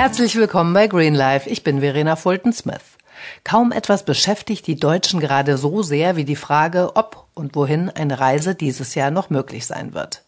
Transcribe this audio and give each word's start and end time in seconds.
Herzlich 0.00 0.34
willkommen 0.34 0.72
bei 0.72 0.86
Green 0.86 1.14
Life. 1.14 1.46
Ich 1.50 1.62
bin 1.62 1.80
Verena 1.80 2.16
Fulton-Smith. 2.16 2.96
Kaum 3.44 3.70
etwas 3.70 4.02
beschäftigt 4.02 4.66
die 4.66 4.80
Deutschen 4.80 5.20
gerade 5.20 5.58
so 5.58 5.82
sehr 5.82 6.16
wie 6.16 6.24
die 6.24 6.36
Frage, 6.36 6.96
ob 6.96 7.26
und 7.34 7.54
wohin 7.54 7.90
eine 7.90 8.18
Reise 8.18 8.54
dieses 8.54 8.94
Jahr 8.94 9.10
noch 9.10 9.28
möglich 9.28 9.66
sein 9.66 9.92
wird. 9.92 10.22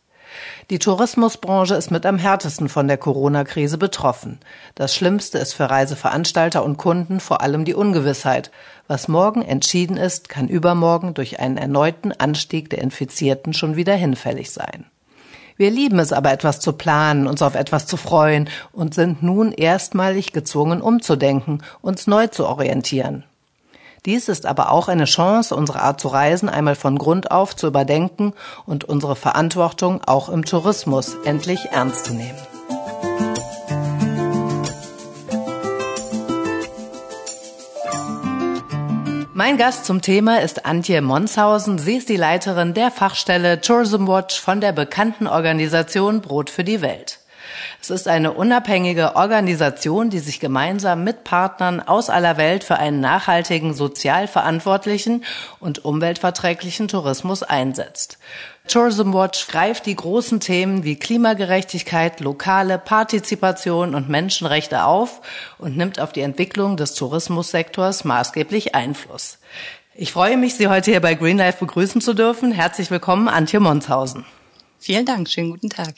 Die 0.69 0.79
Tourismusbranche 0.79 1.75
ist 1.75 1.91
mit 1.91 2.05
am 2.05 2.19
härtesten 2.19 2.69
von 2.69 2.87
der 2.87 2.99
Corona-Krise 2.99 3.79
betroffen. 3.79 4.41
Das 4.75 4.95
Schlimmste 4.95 5.39
ist 5.39 5.55
für 5.55 5.71
Reiseveranstalter 5.71 6.63
und 6.63 6.77
Kunden 6.77 7.19
vor 7.19 7.41
allem 7.41 7.65
die 7.65 7.75
Ungewissheit. 7.75 8.51
Was 8.89 9.09
morgen 9.09 9.41
entschieden 9.41 9.97
ist, 9.97 10.29
kann 10.29 10.49
übermorgen 10.49 11.15
durch 11.15 11.41
einen 11.41 11.57
erneuten 11.57 12.13
Anstieg 12.13 12.69
der 12.69 12.83
Infizierten 12.83 13.55
schon 13.55 13.75
wieder 13.75 13.95
hinfällig 13.95 14.51
sein. 14.51 14.85
Wir 15.63 15.71
lieben 15.71 16.01
es 16.01 16.13
aber 16.13 16.33
etwas 16.33 16.59
zu 16.59 16.73
planen, 16.73 17.29
uns 17.29 17.41
auf 17.41 17.55
etwas 17.55 17.87
zu 17.87 17.97
freuen 17.97 18.49
und 18.73 18.95
sind 18.95 19.23
nun 19.23 19.53
erstmalig 19.53 20.33
gezwungen 20.33 20.81
umzudenken, 20.83 21.63
uns 21.81 22.09
neu 22.09 22.27
zu 22.27 22.49
orientieren. 22.49 23.23
Dies 24.05 24.29
ist 24.29 24.45
aber 24.45 24.73
auch 24.73 24.89
eine 24.89 25.05
Chance, 25.05 25.55
unsere 25.55 25.81
Art 25.81 26.01
zu 26.01 26.09
reisen 26.09 26.49
einmal 26.49 26.75
von 26.75 26.99
Grund 26.99 27.31
auf 27.31 27.55
zu 27.55 27.69
überdenken 27.69 28.33
und 28.67 28.83
unsere 28.83 29.15
Verantwortung 29.15 30.01
auch 30.05 30.31
im 30.31 30.45
Tourismus 30.45 31.15
endlich 31.25 31.67
ernst 31.71 32.07
zu 32.07 32.15
nehmen. 32.15 33.32
Mein 39.45 39.57
Gast 39.57 39.87
zum 39.87 40.03
Thema 40.03 40.41
ist 40.41 40.67
Antje 40.67 41.03
Monshausen. 41.03 41.77
Sie 41.77 41.97
ist 41.97 42.09
die 42.09 42.17
Leiterin 42.17 42.75
der 42.75 42.93
Fachstelle 42.93 43.61
Tourism 43.61 44.07
Watch 44.07 44.41
von 44.41 44.61
der 44.61 44.71
bekannten 44.71 45.27
Organisation 45.27 46.21
Brot 46.21 46.49
für 46.49 46.63
die 46.63 46.81
Welt. 46.81 47.19
Es 47.81 47.91
ist 47.91 48.07
eine 48.07 48.35
unabhängige 48.35 49.17
Organisation, 49.17 50.11
die 50.11 50.21
sich 50.21 50.39
gemeinsam 50.39 51.03
mit 51.03 51.25
Partnern 51.25 51.81
aus 51.81 52.09
aller 52.09 52.37
Welt 52.37 52.63
für 52.63 52.77
einen 52.77 53.01
nachhaltigen, 53.01 53.75
sozial 53.75 54.29
verantwortlichen 54.29 55.25
und 55.59 55.85
umweltverträglichen 55.85 56.87
Tourismus 56.87 57.43
einsetzt. 57.43 58.19
Tourism 58.69 59.13
Watch 59.13 59.49
greift 59.49 59.87
die 59.87 59.97
großen 59.97 60.41
Themen 60.41 60.85
wie 60.85 60.97
Klimagerechtigkeit, 60.97 62.21
lokale 62.21 62.79
Partizipation 62.79 63.95
und 63.95 64.09
Menschenrechte 64.09 64.85
auf 64.85 65.21
und 65.59 65.77
nimmt 65.77 66.01
auf 66.01 66.13
die 66.13 66.21
Entwicklung 66.21 66.77
des 66.77 66.95
Tourismussektors 66.95 68.05
maßgeblich 68.05 68.75
Einfluss. 68.75 69.39
Ich 69.95 70.13
freue 70.13 70.37
mich, 70.37 70.55
Sie 70.55 70.69
heute 70.69 70.91
hier 70.93 71.01
bei 71.01 71.15
Greenlife 71.15 71.59
begrüßen 71.59 72.01
zu 72.01 72.15
dürfen. 72.15 72.53
Herzlich 72.53 72.91
willkommen, 72.91 73.29
Antje 73.29 73.61
Monshausen. 73.61 74.25
Vielen 74.79 75.05
Dank, 75.05 75.29
schönen 75.29 75.51
guten 75.51 75.69
Tag. 75.69 75.95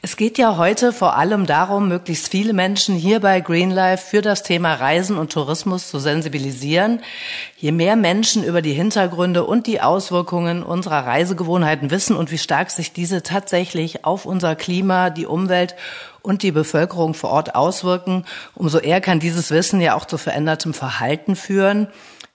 Es 0.00 0.16
geht 0.16 0.38
ja 0.38 0.56
heute 0.56 0.92
vor 0.92 1.16
allem 1.16 1.44
darum, 1.44 1.88
möglichst 1.88 2.28
viele 2.28 2.52
Menschen 2.52 2.94
hier 2.94 3.20
bei 3.20 3.40
Greenlife 3.40 4.06
für 4.06 4.22
das 4.22 4.42
Thema 4.42 4.74
Reisen 4.74 5.18
und 5.18 5.32
Tourismus 5.32 5.88
zu 5.88 5.98
sensibilisieren. 5.98 7.00
Je 7.56 7.72
mehr 7.72 7.96
Menschen 7.96 8.44
über 8.44 8.62
die 8.62 8.72
Hintergründe 8.72 9.44
und 9.44 9.66
die 9.66 9.80
Auswirkungen 9.80 10.62
unserer 10.62 11.04
Reisegewohnheiten 11.04 11.90
wissen 11.90 12.16
und 12.16 12.30
wie 12.30 12.38
stark 12.38 12.70
sich 12.70 12.92
diese 12.92 13.22
tatsächlich 13.22 14.04
auf 14.04 14.24
unser 14.24 14.54
Klima, 14.54 15.10
die 15.10 15.26
Umwelt 15.26 15.74
und 16.22 16.42
die 16.42 16.52
Bevölkerung 16.52 17.14
vor 17.14 17.30
Ort 17.30 17.54
auswirken, 17.54 18.24
umso 18.54 18.78
eher 18.78 19.00
kann 19.00 19.20
dieses 19.20 19.50
Wissen 19.50 19.80
ja 19.80 19.94
auch 19.96 20.04
zu 20.04 20.18
verändertem 20.18 20.74
Verhalten 20.74 21.36
führen. 21.36 21.88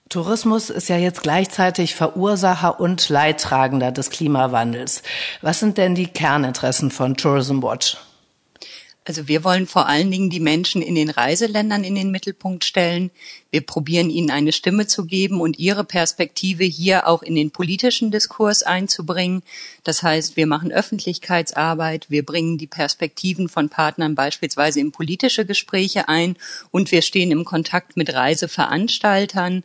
Tourismus 0.08 0.70
ist 0.70 0.88
ja 0.88 0.96
jetzt 0.96 1.22
gleichzeitig 1.22 1.94
Verursacher 1.94 2.78
und 2.78 3.08
Leidtragender 3.08 3.90
des 3.90 4.10
Klimawandels. 4.10 5.02
Was 5.40 5.60
sind 5.60 5.78
denn 5.78 5.94
die 5.94 6.06
Kerninteressen 6.06 6.90
von 6.90 7.16
Tourism 7.16 7.62
Watch? 7.62 7.96
Also 9.06 9.28
wir 9.28 9.44
wollen 9.44 9.66
vor 9.66 9.86
allen 9.86 10.10
Dingen 10.10 10.30
die 10.30 10.40
Menschen 10.40 10.80
in 10.80 10.94
den 10.94 11.10
Reiseländern 11.10 11.84
in 11.84 11.94
den 11.94 12.10
Mittelpunkt 12.10 12.64
stellen. 12.64 13.10
Wir 13.50 13.60
probieren 13.60 14.08
ihnen 14.08 14.30
eine 14.30 14.52
Stimme 14.52 14.86
zu 14.86 15.04
geben 15.04 15.42
und 15.42 15.58
ihre 15.58 15.84
Perspektive 15.84 16.64
hier 16.64 17.06
auch 17.06 17.22
in 17.22 17.34
den 17.34 17.50
politischen 17.50 18.10
Diskurs 18.10 18.62
einzubringen. 18.62 19.42
Das 19.82 20.02
heißt, 20.02 20.38
wir 20.38 20.46
machen 20.46 20.72
Öffentlichkeitsarbeit, 20.72 22.06
wir 22.08 22.24
bringen 22.24 22.56
die 22.56 22.66
Perspektiven 22.66 23.50
von 23.50 23.68
Partnern 23.68 24.14
beispielsweise 24.14 24.80
in 24.80 24.90
politische 24.90 25.44
Gespräche 25.44 26.08
ein 26.08 26.36
und 26.70 26.90
wir 26.90 27.02
stehen 27.02 27.30
im 27.30 27.44
Kontakt 27.44 27.98
mit 27.98 28.14
Reiseveranstaltern, 28.14 29.64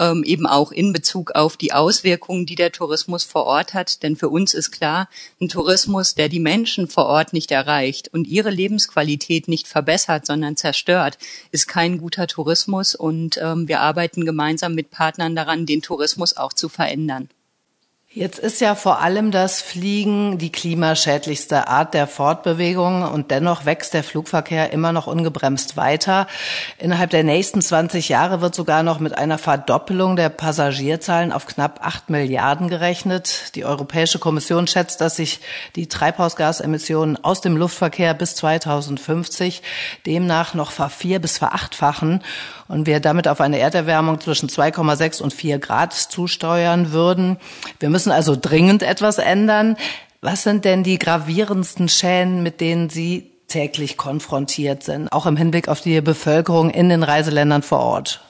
ähm, 0.00 0.24
eben 0.24 0.46
auch 0.46 0.72
in 0.72 0.92
Bezug 0.92 1.32
auf 1.32 1.56
die 1.56 1.72
Auswirkungen, 1.72 2.46
die 2.46 2.56
der 2.56 2.72
Tourismus 2.72 3.22
vor 3.22 3.44
Ort 3.44 3.74
hat. 3.74 4.02
Denn 4.02 4.16
für 4.16 4.30
uns 4.30 4.54
ist 4.54 4.72
klar, 4.72 5.08
ein 5.40 5.48
Tourismus, 5.48 6.14
der 6.14 6.28
die 6.28 6.40
Menschen 6.40 6.88
vor 6.88 7.06
Ort 7.06 7.32
nicht 7.32 7.52
erreicht 7.52 8.08
und 8.12 8.26
ihre 8.26 8.50
Lebensqualität 8.50 9.46
nicht 9.46 9.68
verbessert, 9.68 10.26
sondern 10.26 10.56
zerstört, 10.56 11.18
ist 11.52 11.68
kein 11.68 11.98
guter 11.98 12.26
Tourismus. 12.26 12.94
Und 12.94 13.38
ähm, 13.40 13.68
wir 13.68 13.80
arbeiten 13.80 14.24
gemeinsam 14.24 14.74
mit 14.74 14.90
Partnern 14.90 15.36
daran, 15.36 15.66
den 15.66 15.82
Tourismus 15.82 16.36
auch 16.36 16.54
zu 16.54 16.68
verändern. 16.68 17.28
Jetzt 18.12 18.40
ist 18.40 18.60
ja 18.60 18.74
vor 18.74 19.00
allem 19.00 19.30
das 19.30 19.62
Fliegen 19.62 20.36
die 20.36 20.50
klimaschädlichste 20.50 21.68
Art 21.68 21.94
der 21.94 22.08
Fortbewegung 22.08 23.02
und 23.02 23.30
dennoch 23.30 23.66
wächst 23.66 23.94
der 23.94 24.02
Flugverkehr 24.02 24.72
immer 24.72 24.90
noch 24.90 25.06
ungebremst 25.06 25.76
weiter. 25.76 26.26
Innerhalb 26.78 27.10
der 27.10 27.22
nächsten 27.22 27.62
20 27.62 28.08
Jahre 28.08 28.40
wird 28.40 28.56
sogar 28.56 28.82
noch 28.82 28.98
mit 28.98 29.16
einer 29.16 29.38
Verdoppelung 29.38 30.16
der 30.16 30.28
Passagierzahlen 30.28 31.30
auf 31.30 31.46
knapp 31.46 31.86
8 31.86 32.10
Milliarden 32.10 32.66
gerechnet. 32.66 33.54
Die 33.54 33.64
Europäische 33.64 34.18
Kommission 34.18 34.66
schätzt, 34.66 35.00
dass 35.00 35.14
sich 35.14 35.38
die 35.76 35.86
Treibhausgasemissionen 35.86 37.22
aus 37.22 37.42
dem 37.42 37.56
Luftverkehr 37.56 38.14
bis 38.14 38.34
2050 38.34 39.62
demnach 40.04 40.54
noch 40.54 40.72
vervier- 40.72 41.20
bis 41.20 41.38
verachtfachen 41.38 42.24
und 42.70 42.86
wir 42.86 43.00
damit 43.00 43.26
auf 43.26 43.40
eine 43.40 43.58
Erderwärmung 43.58 44.20
zwischen 44.20 44.48
2,6 44.48 45.20
und 45.20 45.34
4 45.34 45.58
Grad 45.58 45.92
zusteuern 45.92 46.92
würden. 46.92 47.36
Wir 47.80 47.90
müssen 47.90 48.12
also 48.12 48.36
dringend 48.40 48.84
etwas 48.84 49.18
ändern. 49.18 49.76
Was 50.20 50.44
sind 50.44 50.64
denn 50.64 50.84
die 50.84 50.98
gravierendsten 50.98 51.88
Schäden, 51.88 52.44
mit 52.44 52.60
denen 52.60 52.88
Sie 52.88 53.32
täglich 53.48 53.96
konfrontiert 53.96 54.84
sind, 54.84 55.08
auch 55.08 55.26
im 55.26 55.36
Hinblick 55.36 55.68
auf 55.68 55.80
die 55.80 56.00
Bevölkerung 56.00 56.70
in 56.70 56.88
den 56.88 57.02
Reiseländern 57.02 57.62
vor 57.62 57.80
Ort? 57.80 58.20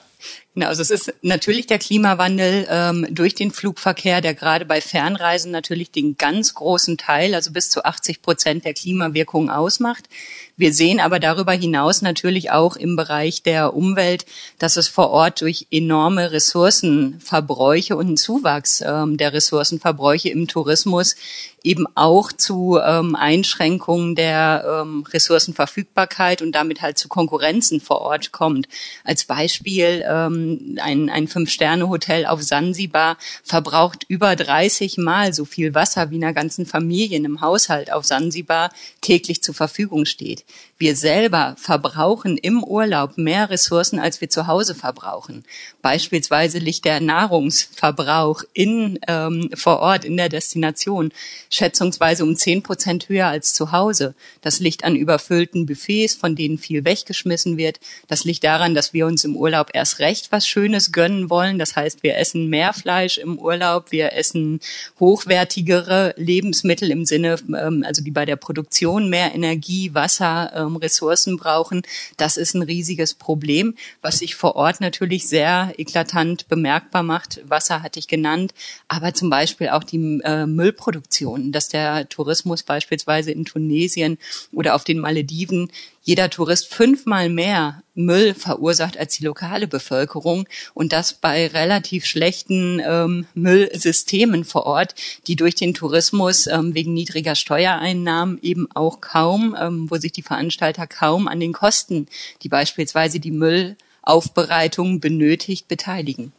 Genau, 0.53 0.67
also 0.67 0.81
es 0.81 0.89
ist 0.89 1.13
natürlich 1.21 1.67
der 1.67 1.79
Klimawandel 1.79 2.67
ähm, 2.69 3.07
durch 3.09 3.35
den 3.35 3.51
Flugverkehr, 3.51 4.19
der 4.19 4.33
gerade 4.33 4.65
bei 4.65 4.81
Fernreisen 4.81 5.49
natürlich 5.49 5.91
den 5.91 6.17
ganz 6.17 6.53
großen 6.55 6.97
Teil, 6.97 7.35
also 7.35 7.51
bis 7.51 7.69
zu 7.69 7.85
80 7.85 8.21
Prozent 8.21 8.65
der 8.65 8.73
Klimawirkung 8.73 9.49
ausmacht. 9.49 10.09
Wir 10.57 10.73
sehen 10.73 10.99
aber 10.99 11.19
darüber 11.19 11.53
hinaus 11.53 12.01
natürlich 12.01 12.51
auch 12.51 12.75
im 12.75 12.97
Bereich 12.97 13.43
der 13.43 13.73
Umwelt, 13.73 14.25
dass 14.59 14.75
es 14.75 14.89
vor 14.89 15.09
Ort 15.09 15.39
durch 15.39 15.67
enorme 15.71 16.33
Ressourcenverbräuche 16.33 17.95
und 17.95 18.07
einen 18.07 18.17
Zuwachs 18.17 18.83
ähm, 18.85 19.15
der 19.15 19.31
Ressourcenverbräuche 19.31 20.29
im 20.29 20.49
Tourismus 20.49 21.15
eben 21.63 21.85
auch 21.95 22.31
zu 22.31 22.79
ähm, 22.83 23.15
Einschränkungen 23.15 24.15
der 24.15 24.83
ähm, 24.83 25.03
Ressourcenverfügbarkeit 25.11 26.41
und 26.41 26.53
damit 26.53 26.81
halt 26.81 26.97
zu 26.97 27.07
Konkurrenzen 27.07 27.79
vor 27.79 28.01
Ort 28.01 28.31
kommt. 28.31 28.67
Als 29.03 29.25
Beispiel 29.25 30.03
ähm, 30.07 30.40
ein, 30.81 31.09
ein 31.09 31.27
Fünf-Sterne-Hotel 31.27 32.25
auf 32.25 32.41
Sansibar 32.41 33.17
verbraucht 33.43 34.05
über 34.07 34.35
30 34.35 34.97
Mal 34.97 35.33
so 35.33 35.45
viel 35.45 35.73
Wasser 35.73 36.11
wie 36.11 36.15
einer 36.15 36.33
ganzen 36.33 36.65
Familie 36.65 37.17
im 37.17 37.41
Haushalt 37.41 37.91
auf 37.91 38.05
Sansibar 38.05 38.71
täglich 39.01 39.41
zur 39.41 39.55
Verfügung 39.55 40.05
steht. 40.05 40.45
Wir 40.81 40.95
selber 40.95 41.55
verbrauchen 41.59 42.37
im 42.37 42.63
Urlaub 42.63 43.15
mehr 43.15 43.51
Ressourcen, 43.51 43.99
als 43.99 44.19
wir 44.19 44.31
zu 44.31 44.47
Hause 44.47 44.73
verbrauchen. 44.73 45.43
Beispielsweise 45.83 46.57
liegt 46.57 46.85
der 46.85 46.99
Nahrungsverbrauch 46.99 48.43
in, 48.53 48.97
ähm, 49.07 49.51
vor 49.53 49.79
Ort 49.79 50.05
in 50.05 50.17
der 50.17 50.27
Destination 50.29 51.11
schätzungsweise 51.51 52.23
um 52.23 52.35
zehn 52.35 52.63
Prozent 52.63 53.09
höher 53.09 53.27
als 53.27 53.53
zu 53.53 53.71
Hause. 53.71 54.15
Das 54.41 54.59
liegt 54.59 54.83
an 54.83 54.95
überfüllten 54.95 55.67
Buffets, 55.67 56.15
von 56.15 56.35
denen 56.35 56.57
viel 56.57 56.83
weggeschmissen 56.83 57.57
wird. 57.57 57.79
Das 58.07 58.23
liegt 58.23 58.43
daran, 58.43 58.73
dass 58.73 58.91
wir 58.91 59.05
uns 59.05 59.23
im 59.23 59.35
Urlaub 59.35 59.69
erst 59.73 59.99
recht 59.99 60.30
was 60.31 60.47
Schönes 60.47 60.91
gönnen 60.91 61.29
wollen. 61.29 61.59
Das 61.59 61.75
heißt, 61.75 62.03
wir 62.03 62.17
essen 62.17 62.47
mehr 62.49 62.73
Fleisch 62.73 63.17
im 63.17 63.37
Urlaub, 63.37 63.91
wir 63.91 64.13
essen 64.13 64.59
hochwertigere 64.99 66.13
Lebensmittel 66.17 66.91
im 66.91 67.05
Sinne, 67.05 67.37
ähm, 67.49 67.83
also 67.85 68.03
die 68.03 68.11
bei 68.11 68.25
der 68.25 68.35
Produktion 68.35 69.09
mehr 69.09 69.33
Energie, 69.33 69.93
Wasser, 69.93 70.51
ähm, 70.55 70.75
Ressourcen 70.75 71.37
brauchen. 71.37 71.81
Das 72.17 72.37
ist 72.37 72.53
ein 72.53 72.61
riesiges 72.61 73.13
Problem, 73.13 73.75
was 74.01 74.19
sich 74.19 74.35
vor 74.35 74.55
Ort 74.55 74.81
natürlich 74.81 75.27
sehr 75.27 75.73
eklatant 75.77 76.47
bemerkbar 76.47 77.03
macht. 77.03 77.41
Wasser 77.47 77.83
hatte 77.83 77.99
ich 77.99 78.07
genannt, 78.07 78.53
aber 78.87 79.13
zum 79.13 79.29
Beispiel 79.29 79.69
auch 79.69 79.83
die 79.83 80.21
äh, 80.23 80.45
Müllproduktion, 80.45 81.51
dass 81.51 81.67
der 81.67 82.07
Tourismus 82.09 82.63
beispielsweise 82.63 83.31
in 83.31 83.45
Tunesien 83.45 84.17
oder 84.51 84.75
auf 84.75 84.83
den 84.83 84.99
Malediven 84.99 85.71
jeder 86.01 86.29
Tourist 86.29 86.73
fünfmal 86.73 87.29
mehr 87.29 87.83
Müll 87.93 88.33
verursacht 88.33 88.97
als 88.97 89.15
die 89.15 89.25
lokale 89.25 89.67
Bevölkerung 89.67 90.47
und 90.73 90.93
das 90.93 91.13
bei 91.13 91.47
relativ 91.47 92.05
schlechten 92.05 92.81
ähm, 92.83 93.27
Müllsystemen 93.33 94.43
vor 94.43 94.65
Ort, 94.65 94.95
die 95.27 95.35
durch 95.35 95.55
den 95.55 95.73
Tourismus 95.73 96.47
ähm, 96.47 96.73
wegen 96.73 96.93
niedriger 96.93 97.35
Steuereinnahmen 97.35 98.39
eben 98.41 98.67
auch 98.73 99.01
kaum, 99.01 99.55
ähm, 99.59 99.91
wo 99.91 99.97
sich 99.97 100.11
die 100.11 100.23
Veranstalter 100.23 100.87
kaum 100.87 101.27
an 101.27 101.39
den 101.39 101.53
Kosten, 101.53 102.07
die 102.41 102.49
beispielsweise 102.49 103.19
die 103.19 103.31
Müllaufbereitung 103.31 104.99
benötigt, 104.99 105.67
beteiligen. 105.67 106.33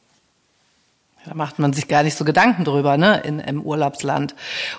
Da 1.25 1.35
macht 1.35 1.59
man 1.59 1.73
sich 1.73 1.87
gar 1.87 2.03
nicht 2.03 2.17
so 2.17 2.25
Gedanken 2.25 2.65
drüber, 2.65 2.97
ne, 2.97 3.21
in, 3.25 3.39
im 3.39 3.63
Urlaubsland. 3.63 4.35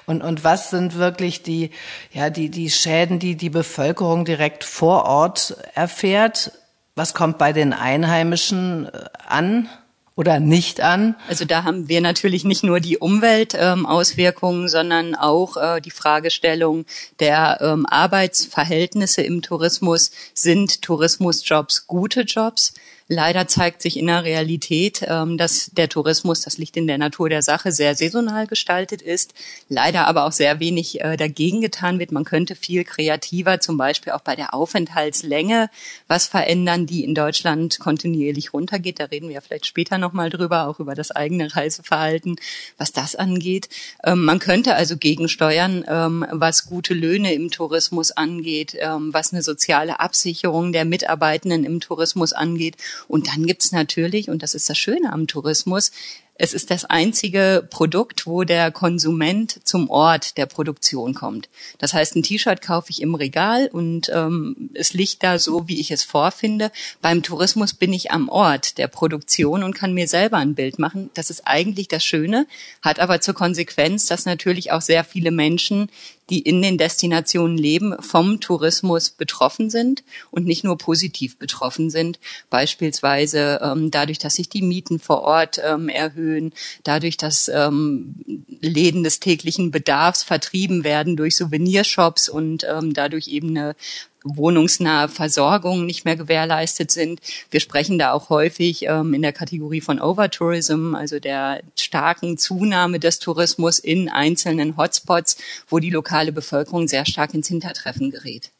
Und, 0.05 0.21
und 0.21 0.43
was 0.43 0.69
sind 0.69 0.95
wirklich 0.95 1.41
die, 1.41 1.71
ja, 2.11 2.29
die, 2.29 2.49
die 2.49 2.69
Schäden, 2.69 3.19
die 3.19 3.35
die 3.35 3.49
Bevölkerung 3.49 4.25
direkt 4.25 4.63
vor 4.63 5.05
Ort 5.05 5.55
erfährt? 5.73 6.51
Was 6.95 7.13
kommt 7.13 7.37
bei 7.37 7.53
den 7.53 7.73
Einheimischen 7.73 8.87
äh, 8.87 9.05
an? 9.27 9.69
oder 10.15 10.39
nicht 10.39 10.81
an? 10.81 11.15
Also 11.27 11.45
da 11.45 11.63
haben 11.63 11.89
wir 11.89 12.01
natürlich 12.01 12.43
nicht 12.43 12.63
nur 12.63 12.79
die 12.79 12.97
Umweltauswirkungen, 12.97 14.63
ähm, 14.63 14.67
sondern 14.67 15.15
auch 15.15 15.57
äh, 15.57 15.81
die 15.81 15.91
Fragestellung 15.91 16.85
der 17.19 17.59
ähm, 17.61 17.85
Arbeitsverhältnisse 17.87 19.21
im 19.23 19.41
Tourismus. 19.41 20.11
Sind 20.33 20.81
Tourismusjobs 20.81 21.87
gute 21.87 22.21
Jobs? 22.21 22.73
Leider 23.13 23.47
zeigt 23.47 23.83
sich 23.83 23.97
in 23.97 24.07
der 24.07 24.23
Realität, 24.23 25.05
ähm, 25.07 25.37
dass 25.37 25.69
der 25.71 25.87
Tourismus, 25.87 26.41
das 26.41 26.57
liegt 26.57 26.75
in 26.77 26.87
der 26.87 26.97
Natur 26.97 27.29
der 27.29 27.43
Sache, 27.43 27.71
sehr 27.71 27.95
saisonal 27.95 28.47
gestaltet 28.47 29.03
ist. 29.03 29.35
Leider 29.69 30.07
aber 30.07 30.25
auch 30.25 30.31
sehr 30.31 30.59
wenig 30.59 31.01
äh, 31.01 31.15
dagegen 31.15 31.61
getan 31.61 31.99
wird. 31.99 32.11
Man 32.11 32.23
könnte 32.23 32.55
viel 32.55 32.83
kreativer, 32.83 33.59
zum 33.59 33.77
Beispiel 33.77 34.13
auch 34.13 34.21
bei 34.21 34.35
der 34.35 34.55
Aufenthaltslänge, 34.55 35.69
was 36.07 36.25
verändern, 36.25 36.87
die 36.87 37.03
in 37.03 37.13
Deutschland 37.13 37.79
kontinuierlich 37.79 38.51
runtergeht. 38.51 38.99
Da 38.99 39.05
reden 39.05 39.27
wir 39.27 39.35
ja 39.35 39.41
vielleicht 39.41 39.67
später 39.67 39.99
nochmal 39.99 40.31
drüber, 40.31 40.67
auch 40.67 40.79
über 40.79 40.95
das 40.95 41.11
eigene 41.11 41.55
Reiseverhalten, 41.55 42.37
was 42.79 42.93
das 42.93 43.15
angeht. 43.15 43.69
Ähm, 44.03 44.25
man 44.25 44.39
könnte 44.39 44.73
also 44.73 44.97
gegensteuern, 44.97 45.85
ähm, 45.87 46.25
was 46.31 46.65
gute 46.65 46.95
Löhne 46.95 47.33
im 47.33 47.51
Tourismus 47.51 48.11
angeht, 48.11 48.75
was 48.75 49.33
eine 49.33 49.43
soziale 49.43 49.99
Absicherung 49.99 50.71
der 50.71 50.85
Mitarbeitenden 50.85 51.63
im 51.63 51.79
Tourismus 51.79 52.33
angeht 52.33 52.77
und 53.07 53.27
dann 53.27 53.45
gibt's 53.45 53.71
natürlich, 53.71 54.29
und 54.29 54.43
das 54.43 54.55
ist 54.55 54.69
das 54.69 54.77
Schöne 54.77 55.11
am 55.11 55.27
Tourismus, 55.27 55.91
es 56.35 56.53
ist 56.53 56.71
das 56.71 56.85
einzige 56.85 57.67
Produkt, 57.69 58.25
wo 58.25 58.43
der 58.43 58.71
Konsument 58.71 59.59
zum 59.65 59.89
Ort 59.89 60.37
der 60.37 60.47
Produktion 60.47 61.13
kommt. 61.13 61.47
Das 61.77 61.93
heißt, 61.93 62.15
ein 62.15 62.23
T-Shirt 62.23 62.61
kaufe 62.61 62.89
ich 62.89 63.03
im 63.03 63.13
Regal 63.13 63.69
und 63.71 64.09
ähm, 64.11 64.71
es 64.73 64.93
liegt 64.93 65.21
da 65.21 65.37
so, 65.37 65.67
wie 65.67 65.79
ich 65.79 65.91
es 65.91 66.03
vorfinde. 66.03 66.71
Beim 67.01 67.21
Tourismus 67.21 67.75
bin 67.75 67.93
ich 67.93 68.11
am 68.11 68.29
Ort 68.29 68.79
der 68.79 68.87
Produktion 68.87 69.61
und 69.63 69.75
kann 69.75 69.93
mir 69.93 70.07
selber 70.07 70.37
ein 70.37 70.55
Bild 70.55 70.79
machen. 70.79 71.11
Das 71.13 71.29
ist 71.29 71.43
eigentlich 71.45 71.87
das 71.87 72.03
Schöne, 72.03 72.47
hat 72.81 72.99
aber 72.99 73.21
zur 73.21 73.35
Konsequenz, 73.35 74.07
dass 74.07 74.25
natürlich 74.25 74.71
auch 74.71 74.81
sehr 74.81 75.03
viele 75.03 75.29
Menschen 75.29 75.89
die 76.29 76.39
in 76.39 76.61
den 76.61 76.77
Destinationen 76.77 77.57
leben, 77.57 77.95
vom 78.01 78.39
Tourismus 78.39 79.09
betroffen 79.09 79.69
sind 79.69 80.03
und 80.31 80.45
nicht 80.45 80.63
nur 80.63 80.77
positiv 80.77 81.37
betroffen 81.37 81.89
sind. 81.89 82.19
Beispielsweise 82.49 83.59
ähm, 83.61 83.91
dadurch, 83.91 84.19
dass 84.19 84.35
sich 84.35 84.49
die 84.49 84.61
Mieten 84.61 84.99
vor 84.99 85.21
Ort 85.21 85.59
ähm, 85.63 85.89
erhöhen, 85.89 86.53
dadurch, 86.83 87.17
dass 87.17 87.49
ähm, 87.49 88.15
Läden 88.61 89.03
des 89.03 89.19
täglichen 89.19 89.71
Bedarfs 89.71 90.23
vertrieben 90.23 90.83
werden 90.83 91.17
durch 91.17 91.35
Souvenirshops 91.35 92.29
und 92.29 92.65
ähm, 92.69 92.93
dadurch 92.93 93.27
eben 93.27 93.49
eine 93.49 93.75
wohnungsnahe 94.23 95.09
Versorgung 95.09 95.85
nicht 95.85 96.05
mehr 96.05 96.15
gewährleistet 96.15 96.91
sind. 96.91 97.19
Wir 97.51 97.59
sprechen 97.59 97.99
da 97.99 98.13
auch 98.13 98.29
häufig 98.29 98.85
ähm, 98.85 99.13
in 99.13 99.21
der 99.21 99.33
Kategorie 99.33 99.81
von 99.81 99.99
Overtourism, 99.99 100.95
also 100.95 101.19
der 101.19 101.61
starken 101.77 102.37
Zunahme 102.37 102.99
des 102.99 103.19
Tourismus 103.19 103.79
in 103.79 104.09
einzelnen 104.09 104.77
Hotspots, 104.77 105.37
wo 105.67 105.79
die 105.79 105.89
lokale 105.89 106.31
Bevölkerung 106.31 106.87
sehr 106.87 107.05
stark 107.05 107.33
ins 107.33 107.47
Hintertreffen 107.47 108.11
gerät. 108.11 108.51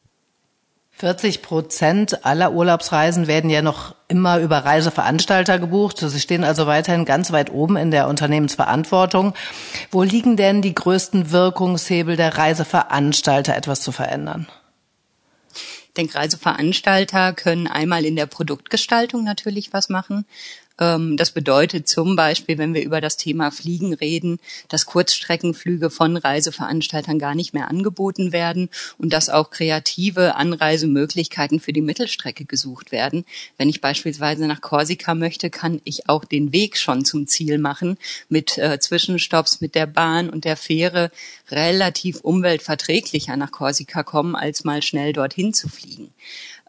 40 0.96 1.42
Prozent 1.42 2.26
aller 2.26 2.54
Urlaubsreisen 2.54 3.28
werden 3.28 3.50
ja 3.50 3.62
noch 3.62 3.96
immer 4.08 4.40
über 4.40 4.60
Reiseveranstalter 4.60 5.58
gebucht. 5.58 5.98
Sie 5.98 6.20
stehen 6.20 6.44
also 6.44 6.68
weiterhin 6.68 7.04
ganz 7.04 7.32
weit 7.32 7.52
oben 7.52 7.78
in 7.78 7.90
der 7.90 8.08
Unternehmensverantwortung. 8.08 9.34
Wo 9.92 10.04
liegen 10.04 10.38
denn 10.38 10.62
die 10.62 10.76
größten 10.76 11.32
Wirkungshebel 11.32 12.16
der 12.16 12.38
Reiseveranstalter, 12.38 13.56
etwas 13.56 13.82
zu 13.82 13.92
verändern? 13.92 14.48
Denke, 15.98 16.16
Reiseveranstalter 16.16 17.34
können 17.34 17.68
einmal 17.68 18.06
in 18.06 18.16
der 18.16 18.26
Produktgestaltung 18.26 19.24
natürlich 19.24 19.74
was 19.74 19.90
machen. 19.90 20.26
Ähm, 20.80 21.18
das 21.18 21.32
bedeutet 21.32 21.88
zum 21.88 22.16
Beispiel, 22.16 22.58
wenn 22.58 22.74
wir 22.74 22.84
über 22.84 23.02
das 23.02 23.18
Thema 23.18 23.52
Fliegen 23.52 23.94
reden, 23.94 24.40
dass 24.70 24.86
Kurzstreckenflüge 24.86 25.90
von 25.90 26.18
Reiseveranstaltern 26.18 27.20
gar 27.20 27.36
nicht 27.36 27.54
mehr 27.54 27.68
angeboten 27.68 28.32
werden 28.32 28.70
und 28.98 29.14
dass 29.14 29.30
auch 29.30 29.52
kreative 29.52 30.36
Anreisemöglichkeiten 30.36 31.60
für 31.60 31.74
die 31.74 31.82
Mittelstrecke 31.82 32.46
gesucht 32.46 32.92
werden. 32.92 33.26
Wenn 33.58 33.70
ich 33.70 33.82
beispielsweise 33.82 34.48
nach 34.48 34.62
Korsika 34.62 35.14
möchte, 35.14 35.50
kann 35.50 35.82
ich 35.84 36.10
auch 36.10 36.26
den 36.26 36.54
Weg 36.54 36.78
schon 36.78 37.06
zum 37.06 37.28
Ziel 37.28 37.58
machen 37.58 37.98
mit 38.30 38.58
äh, 38.58 38.80
Zwischenstopps 38.80 39.62
mit 39.62 39.76
der 39.76 39.86
Bahn 39.86 40.30
und 40.30 40.46
der 40.46 40.58
Fähre 40.58 41.12
relativ 41.52 42.22
umweltverträglicher 42.22 43.38
nach 43.38 43.52
Korsika 43.52 44.04
kommen, 44.04 44.36
als 44.36 44.64
mal 44.64 44.82
schnell 44.82 45.14
dorthin 45.14 45.54
zu 45.54 45.70
fliegen. 45.70 46.14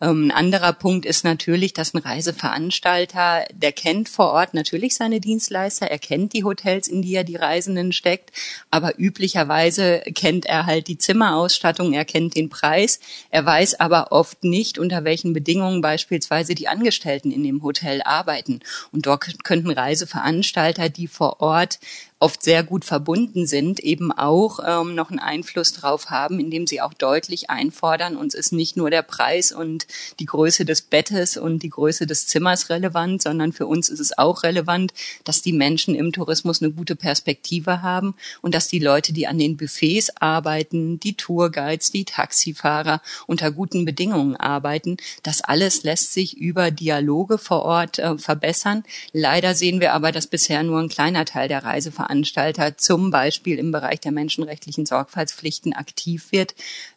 Ähm, 0.01 0.25
ein 0.25 0.31
anderer 0.33 0.73
Punkt 0.73 1.07
ist 1.07 1.25
natürlich, 1.25 1.73
dass 1.73 1.95
ein 1.95 1.99
Reiseveranstalter, 1.99 3.45
der 3.53 3.73
kennt 3.73 4.09
vor 4.09 4.33
Ort 4.33 4.53
natürlich 4.53 4.97
seine 4.97 5.21
Dienstleister, 5.21 5.87
er 5.87 5.99
kennt 5.99 6.33
die 6.33 6.45
Hotels, 6.45 6.89
in 6.89 7.01
die 7.01 7.15
er 7.15 7.25
die 7.25 7.37
Reisenden 7.37 7.93
steckt, 7.93 8.33
aber 8.71 8.99
üblicherweise 8.99 10.03
kennt 10.15 10.47
er 10.47 10.67
halt 10.67 10.89
die 10.89 10.99
Zimmerausstattung, 10.99 11.93
er 11.93 12.05
kennt 12.05 12.35
den 12.35 12.49
Preis, 12.49 12.99
er 13.31 13.47
weiß 13.47 13.79
aber 13.79 14.11
oft 14.11 14.43
nicht, 14.43 14.79
unter 14.79 15.05
welchen 15.05 15.33
Bedingungen 15.33 15.81
beispielsweise 15.81 16.55
die 16.55 16.69
Angestellten 16.69 17.31
in 17.31 17.45
dem 17.45 17.63
Hotel 17.63 18.03
arbeiten. 18.03 18.61
Und 18.91 19.07
dort 19.07 19.45
könnten 19.45 19.71
Reiseveranstalter, 19.71 20.89
die 20.89 21.07
vor 21.07 21.41
Ort 21.41 21.79
oft 22.25 22.43
sehr 22.43 22.63
gut 22.63 22.87
verbunden 22.87 23.47
sind, 23.47 23.81
eben 23.81 24.11
auch 24.11 24.59
ähm, 24.67 24.95
noch 24.95 25.11
einen 25.11 25.19
Einfluss 25.19 25.75
drauf 25.75 26.09
haben, 26.09 26.41
indem 26.41 26.67
sie 26.67 26.81
auch 26.81 26.95
deutlich 26.95 27.51
einfordern, 27.51 28.17
uns 28.17 28.33
ist 28.33 28.51
nicht 28.51 28.79
nur 28.79 28.89
der 28.89 29.03
Preis 29.03 29.53
und 29.53 29.87
die 30.21 30.25
Größe 30.25 30.65
des 30.65 30.81
Bettes 30.81 31.37
und 31.37 31.63
die 31.63 31.69
Größe 31.69 32.07
des 32.07 32.27
Zimmers 32.27 32.71
relevant, 32.71 33.21
sondern 33.21 33.53
für 33.53 33.67
uns 33.67 33.91
ist 33.91 34.01
es 34.01 34.17
auch 34.17 34.43
relevant, 34.43 34.95
dass 35.25 35.43
die 35.43 35.53
Menschen 35.53 35.95
im 35.95 36.13
Tourismus 36.13 36.63
eine 36.63 36.73
gute 36.73 36.97
Perspektive 36.97 37.83
haben 37.83 38.15
und 38.41 38.55
dass 38.55 38.69
die 38.69 38.79
Leute, 38.79 39.13
die 39.13 39.27
an 39.27 39.37
den 39.37 39.59
Buffets 39.59 40.11
arbeiten, 40.19 40.99
die 40.99 41.19
Tourguides, 41.19 41.91
die 41.91 42.07
Taxifahrer 42.07 43.03
unter 43.27 43.51
guten 43.51 43.85
Bedingungen 43.85 44.35
arbeiten. 44.35 44.97
Das 45.23 45.43
alles 45.43 45.83
lässt 45.83 46.15
sich 46.15 46.39
über 46.39 46.71
Dialoge 46.71 47.37
vor 47.37 47.65
Ort 47.65 47.99
äh, 47.99 48.17
verbessern. 48.17 48.83
Leider 49.13 49.55
sehen 49.55 49.81
wir 49.81 49.93
aber, 49.93 50.11
dass 50.11 50.27
bisher 50.27 50.63
nur 50.63 50.81
ein 50.81 50.89
kleiner 50.89 51.27
Teil 51.27 51.49
der 51.49 51.65
Reiseveranstaltungen 51.65 52.14
Veranstalter 52.15 52.79
zum 52.79 53.11
Beispiel 53.11 53.59
im 53.59 53.73
Bereich 53.73 53.99
der 54.01 54.13
menschenrechtlichen 54.13 54.87
Sorgfaltspflichten 54.87 55.73
aktiv 55.73 56.31
wird. 56.31 56.55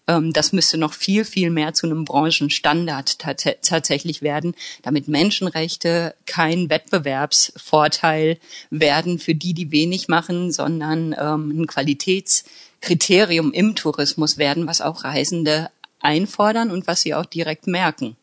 Ähm, 0.07 0.31
das 0.31 0.53
müsste 0.53 0.77
noch 0.77 0.93
viel, 0.93 1.25
viel 1.25 1.49
mehr 1.49 1.73
zu 1.73 1.87
einem 1.87 2.05
Branchenstandard 2.05 3.17
tatsächlich 3.63 4.21
werden, 4.21 4.53
damit 4.83 5.07
Menschenrechte 5.07 6.13
kein 6.27 6.69
Wettbewerbsvorteil 6.69 8.37
werden 8.69 9.17
für 9.17 9.33
die, 9.33 9.55
die 9.55 9.71
wenig 9.71 10.07
machen, 10.07 10.51
sondern 10.51 11.15
ähm, 11.19 11.61
ein 11.61 11.67
Qualitätskriterium 11.67 13.51
im 13.51 13.73
Tourismus 13.73 14.37
werden, 14.37 14.67
was 14.67 14.81
auch 14.81 15.03
Reisende 15.03 15.71
einfordern 15.99 16.69
und 16.69 16.85
was 16.85 17.01
sie 17.01 17.15
auch 17.15 17.25
direkt 17.25 17.65
merken. 17.65 18.15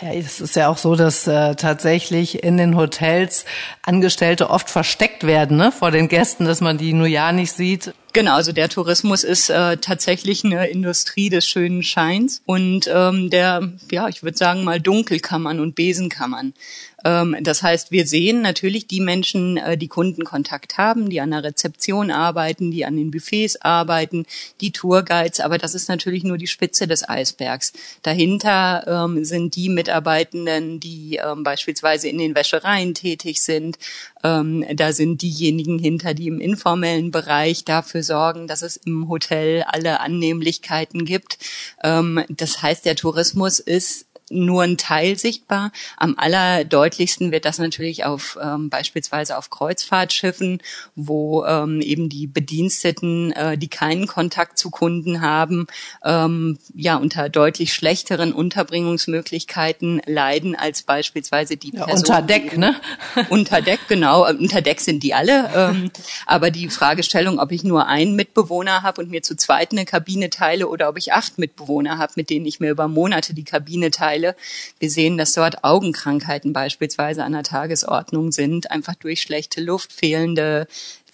Ja, 0.00 0.12
es 0.12 0.42
ist 0.42 0.56
ja 0.56 0.68
auch 0.68 0.76
so, 0.76 0.94
dass 0.94 1.26
äh, 1.26 1.54
tatsächlich 1.54 2.44
in 2.44 2.58
den 2.58 2.76
Hotels 2.76 3.46
Angestellte 3.80 4.50
oft 4.50 4.68
versteckt 4.68 5.26
werden 5.26 5.56
ne, 5.56 5.72
vor 5.72 5.90
den 5.90 6.08
Gästen, 6.08 6.44
dass 6.44 6.60
man 6.60 6.76
die 6.76 6.92
nur 6.92 7.06
ja 7.06 7.32
nicht 7.32 7.52
sieht. 7.52 7.94
Genau, 8.12 8.34
also 8.34 8.52
der 8.52 8.68
Tourismus 8.68 9.24
ist 9.24 9.48
äh, 9.48 9.78
tatsächlich 9.78 10.44
eine 10.44 10.66
Industrie 10.66 11.30
des 11.30 11.46
schönen 11.46 11.82
Scheins 11.82 12.42
und 12.44 12.90
ähm, 12.92 13.30
der, 13.30 13.72
ja, 13.90 14.08
ich 14.08 14.22
würde 14.22 14.36
sagen 14.36 14.64
mal 14.64 14.80
Dunkelkammern 14.80 15.60
und 15.60 15.74
Besenkammern. 15.74 16.52
Ähm, 17.06 17.36
das 17.40 17.62
heißt, 17.62 17.92
wir 17.92 18.04
sehen 18.06 18.42
natürlich 18.42 18.88
die 18.88 19.00
Menschen, 19.00 19.56
äh, 19.58 19.78
die 19.78 19.86
Kundenkontakt 19.86 20.76
haben, 20.76 21.08
die 21.08 21.20
an 21.20 21.30
der 21.30 21.44
Rezeption 21.44 22.10
arbeiten, 22.10 22.72
die 22.72 22.84
an 22.84 22.96
den 22.96 23.12
Buffets 23.12 23.60
arbeiten, 23.60 24.26
die 24.60 24.72
Tourguides, 24.72 25.38
aber 25.38 25.56
das 25.56 25.76
ist 25.76 25.88
natürlich 25.88 26.24
nur 26.24 26.36
die 26.36 26.48
Spitze 26.48 26.88
des 26.88 27.08
Eisbergs. 27.08 27.72
Dahinter 28.02 29.06
ähm, 29.06 29.24
sind 29.24 29.54
die 29.54 29.68
Mitarbeitenden, 29.68 30.80
die 30.80 31.20
ähm, 31.22 31.44
beispielsweise 31.44 32.08
in 32.08 32.18
den 32.18 32.34
Wäschereien 32.34 32.94
tätig 32.94 33.42
sind. 33.42 33.78
Da 34.22 34.92
sind 34.92 35.22
diejenigen 35.22 35.78
hinter, 35.78 36.12
die 36.12 36.26
im 36.26 36.40
informellen 36.40 37.12
Bereich 37.12 37.64
dafür 37.64 38.02
sorgen, 38.02 38.48
dass 38.48 38.62
es 38.62 38.76
im 38.76 39.08
Hotel 39.08 39.62
alle 39.62 40.00
Annehmlichkeiten 40.00 41.04
gibt. 41.04 41.38
Das 41.80 42.62
heißt, 42.62 42.84
der 42.84 42.96
Tourismus 42.96 43.60
ist 43.60 44.05
nur 44.30 44.64
ein 44.64 44.76
Teil 44.76 45.16
sichtbar. 45.16 45.70
Am 45.96 46.14
allerdeutlichsten 46.18 47.30
wird 47.30 47.44
das 47.44 47.58
natürlich 47.58 48.04
auf 48.04 48.36
ähm, 48.42 48.70
beispielsweise 48.70 49.38
auf 49.38 49.50
Kreuzfahrtschiffen, 49.50 50.60
wo 50.96 51.44
ähm, 51.44 51.80
eben 51.80 52.08
die 52.08 52.26
Bediensteten, 52.26 53.32
äh, 53.32 53.56
die 53.56 53.68
keinen 53.68 54.08
Kontakt 54.08 54.58
zu 54.58 54.70
Kunden 54.70 55.20
haben, 55.20 55.66
ähm, 56.04 56.58
ja 56.74 56.96
unter 56.96 57.28
deutlich 57.28 57.72
schlechteren 57.72 58.32
Unterbringungsmöglichkeiten 58.32 60.02
leiden 60.06 60.56
als 60.56 60.82
beispielsweise 60.82 61.56
die 61.56 61.72
ja, 61.72 61.84
Personen, 61.84 61.98
unter 61.98 62.22
Deck, 62.22 62.58
ne? 62.58 62.74
unter 63.28 63.62
Deck, 63.62 63.80
genau. 63.88 64.28
Unter 64.28 64.60
Deck 64.60 64.80
sind 64.80 65.04
die 65.04 65.14
alle. 65.14 65.50
Ähm, 65.54 65.90
aber 66.26 66.50
die 66.50 66.68
Fragestellung, 66.68 67.38
ob 67.38 67.52
ich 67.52 67.62
nur 67.62 67.86
einen 67.86 68.16
Mitbewohner 68.16 68.82
habe 68.82 69.02
und 69.02 69.10
mir 69.10 69.22
zu 69.22 69.36
zweit 69.36 69.70
eine 69.70 69.84
Kabine 69.84 70.30
teile 70.30 70.66
oder 70.66 70.88
ob 70.88 70.98
ich 70.98 71.12
acht 71.12 71.38
Mitbewohner 71.38 71.98
habe, 71.98 72.14
mit 72.16 72.28
denen 72.30 72.46
ich 72.46 72.58
mir 72.58 72.70
über 72.70 72.88
Monate 72.88 73.32
die 73.32 73.44
Kabine 73.44 73.90
teile 73.90 74.15
Wir 74.78 74.90
sehen, 74.90 75.18
dass 75.18 75.32
dort 75.32 75.64
Augenkrankheiten 75.64 76.52
beispielsweise 76.52 77.24
an 77.24 77.32
der 77.32 77.42
Tagesordnung 77.42 78.32
sind, 78.32 78.70
einfach 78.70 78.94
durch 78.94 79.22
schlechte 79.22 79.60
Luft, 79.60 79.92
fehlende 79.92 80.66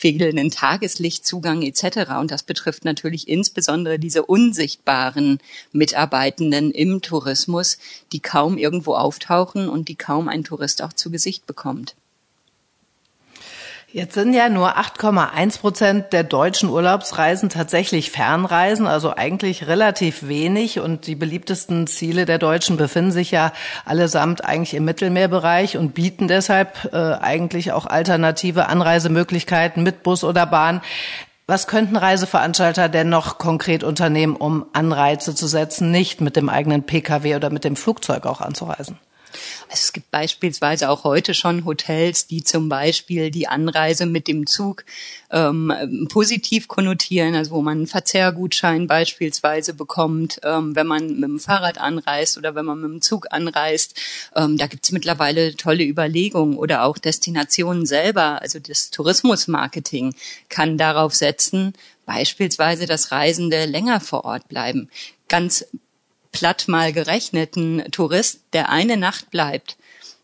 fehlenden 0.03 0.51
Tageslichtzugang 0.51 1.63
etc. 1.63 2.11
Und 2.19 2.33
das 2.33 2.43
betrifft 2.43 2.85
natürlich 2.85 3.29
insbesondere 3.29 4.01
diese 4.01 4.25
unsichtbaren 4.25 5.39
Mitarbeitenden 5.71 6.73
im 6.73 7.03
Tourismus, 7.03 7.79
die 8.11 8.19
kaum 8.19 8.59
irgendwo 8.59 8.95
auftauchen 8.97 9.69
und 9.69 9.89
die 9.89 9.95
kaum 9.95 10.29
ein 10.29 10.43
Tourist 10.43 10.83
auch 10.83 10.93
zu 10.93 11.13
Gesicht 11.13 11.47
bekommt. 11.47 11.95
Jetzt 13.95 14.15
sind 14.15 14.33
ja 14.33 14.49
nur 14.49 14.79
8,1 14.79 15.61
Prozent 15.61 16.15
der 16.15 16.25
deutschen 16.25 16.71
Urlaubsreisen 16.71 17.51
tatsächlich 17.51 18.11
Fernreisen, 18.11 18.87
also 18.87 19.15
eigentlich 19.15 19.67
relativ 19.67 20.27
wenig. 20.29 20.81
Und 20.81 21.07
die 21.07 21.15
beliebtesten 21.15 21.87
Ziele 21.87 22.25
der 22.25 22.39
Deutschen 22.39 22.79
befinden 22.79 23.13
sich 23.13 23.31
ja 23.33 23.53
allesamt 23.85 24.47
eigentlich 24.47 24.73
im 24.73 24.87
Mittelmeerbereich 24.87 25.77
und 25.77 25.93
bieten 25.93 26.27
deshalb 26.27 26.89
äh, 26.95 26.97
eigentlich 26.97 27.73
auch 27.73 27.85
alternative 27.85 28.67
Anreisemöglichkeiten 28.71 29.83
mit 29.83 30.03
Bus 30.03 30.25
oder 30.25 30.47
Bahn. 30.47 30.81
Was 31.47 31.67
könnten 31.67 31.97
Reiseveranstalter 31.97 32.89
denn 32.89 33.11
noch 33.11 33.37
konkret 33.37 33.85
unternehmen, 33.85 34.37
um 34.37 34.65
Anreize 34.73 35.35
zu 35.35 35.47
setzen, 35.47 35.91
nicht 35.91 36.23
mit 36.23 36.37
dem 36.37 36.49
eigenen 36.49 36.85
Pkw 36.85 37.37
oder 37.37 37.51
mit 37.51 37.65
dem 37.65 37.77
Flugzeug 37.77 38.25
auch 38.25 38.41
anzureisen? 38.41 38.99
Es 39.71 39.93
gibt 39.93 40.11
beispielsweise 40.11 40.91
auch 40.91 41.05
heute 41.05 41.35
schon 41.35 41.65
Hotels, 41.65 42.27
die 42.27 42.43
zum 42.45 42.69
Beispiel 42.69 43.31
die 43.31 43.49
Anreise 43.49 44.07
mit 44.07 44.29
dem 44.29 44.47
Zug 44.47 44.85
ähm, 45.31 46.07
positiv 46.11 46.69
konnotieren, 46.69 47.35
also 47.35 47.53
wo 47.53 47.63
man 47.63 47.79
einen 47.79 47.87
Verzehrgutschein 47.87 48.87
beispielsweise 48.87 49.75
bekommt, 49.75 50.41
ähm, 50.45 50.77
wenn 50.77 50.87
man 50.87 51.15
mit 51.15 51.23
dem 51.25 51.41
Fahrrad 51.41 51.79
anreist 51.79 52.37
oder 52.37 52.55
wenn 52.55 52.67
man 52.67 52.81
mit 52.81 52.91
dem 52.91 53.03
Zug 53.03 53.27
anreist. 53.31 53.99
Ähm, 54.37 54.59
da 54.59 54.67
gibt 54.67 54.85
es 54.85 54.93
mittlerweile 54.93 55.57
tolle 55.57 55.85
Überlegungen 55.85 56.57
oder 56.57 56.85
auch 56.85 56.99
Destinationen 56.99 57.87
selber, 57.87 58.43
also 58.43 58.59
das 58.59 58.91
Tourismusmarketing 58.91 60.15
kann 60.49 60.79
darauf 60.79 61.15
setzen, 61.15 61.73
beispielsweise, 62.07 62.87
dass 62.87 63.13
Reisende 63.13 63.65
länger 63.65 64.01
vor 64.01 64.25
Ort 64.25 64.49
bleiben. 64.49 64.91
Ganz 65.29 65.65
platt 66.33 66.67
mal 66.67 66.93
gerechnet, 66.93 67.57
ein 67.57 67.91
Tourist, 67.91 68.41
der 68.53 68.71
eine 68.71 68.97
Nacht 68.97 69.31
bleibt, 69.31 69.77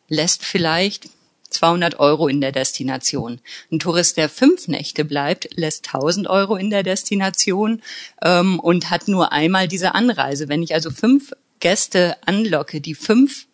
lässt 0.08 0.44
vielleicht 0.44 1.10
200 1.50 1.98
Euro 1.98 2.28
in 2.28 2.40
der 2.40 2.52
Destination. 2.52 3.40
Ein 3.70 3.78
Tourist, 3.78 4.16
der 4.16 4.28
fünf 4.28 4.68
Nächte 4.68 5.04
bleibt, 5.04 5.48
lässt 5.56 5.86
1000 5.86 6.28
Euro 6.28 6.56
in 6.56 6.70
der 6.70 6.82
Destination 6.82 7.82
ähm, 8.22 8.60
und 8.60 8.90
hat 8.90 9.08
nur 9.08 9.32
einmal 9.32 9.68
diese 9.68 9.94
Anreise. 9.94 10.48
Wenn 10.48 10.62
ich 10.62 10.74
also 10.74 10.90
fünf 10.90 11.32
Gäste 11.60 12.16
anlocke, 12.24 12.80
die 12.80 12.94
fünf 12.94 13.47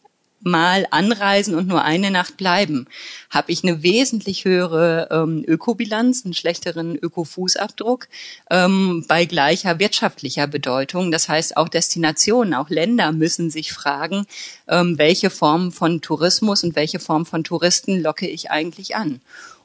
Mal 0.44 0.86
anreisen 0.90 1.54
und 1.54 1.66
nur 1.66 1.82
eine 1.82 2.10
Nacht 2.10 2.36
bleiben, 2.36 2.86
habe 3.30 3.50
ich 3.50 3.64
eine 3.64 3.82
wesentlich 3.82 4.44
höhere 4.44 5.08
ähm, 5.10 5.44
Ökobilanz, 5.46 6.24
einen 6.24 6.34
schlechteren 6.34 6.96
Ökofußabdruck 6.96 8.08
ähm, 8.50 9.04
bei 9.08 9.24
gleicher 9.24 9.78
wirtschaftlicher 9.78 10.46
Bedeutung. 10.46 11.10
Das 11.10 11.28
heißt, 11.28 11.56
auch 11.56 11.68
Destinationen, 11.68 12.54
auch 12.54 12.70
Länder 12.70 13.12
müssen 13.12 13.50
sich 13.50 13.72
fragen, 13.72 14.26
ähm, 14.68 14.98
welche 14.98 15.30
Form 15.30 15.72
von 15.72 16.00
Tourismus 16.00 16.62
und 16.62 16.76
welche 16.76 17.00
Form 17.00 17.26
von 17.26 17.42
Touristen 17.42 18.00
locke 18.00 18.28
ich 18.28 18.50
eigentlich 18.50 18.96
an. 18.96 19.20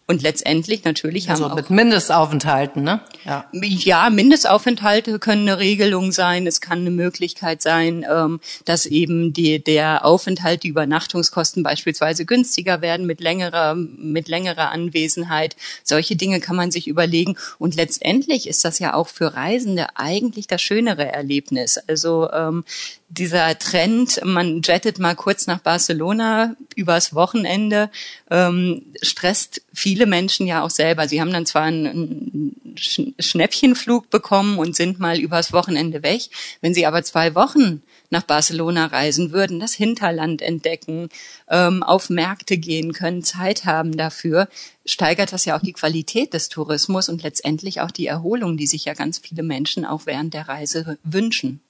Und 0.10 0.24
letztendlich 0.24 0.86
natürlich 0.86 1.30
also 1.30 1.44
haben 1.44 1.52
auch 1.52 1.56
mit 1.56 1.70
Mindestaufenthalten, 1.70 2.82
ne? 2.82 3.00
Ja. 3.26 3.46
ja, 3.54 4.10
Mindestaufenthalte 4.10 5.20
können 5.20 5.48
eine 5.48 5.60
Regelung 5.60 6.12
sein. 6.12 6.48
Es 6.48 6.62
kann 6.62 6.80
eine 6.80 6.90
Möglichkeit 6.90 7.62
sein, 7.62 8.04
ähm, 8.12 8.40
dass 8.66 8.88
eben 8.88 9.34
die, 9.34 9.64
der 9.64 10.04
Aufenthalt, 10.06 10.64
die 10.64 10.70
Übernachtungskosten 10.70 11.62
beispielsweise 11.62 12.26
günstiger 12.26 12.82
werden 12.82 13.06
mit 13.06 13.22
längerer, 13.22 13.76
mit 13.76 14.28
längerer 14.28 14.72
Anwesenheit. 14.72 15.56
Solche 15.84 16.16
Dinge 16.16 16.40
kann 16.40 16.56
man 16.56 16.72
sich 16.72 16.88
überlegen. 16.88 17.38
Und 17.60 17.76
letztendlich 17.76 18.48
ist 18.48 18.66
das 18.66 18.80
ja 18.80 18.96
auch 18.96 19.10
für 19.10 19.36
Reisende 19.36 19.90
eigentlich 19.94 20.48
das 20.48 20.64
schönere 20.64 21.06
Erlebnis. 21.06 21.78
Also 21.88 22.32
ähm, 22.32 22.64
dieser 23.10 23.58
Trend, 23.58 24.22
man 24.24 24.62
jettet 24.62 25.00
mal 25.00 25.16
kurz 25.16 25.48
nach 25.48 25.60
Barcelona 25.60 26.56
übers 26.76 27.16
Wochenende, 27.16 27.90
ähm, 28.30 28.84
stresst 29.02 29.62
viele 29.74 29.99
Menschen 30.06 30.48
ja 30.48 30.64
auch 30.64 30.70
selber. 30.70 31.08
Sie 31.08 31.22
haben 31.22 31.34
dann 31.34 31.46
zwar 31.46 31.64
einen, 31.64 32.56
Schnäppchenflug 32.80 34.10
bekommen 34.10 34.58
und 34.58 34.76
sind 34.76 35.00
mal 35.00 35.20
übers 35.20 35.54
Wochenende 35.54 36.04
weg. 36.04 36.22
Wenn 36.62 36.74
sie 36.74 36.86
aber 36.86 37.04
zwei 37.04 37.36
Wochen 37.36 37.82
nach 38.10 38.24
Barcelona 38.24 38.88
reisen 38.88 39.32
würden, 39.32 39.60
das 39.60 39.74
Hinterland 39.74 40.42
entdecken, 40.42 41.10
ähm, 41.50 41.84
auf 41.84 42.10
Märkte 42.10 42.58
gehen 42.58 42.94
können, 42.94 43.24
Zeit 43.24 43.66
haben 43.66 43.98
dafür, 43.98 44.48
steigert 44.86 45.34
das 45.34 45.46
ja 45.46 45.58
auch 45.58 45.62
die 45.62 45.74
Qualität 45.74 46.34
des 46.34 46.50
Tourismus 46.50 47.10
und 47.10 47.24
letztendlich 47.24 47.82
auch 47.82 47.92
die 47.92 48.08
Erholung, 48.08 48.58
die 48.58 48.68
sich 48.68 48.86
ja 48.86 48.94
ganz 48.94 49.20
viele 49.20 49.44
Menschen 49.44 49.86
auch 49.86 50.06
während 50.06 50.34
der 50.34 50.48
Reise 50.48 50.98
wünschen. 51.04 51.62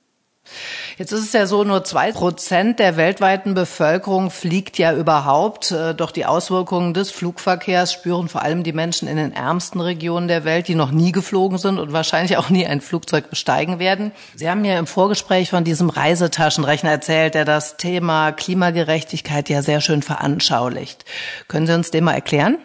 Jetzt 0.98 1.14
ist 1.14 1.24
es 1.24 1.34
ja 1.34 1.46
so, 1.48 1.64
nur 1.64 1.86
zwei 1.86 2.12
Prozent 2.12 2.80
der 2.80 2.98
weltweiten 2.98 3.54
Bevölkerung 3.54 4.32
fliegt 4.32 4.78
ja 4.78 4.94
überhaupt. 4.94 5.72
Äh, 5.72 5.96
doch 5.96 6.12
die 6.12 6.26
Auswirkungen 6.26 6.94
des 6.94 7.12
Flugverkehrs 7.12 7.94
spüren 7.94 8.28
vor 8.28 8.42
allem 8.42 8.64
die 8.64 8.74
Menschen 8.74 9.08
in 9.08 9.16
den 9.16 9.32
ärmsten 9.32 9.80
Regionen 9.80 10.28
der 10.28 10.44
Welt, 10.44 10.68
die 10.68 10.76
noch 10.76 10.92
nie 10.92 11.12
geflogen 11.12 11.58
sind 11.58 11.80
und 11.80 11.94
wahrscheinlich 11.94 12.38
auch 12.38 12.50
nie 12.50 12.66
ein 12.66 12.82
Flugzeug 12.82 13.30
besteigen 13.30 13.80
werden. 13.80 14.12
Sie 14.36 14.50
haben 14.50 14.66
ja 14.66 14.78
im 14.78 14.88
Vorgespräch 14.88 15.50
von 15.50 15.64
diesem 15.64 15.90
Reisetaschenrechner 15.90 16.92
erzählt, 16.92 17.34
der 17.34 17.46
das 17.46 17.78
Thema 17.78 18.32
Klimagerechtigkeit 18.32 19.48
ja 19.50 19.62
sehr 19.62 19.82
schön 19.82 20.02
veranschaulicht. 20.02 21.06
Können 21.48 21.68
Sie 21.68 21.74
uns 21.74 21.92
den 21.92 22.04
mal 22.04 22.14
erklären? 22.14 22.58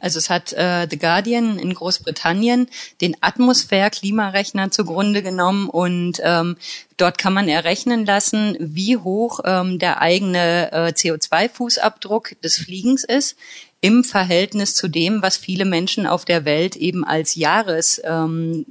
Also 0.00 0.18
es 0.18 0.30
hat 0.30 0.52
äh, 0.52 0.86
The 0.88 0.98
Guardian 0.98 1.58
in 1.58 1.74
Großbritannien 1.74 2.68
den 3.00 3.16
Atmosphär-Klimarechner 3.20 4.70
zugrunde 4.70 5.22
genommen 5.22 5.68
und 5.68 6.20
ähm, 6.22 6.56
dort 6.96 7.18
kann 7.18 7.32
man 7.32 7.48
errechnen 7.48 8.06
lassen, 8.06 8.56
wie 8.60 8.96
hoch 8.96 9.40
ähm, 9.44 9.78
der 9.78 10.00
eigene 10.00 10.72
äh, 10.72 10.92
CO2-Fußabdruck 10.92 12.40
des 12.42 12.58
Fliegens 12.58 13.04
ist 13.04 13.36
im 13.80 14.04
Verhältnis 14.04 14.74
zu 14.74 14.88
dem, 14.88 15.22
was 15.22 15.36
viele 15.36 15.64
Menschen 15.64 16.06
auf 16.06 16.24
der 16.24 16.44
Welt 16.44 16.76
eben 16.76 17.04
als 17.04 17.34
Jahres 17.36 18.00
ähm, 18.04 18.66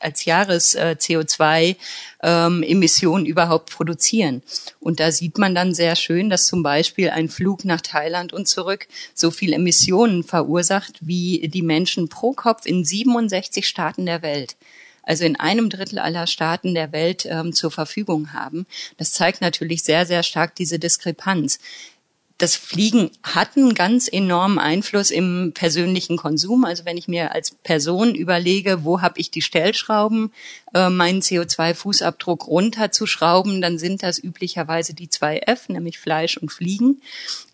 als 0.00 0.24
Jahres 0.24 0.74
äh, 0.74 0.96
CO2 0.98 1.76
ähm, 2.22 2.62
Emissionen 2.62 3.26
überhaupt 3.26 3.70
produzieren. 3.70 4.42
Und 4.80 5.00
da 5.00 5.12
sieht 5.12 5.38
man 5.38 5.54
dann 5.54 5.74
sehr 5.74 5.96
schön, 5.96 6.30
dass 6.30 6.46
zum 6.46 6.62
Beispiel 6.62 7.10
ein 7.10 7.28
Flug 7.28 7.64
nach 7.64 7.80
Thailand 7.80 8.32
und 8.32 8.48
zurück 8.48 8.88
so 9.14 9.30
viel 9.30 9.52
Emissionen 9.52 10.24
verursacht 10.24 10.94
wie 11.00 11.48
die 11.48 11.62
Menschen 11.62 12.08
pro 12.08 12.32
Kopf 12.32 12.66
in 12.66 12.84
67 12.84 13.66
Staaten 13.66 14.06
der 14.06 14.22
Welt 14.22 14.56
also 15.08 15.24
in 15.24 15.40
einem 15.40 15.70
Drittel 15.70 15.98
aller 15.98 16.26
Staaten 16.26 16.74
der 16.74 16.92
Welt 16.92 17.24
ähm, 17.24 17.54
zur 17.54 17.70
Verfügung 17.70 18.34
haben. 18.34 18.66
Das 18.98 19.10
zeigt 19.10 19.40
natürlich 19.40 19.82
sehr, 19.82 20.04
sehr 20.04 20.22
stark 20.22 20.54
diese 20.54 20.78
Diskrepanz 20.78 21.60
das 22.38 22.54
Fliegen 22.54 23.10
hat 23.24 23.56
einen 23.56 23.74
ganz 23.74 24.08
enormen 24.10 24.60
Einfluss 24.60 25.10
im 25.10 25.50
persönlichen 25.54 26.16
Konsum. 26.16 26.64
Also 26.64 26.84
wenn 26.84 26.96
ich 26.96 27.08
mir 27.08 27.32
als 27.34 27.50
Person 27.50 28.14
überlege, 28.14 28.84
wo 28.84 29.00
habe 29.00 29.18
ich 29.18 29.32
die 29.32 29.42
Stellschrauben, 29.42 30.32
äh, 30.72 30.88
meinen 30.88 31.20
CO2-Fußabdruck 31.20 32.46
runterzuschrauben, 32.46 33.60
dann 33.60 33.76
sind 33.78 34.04
das 34.04 34.22
üblicherweise 34.22 34.94
die 34.94 35.08
zwei 35.08 35.38
F, 35.38 35.68
nämlich 35.68 35.98
Fleisch 35.98 36.36
und 36.36 36.52
Fliegen. 36.52 37.02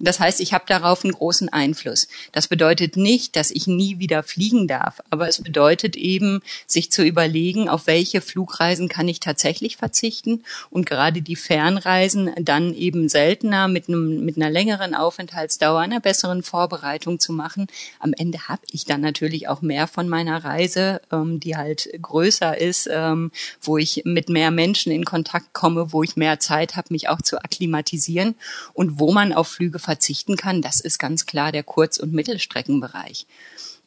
Das 0.00 0.20
heißt, 0.20 0.40
ich 0.40 0.52
habe 0.52 0.64
darauf 0.68 1.02
einen 1.02 1.14
großen 1.14 1.48
Einfluss. 1.48 2.06
Das 2.32 2.48
bedeutet 2.48 2.98
nicht, 2.98 3.36
dass 3.36 3.50
ich 3.50 3.66
nie 3.66 3.98
wieder 3.98 4.22
fliegen 4.22 4.68
darf, 4.68 5.00
aber 5.08 5.28
es 5.28 5.40
bedeutet 5.40 5.96
eben, 5.96 6.42
sich 6.66 6.92
zu 6.92 7.02
überlegen, 7.02 7.70
auf 7.70 7.86
welche 7.86 8.20
Flugreisen 8.20 8.90
kann 8.90 9.08
ich 9.08 9.20
tatsächlich 9.20 9.78
verzichten 9.78 10.44
und 10.68 10.84
gerade 10.84 11.22
die 11.22 11.36
Fernreisen 11.36 12.32
dann 12.38 12.74
eben 12.74 13.08
seltener 13.08 13.68
mit 13.68 13.88
einem 13.88 14.24
mit 14.24 14.36
einer 14.36 14.50
längeren 14.50 14.73
längeren 14.74 14.94
Aufenthaltsdauer, 14.94 15.80
einer 15.80 16.00
besseren 16.00 16.42
Vorbereitung 16.42 17.20
zu 17.20 17.32
machen. 17.32 17.68
Am 18.00 18.12
Ende 18.12 18.48
habe 18.48 18.62
ich 18.70 18.84
dann 18.84 19.00
natürlich 19.00 19.48
auch 19.48 19.62
mehr 19.62 19.86
von 19.86 20.08
meiner 20.08 20.44
Reise, 20.44 21.00
ähm, 21.12 21.38
die 21.38 21.56
halt 21.56 21.88
größer 22.00 22.58
ist, 22.58 22.88
ähm, 22.90 23.30
wo 23.62 23.78
ich 23.78 24.02
mit 24.04 24.28
mehr 24.28 24.50
Menschen 24.50 24.90
in 24.90 25.04
Kontakt 25.04 25.52
komme, 25.52 25.92
wo 25.92 26.02
ich 26.02 26.16
mehr 26.16 26.40
Zeit 26.40 26.74
habe, 26.74 26.88
mich 26.90 27.08
auch 27.08 27.22
zu 27.22 27.38
akklimatisieren 27.38 28.34
und 28.72 28.98
wo 28.98 29.12
man 29.12 29.32
auf 29.32 29.48
Flüge 29.48 29.78
verzichten 29.78 30.36
kann. 30.36 30.60
Das 30.60 30.80
ist 30.80 30.98
ganz 30.98 31.24
klar 31.24 31.52
der 31.52 31.62
Kurz- 31.62 31.98
und 31.98 32.12
Mittelstreckenbereich. 32.12 33.26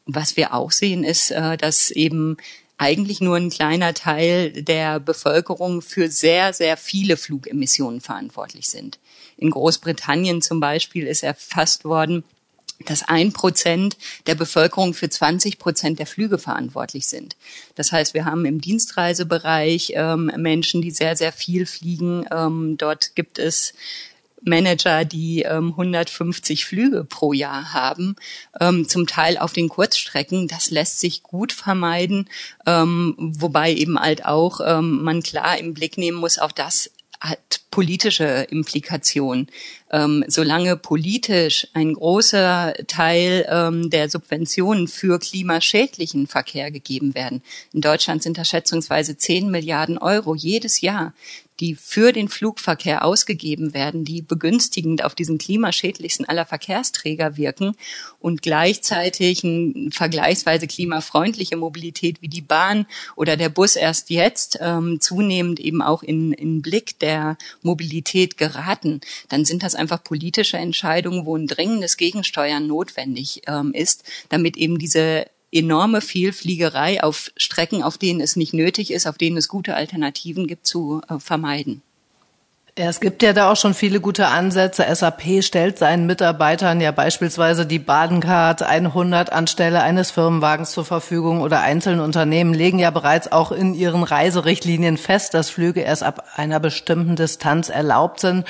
Was 0.06 0.38
wir 0.38 0.54
auch 0.54 0.70
sehen, 0.70 1.04
ist, 1.04 1.30
äh, 1.30 1.58
dass 1.58 1.90
eben 1.90 2.38
eigentlich 2.78 3.20
nur 3.20 3.36
ein 3.36 3.50
kleiner 3.50 3.92
Teil 3.92 4.52
der 4.52 5.00
Bevölkerung 5.00 5.82
für 5.82 6.08
sehr, 6.08 6.54
sehr 6.54 6.76
viele 6.76 7.16
Flugemissionen 7.16 8.00
verantwortlich 8.00 8.70
sind. 8.70 8.98
In 9.38 9.50
Großbritannien 9.50 10.42
zum 10.42 10.60
Beispiel 10.60 11.06
ist 11.06 11.22
erfasst 11.22 11.84
worden, 11.84 12.24
dass 12.84 13.08
ein 13.08 13.32
Prozent 13.32 13.96
der 14.26 14.34
Bevölkerung 14.34 14.94
für 14.94 15.08
20 15.08 15.58
Prozent 15.58 15.98
der 15.98 16.06
Flüge 16.06 16.38
verantwortlich 16.38 17.06
sind. 17.06 17.36
Das 17.74 17.92
heißt, 17.92 18.14
wir 18.14 18.24
haben 18.24 18.44
im 18.44 18.60
Dienstreisebereich 18.60 19.92
ähm, 19.94 20.30
Menschen, 20.36 20.82
die 20.82 20.90
sehr, 20.90 21.16
sehr 21.16 21.32
viel 21.32 21.66
fliegen. 21.66 22.24
Ähm, 22.30 22.76
dort 22.78 23.16
gibt 23.16 23.38
es 23.38 23.74
Manager, 24.42 25.04
die 25.04 25.42
ähm, 25.42 25.70
150 25.70 26.64
Flüge 26.64 27.04
pro 27.04 27.32
Jahr 27.32 27.72
haben, 27.72 28.14
ähm, 28.60 28.88
zum 28.88 29.06
Teil 29.08 29.38
auf 29.38 29.52
den 29.52 29.68
Kurzstrecken. 29.68 30.46
Das 30.46 30.70
lässt 30.70 31.00
sich 31.00 31.24
gut 31.24 31.52
vermeiden, 31.52 32.28
ähm, 32.64 33.14
wobei 33.18 33.74
eben 33.74 33.98
halt 33.98 34.24
auch 34.24 34.60
ähm, 34.64 35.02
man 35.02 35.22
klar 35.22 35.58
im 35.58 35.74
Blick 35.74 35.98
nehmen 35.98 36.18
muss, 36.18 36.38
auch 36.38 36.52
das 36.52 36.90
hat 37.20 37.60
politische 37.70 38.46
Implikationen. 38.50 39.48
Ähm, 39.90 40.24
solange 40.28 40.76
politisch 40.76 41.66
ein 41.72 41.94
großer 41.94 42.74
Teil 42.86 43.46
ähm, 43.50 43.90
der 43.90 44.10
Subventionen 44.10 44.86
für 44.86 45.18
klimaschädlichen 45.18 46.26
Verkehr 46.26 46.70
gegeben 46.70 47.14
werden. 47.14 47.42
In 47.72 47.80
Deutschland 47.80 48.22
sind 48.22 48.36
das 48.36 48.48
schätzungsweise 48.48 49.16
10 49.16 49.50
Milliarden 49.50 49.96
Euro 49.96 50.34
jedes 50.34 50.82
Jahr, 50.82 51.14
die 51.60 51.74
für 51.74 52.12
den 52.12 52.28
Flugverkehr 52.28 53.04
ausgegeben 53.04 53.74
werden, 53.74 54.04
die 54.04 54.22
begünstigend 54.22 55.04
auf 55.04 55.14
diesen 55.14 55.38
klimaschädlichsten 55.38 56.28
aller 56.28 56.46
Verkehrsträger 56.46 57.36
wirken 57.36 57.74
und 58.20 58.42
gleichzeitig 58.42 59.42
eine 59.42 59.90
vergleichsweise 59.90 60.66
klimafreundliche 60.66 61.56
Mobilität 61.56 62.22
wie 62.22 62.28
die 62.28 62.40
Bahn 62.40 62.86
oder 63.16 63.36
der 63.36 63.48
Bus 63.48 63.74
erst 63.76 64.10
jetzt 64.10 64.58
ähm, 64.60 65.00
zunehmend 65.00 65.58
eben 65.58 65.82
auch 65.82 66.02
in, 66.02 66.32
in 66.32 66.62
Blick 66.62 66.98
der 67.00 67.36
Mobilität 67.62 68.36
geraten, 68.36 69.00
dann 69.28 69.44
sind 69.44 69.62
das 69.62 69.74
einfach 69.78 70.02
politische 70.02 70.56
Entscheidungen, 70.56 71.24
wo 71.26 71.36
ein 71.36 71.46
dringendes 71.46 71.96
Gegensteuern 71.96 72.66
notwendig 72.66 73.42
ähm, 73.46 73.72
ist, 73.72 74.04
damit 74.28 74.56
eben 74.56 74.78
diese 74.78 75.26
enorme 75.50 76.00
Vielfliegerei 76.00 77.02
auf 77.02 77.30
Strecken, 77.36 77.82
auf 77.82 77.98
denen 77.98 78.20
es 78.20 78.36
nicht 78.36 78.52
nötig 78.52 78.90
ist, 78.90 79.06
auf 79.06 79.16
denen 79.16 79.36
es 79.36 79.48
gute 79.48 79.74
Alternativen 79.74 80.46
gibt, 80.46 80.66
zu 80.66 81.00
äh, 81.08 81.18
vermeiden. 81.18 81.82
Ja, 82.78 82.88
es 82.88 83.00
gibt 83.00 83.24
ja 83.24 83.32
da 83.32 83.50
auch 83.50 83.56
schon 83.56 83.74
viele 83.74 83.98
gute 83.98 84.28
Ansätze. 84.28 84.86
SAP 84.88 85.42
stellt 85.42 85.78
seinen 85.78 86.06
Mitarbeitern 86.06 86.80
ja 86.80 86.92
beispielsweise 86.92 87.66
die 87.66 87.80
Badencard 87.80 88.62
100 88.62 89.32
anstelle 89.32 89.82
eines 89.82 90.12
Firmenwagens 90.12 90.70
zur 90.70 90.84
Verfügung 90.84 91.40
oder 91.40 91.60
einzelne 91.60 92.04
Unternehmen 92.04 92.54
legen 92.54 92.78
ja 92.78 92.92
bereits 92.92 93.32
auch 93.32 93.50
in 93.50 93.74
ihren 93.74 94.04
Reiserichtlinien 94.04 94.96
fest, 94.96 95.34
dass 95.34 95.50
Flüge 95.50 95.80
erst 95.80 96.04
ab 96.04 96.22
einer 96.36 96.60
bestimmten 96.60 97.16
Distanz 97.16 97.68
erlaubt 97.68 98.20
sind 98.20 98.46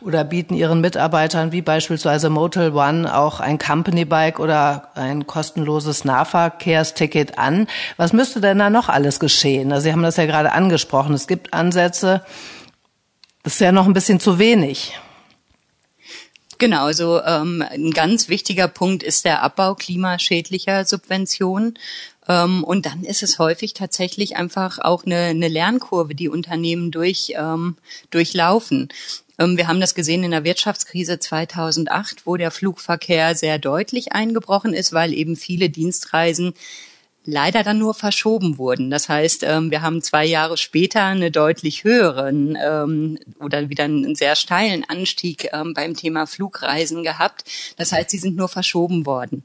oder 0.00 0.24
bieten 0.24 0.54
ihren 0.54 0.80
Mitarbeitern 0.80 1.52
wie 1.52 1.62
beispielsweise 1.62 2.30
Motel 2.30 2.72
One 2.72 3.16
auch 3.16 3.38
ein 3.38 3.58
Company 3.58 4.04
Bike 4.04 4.40
oder 4.40 4.88
ein 4.96 5.28
kostenloses 5.28 6.04
Nahverkehrsticket 6.04 7.38
an. 7.38 7.68
Was 7.96 8.12
müsste 8.12 8.40
denn 8.40 8.58
da 8.58 8.70
noch 8.70 8.88
alles 8.88 9.20
geschehen? 9.20 9.70
Also 9.70 9.84
Sie 9.84 9.92
haben 9.92 10.02
das 10.02 10.16
ja 10.16 10.26
gerade 10.26 10.50
angesprochen. 10.50 11.14
Es 11.14 11.28
gibt 11.28 11.54
Ansätze, 11.54 12.22
das 13.48 13.54
ist 13.54 13.60
ja 13.60 13.72
noch 13.72 13.86
ein 13.86 13.94
bisschen 13.94 14.20
zu 14.20 14.38
wenig. 14.38 14.92
Genau, 16.58 16.84
also 16.84 17.22
ähm, 17.22 17.64
ein 17.66 17.92
ganz 17.92 18.28
wichtiger 18.28 18.68
Punkt 18.68 19.02
ist 19.02 19.24
der 19.24 19.42
Abbau 19.42 19.74
klimaschädlicher 19.74 20.84
Subventionen. 20.84 21.78
Ähm, 22.28 22.62
und 22.62 22.84
dann 22.84 23.04
ist 23.04 23.22
es 23.22 23.38
häufig 23.38 23.72
tatsächlich 23.72 24.36
einfach 24.36 24.80
auch 24.80 25.06
eine, 25.06 25.16
eine 25.16 25.48
Lernkurve, 25.48 26.14
die 26.14 26.28
Unternehmen 26.28 26.90
durch, 26.90 27.32
ähm, 27.38 27.78
durchlaufen. 28.10 28.90
Ähm, 29.38 29.56
wir 29.56 29.66
haben 29.66 29.80
das 29.80 29.94
gesehen 29.94 30.24
in 30.24 30.32
der 30.32 30.44
Wirtschaftskrise 30.44 31.18
2008, 31.18 32.26
wo 32.26 32.36
der 32.36 32.50
Flugverkehr 32.50 33.34
sehr 33.34 33.58
deutlich 33.58 34.12
eingebrochen 34.12 34.74
ist, 34.74 34.92
weil 34.92 35.14
eben 35.14 35.36
viele 35.36 35.70
Dienstreisen 35.70 36.52
leider 37.30 37.62
dann 37.62 37.78
nur 37.78 37.92
verschoben 37.92 38.56
wurden. 38.56 38.88
Das 38.88 39.10
heißt, 39.10 39.42
ähm, 39.42 39.70
wir 39.70 39.82
haben 39.82 40.00
zwei 40.00 40.24
Jahre 40.24 40.56
später 40.56 41.04
eine 41.04 41.30
deutlich 41.30 41.84
höheren 41.84 42.56
ähm, 42.60 43.18
oder 43.38 43.68
wieder 43.68 43.84
einen 43.84 44.14
sehr 44.14 44.34
steilen 44.34 44.84
Anstieg 44.88 45.50
ähm, 45.52 45.74
beim 45.74 45.94
Thema 45.94 46.26
Flugreisen 46.26 47.02
gehabt. 47.02 47.44
Das 47.76 47.92
heißt, 47.92 48.08
sie 48.08 48.18
sind 48.18 48.36
nur 48.36 48.48
verschoben 48.48 49.04
worden. 49.04 49.44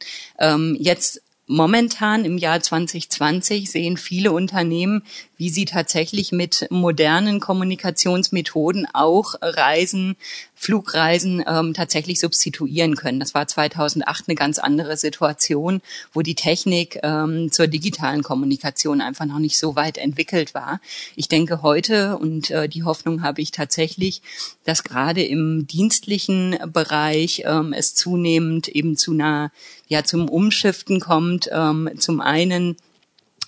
Jetzt 0.78 1.22
Momentan 1.46 2.24
im 2.24 2.38
Jahr 2.38 2.62
2020 2.62 3.70
sehen 3.70 3.98
viele 3.98 4.32
Unternehmen, 4.32 5.04
wie 5.44 5.50
sie 5.50 5.66
tatsächlich 5.66 6.32
mit 6.32 6.68
modernen 6.70 7.42
Kommunikationsmethoden 7.42 8.88
auch 8.94 9.34
Reisen, 9.42 10.16
Flugreisen 10.56 11.44
ähm, 11.46 11.74
tatsächlich 11.74 12.22
substituieren 12.22 12.96
können. 12.96 13.20
Das 13.20 13.34
war 13.34 13.46
2008 13.46 14.30
eine 14.30 14.36
ganz 14.36 14.58
andere 14.58 14.96
Situation, 14.96 15.82
wo 16.14 16.22
die 16.22 16.36
Technik 16.36 16.98
ähm, 17.04 17.52
zur 17.52 17.68
digitalen 17.68 18.24
Kommunikation 18.24 19.02
einfach 19.02 19.26
noch 19.26 19.40
nicht 19.40 19.58
so 19.58 19.76
weit 19.76 19.98
entwickelt 19.98 20.54
war. 20.54 20.80
Ich 21.18 21.28
denke 21.28 21.62
heute, 21.62 22.18
und 22.18 22.50
äh, 22.50 22.70
die 22.70 22.84
Hoffnung 22.84 23.22
habe 23.22 23.42
ich 23.42 23.52
tatsächlich, 23.52 24.22
dass 24.64 24.86
gerade 24.86 25.26
im 25.26 25.68
dienstlichen 25.68 26.58
Bereich 26.72 27.44
ähm, 27.46 27.74
es 27.74 27.96
zunehmend 27.96 28.70
eben 28.70 28.96
zu 28.96 29.12
einer, 29.12 29.52
ja, 29.90 30.06
zum 30.06 30.30
Umschiften 30.30 31.02
kommt. 31.02 31.50
Ähm, 31.52 31.90
zum 31.98 32.22
einen 32.22 32.78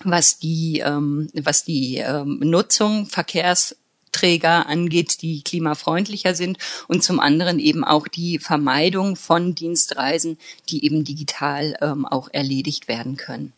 was 0.06 0.40
die, 0.40 0.80
ähm, 0.80 1.30
was 1.34 1.64
die 1.64 1.98
ähm, 1.98 2.40
Nutzung 2.42 3.06
Verkehrsträger 3.06 4.68
angeht, 4.68 5.22
die 5.22 5.42
klimafreundlicher 5.42 6.36
sind 6.36 6.58
und 6.88 7.04
zum 7.04 7.20
anderen 7.20 7.60
eben 7.60 7.84
auch 7.84 8.08
die 8.08 8.40
Vermeidung 8.40 9.16
von 9.16 9.56
Dienstreisen, 9.56 10.38
die 10.70 10.86
eben 10.86 11.04
digital 11.04 11.78
ähm, 11.82 12.06
auch 12.06 12.30
erledigt 12.32 12.88
werden 12.88 13.18
können. 13.18 13.54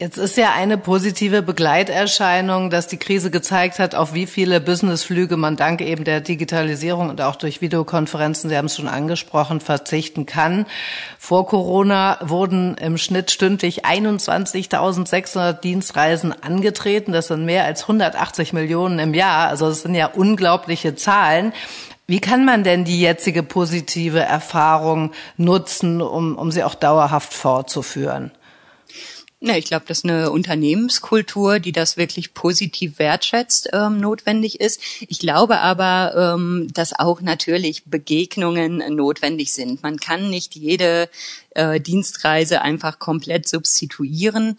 Jetzt 0.00 0.16
ist 0.16 0.36
ja 0.36 0.52
eine 0.52 0.78
positive 0.78 1.42
Begleiterscheinung, 1.42 2.70
dass 2.70 2.86
die 2.86 2.98
Krise 2.98 3.32
gezeigt 3.32 3.80
hat, 3.80 3.96
auf 3.96 4.14
wie 4.14 4.26
viele 4.26 4.60
Businessflüge 4.60 5.36
man 5.36 5.56
dank 5.56 5.80
eben 5.80 6.04
der 6.04 6.20
Digitalisierung 6.20 7.10
und 7.10 7.20
auch 7.20 7.34
durch 7.34 7.60
Videokonferenzen, 7.60 8.48
Sie 8.48 8.56
haben 8.56 8.66
es 8.66 8.76
schon 8.76 8.86
angesprochen, 8.86 9.60
verzichten 9.60 10.24
kann. 10.24 10.66
Vor 11.18 11.48
Corona 11.48 12.16
wurden 12.20 12.76
im 12.76 12.96
Schnitt 12.96 13.32
stündlich 13.32 13.86
21.600 13.86 15.54
Dienstreisen 15.54 16.32
angetreten. 16.44 17.10
Das 17.10 17.26
sind 17.26 17.44
mehr 17.44 17.64
als 17.64 17.82
180 17.82 18.52
Millionen 18.52 19.00
im 19.00 19.14
Jahr. 19.14 19.48
Also 19.48 19.68
das 19.68 19.82
sind 19.82 19.96
ja 19.96 20.06
unglaubliche 20.06 20.94
Zahlen. 20.94 21.52
Wie 22.06 22.20
kann 22.20 22.44
man 22.44 22.62
denn 22.62 22.84
die 22.84 23.00
jetzige 23.00 23.42
positive 23.42 24.20
Erfahrung 24.20 25.10
nutzen, 25.36 26.00
um, 26.00 26.38
um 26.38 26.52
sie 26.52 26.62
auch 26.62 26.76
dauerhaft 26.76 27.34
fortzuführen? 27.34 28.30
Ja, 29.40 29.56
ich 29.56 29.66
glaube, 29.66 29.84
dass 29.86 30.02
eine 30.02 30.32
Unternehmenskultur, 30.32 31.60
die 31.60 31.70
das 31.70 31.96
wirklich 31.96 32.34
positiv 32.34 32.98
wertschätzt, 32.98 33.68
ähm, 33.72 34.00
notwendig 34.00 34.60
ist. 34.60 34.80
Ich 35.06 35.20
glaube 35.20 35.60
aber, 35.60 36.34
ähm, 36.34 36.66
dass 36.74 36.98
auch 36.98 37.20
natürlich 37.20 37.84
Begegnungen 37.84 38.82
notwendig 38.96 39.52
sind. 39.52 39.80
Man 39.84 39.98
kann 39.98 40.28
nicht 40.28 40.56
jede 40.56 41.08
äh, 41.50 41.80
Dienstreise 41.80 42.62
einfach 42.62 42.98
komplett 42.98 43.46
substituieren. 43.46 44.56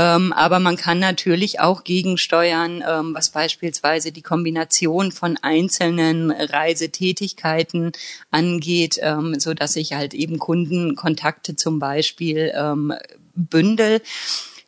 Ähm, 0.00 0.32
aber 0.32 0.60
man 0.60 0.78
kann 0.78 0.98
natürlich 0.98 1.60
auch 1.60 1.84
gegensteuern, 1.84 2.82
ähm, 2.88 3.14
was 3.14 3.28
beispielsweise 3.28 4.12
die 4.12 4.22
Kombination 4.22 5.12
von 5.12 5.36
einzelnen 5.42 6.30
Reisetätigkeiten 6.30 7.92
angeht, 8.30 8.98
ähm, 9.02 9.38
so 9.38 9.52
dass 9.52 9.76
ich 9.76 9.92
halt 9.92 10.14
eben 10.14 10.38
Kundenkontakte 10.38 11.54
zum 11.54 11.80
Beispiel 11.80 12.50
ähm, 12.54 12.94
bündel. 13.34 14.00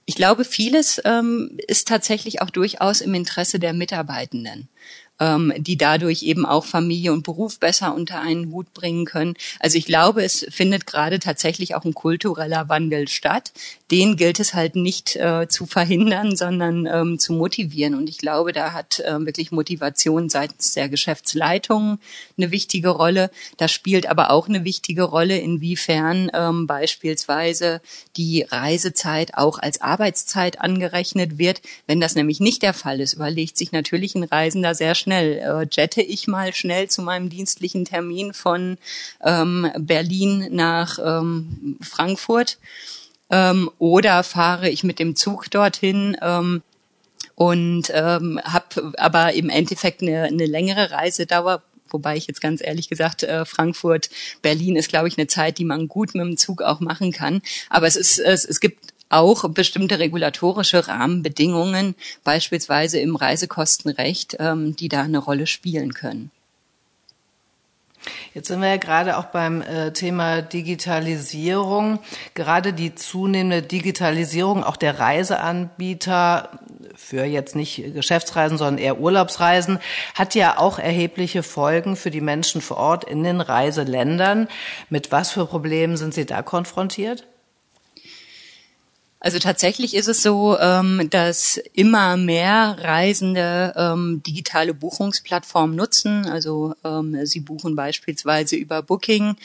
Ich 0.05 0.17
glaube, 0.17 0.45
vieles 0.45 1.01
ähm, 1.07 1.57
ist 1.67 1.89
tatsächlich 1.89 2.43
auch 2.43 2.51
durchaus 2.51 3.01
im 3.01 3.15
Interesse 3.15 3.59
der 3.59 3.73
Mitarbeitenden 3.73 4.69
ähm, 5.23 5.53
die 5.57 5.77
dadurch 5.77 6.25
eben 6.25 6.45
auch 6.45 6.65
Familie 6.65 7.13
und 7.13 7.23
Beruf 7.23 7.61
besser 7.61 7.95
unter 7.95 8.21
einen 8.21 8.51
Hut 8.51 8.75
bringen 8.75 9.05
können. 9.05 9.35
Also 9.61 9.79
ich 9.79 9.87
glaube, 9.87 10.25
es 10.25 10.45
findet 10.51 10.87
gerade 10.87 11.21
tatsächlich 11.21 11.77
auch 11.77 11.85
ein 11.85 11.95
kultureller 11.95 12.69
Wandel 12.69 13.07
statt. 13.07 13.53
Den 13.91 14.17
gilt 14.17 14.41
es 14.41 14.55
halt 14.55 14.75
nicht 14.75 15.17
äh, 15.17 15.47
zu 15.49 15.67
verhindern, 15.67 16.35
sondern 16.35 16.87
ähm, 16.87 17.19
zu 17.19 17.35
motivieren. 17.35 17.95
Und 17.95 18.09
ich 18.09 18.19
glaube, 18.19 18.53
da 18.53 18.73
hat 18.73 18.99
äh, 19.01 19.25
wirklich 19.25 19.53
Motivation 19.53 20.29
seitens 20.29 20.73
der 20.73 20.89
Geschäftsleitung 20.89 21.99
eine 22.37 22.51
wichtige 22.51 22.89
Rolle. 22.89 23.31
Da 23.59 23.69
spielt 23.69 24.07
aber 24.07 24.31
auch 24.31 24.49
eine 24.49 24.65
wichtige 24.65 25.05
Rolle, 25.05 25.39
inwiefern 25.39 26.31
ähm, 26.35 26.67
beispielsweise 26.67 27.81
die 28.17 28.43
Reisezeit 28.43 29.35
auch 29.35 29.59
als 29.59 29.81
Arbeitszeit 29.81 30.61
angerechnet 30.61 31.39
wird. 31.39 31.61
Wenn 31.87 32.01
das 32.01 32.17
nämlich 32.17 32.41
nicht 32.41 32.63
der 32.63 32.75
Fall 32.75 33.01
ist, 33.01 33.15
überlegt 33.15 33.57
sich 33.57 33.71
natürlich 33.71 34.15
ein 34.15 34.25
Reisender 34.25 34.75
sehr 34.75 34.95
schnell, 34.95 35.12
schnell. 35.13 35.39
Äh, 35.39 35.67
jette 35.71 36.03
ich 36.03 36.27
mal 36.27 36.55
schnell 36.55 36.89
zu 36.89 37.03
meinem 37.03 37.29
dienstlichen 37.29 37.85
Termin 37.85 38.33
von 38.33 38.79
ähm, 39.23 39.71
Berlin 39.79 40.49
nach 40.51 40.99
ähm, 41.05 41.79
Frankfurt 41.81 42.59
ähm, 43.31 43.71
oder 43.79 44.23
fahre 44.23 44.69
ich 44.71 44.85
mit 44.85 44.99
dem 44.99 45.17
Zug 45.17 45.51
dorthin? 45.51 46.17
Ähm, 46.21 46.63
und 47.35 47.91
ähm, 47.95 48.39
habe 48.45 48.93
aber 48.99 49.33
im 49.33 49.49
Endeffekt 49.49 50.03
eine, 50.03 50.25
eine 50.25 50.47
längere 50.47 50.91
Reisedauer, 50.91 51.63
wobei 51.89 52.17
ich 52.17 52.27
jetzt 52.27 52.43
ganz 52.43 52.61
ehrlich 52.63 52.89
gesagt, 52.89 53.23
äh, 53.23 53.45
Frankfurt, 53.47 54.11
Berlin 54.43 54.77
ist, 54.77 54.91
glaube 54.91 55.09
ich, 55.09 55.17
eine 55.17 55.27
Zeit, 55.27 55.59
die 55.59 55.65
man 55.65 55.89
gut 55.89 56.15
mit 56.15 56.25
dem 56.25 56.37
Zug 56.37 56.63
auch 56.63 56.81
machen 56.81 57.11
kann. 57.11 57.41
Aber 57.71 57.87
es 57.87 57.97
ist, 57.97 58.19
es, 58.19 58.45
es 58.45 58.61
gibt 58.61 58.92
auch 59.13 59.49
bestimmte 59.51 59.99
regulatorische 59.99 60.89
Rahmenbedingungen, 60.89 61.95
beispielsweise 62.25 62.99
im 62.99 63.17
Reisekostenrecht, 63.17 64.37
ähm, 64.41 64.75
die 64.77 64.89
da 64.89 65.03
eine 65.03 65.19
Rolle 65.19 65.47
spielen 65.47 65.95
können. 65.95 66.31
Jetzt 68.35 68.49
sind 68.49 68.61
wir 68.61 68.69
ja 68.69 68.77
gerade 68.79 69.17
auch 69.17 69.27
beim 69.27 69.63
äh, 69.63 69.93
Thema 69.93 70.43
Digitalisierung. 70.43 72.01
Gerade 72.35 72.73
die 72.73 72.95
zunehmende 72.95 73.63
Digitalisierung 73.63 74.65
auch 74.65 74.77
der 74.77 74.99
Reiseanbieter 74.99 76.59
für 76.95 77.25
jetzt 77.25 77.55
nicht 77.55 77.95
Geschäftsreisen, 77.95 78.59
sondern 78.59 78.79
eher 78.79 78.99
Urlaubsreisen, 78.99 79.79
hat 80.15 80.35
ja 80.35 80.59
auch 80.59 80.79
erhebliche 80.79 81.43
Folgen 81.43 81.97
für 81.97 82.11
die 82.11 82.21
Menschen 82.21 82.61
vor 82.61 82.79
Ort 82.79 83.05
in 83.05 83.23
den 83.23 83.41
Reiseländern. 83.41 84.49
Mit 84.89 85.13
was 85.13 85.31
für 85.31 85.47
Problemen 85.47 85.97
sind 85.97 86.15
Sie 86.15 86.27
da 86.27 86.43
konfrontiert? 86.43 87.27
Also 89.25 89.39
tatsächlich 89.39 89.95
ist 89.95 90.09
es 90.09 90.21
so, 90.21 90.59
ähm, 90.59 91.09
dass 91.09 91.57
immer 91.75 92.17
mehr 92.17 92.77
Reisende 92.81 93.73
ähm, 93.77 94.21
digitale 94.27 94.75
Buchungsplattformen 94.75 95.77
nutzen. 95.77 96.27
Also 96.27 96.75
ähm, 96.83 97.25
sie 97.25 97.39
buchen 97.39 97.77
beispielsweise 97.77 98.57
über 98.57 98.83
Booking 98.83 99.37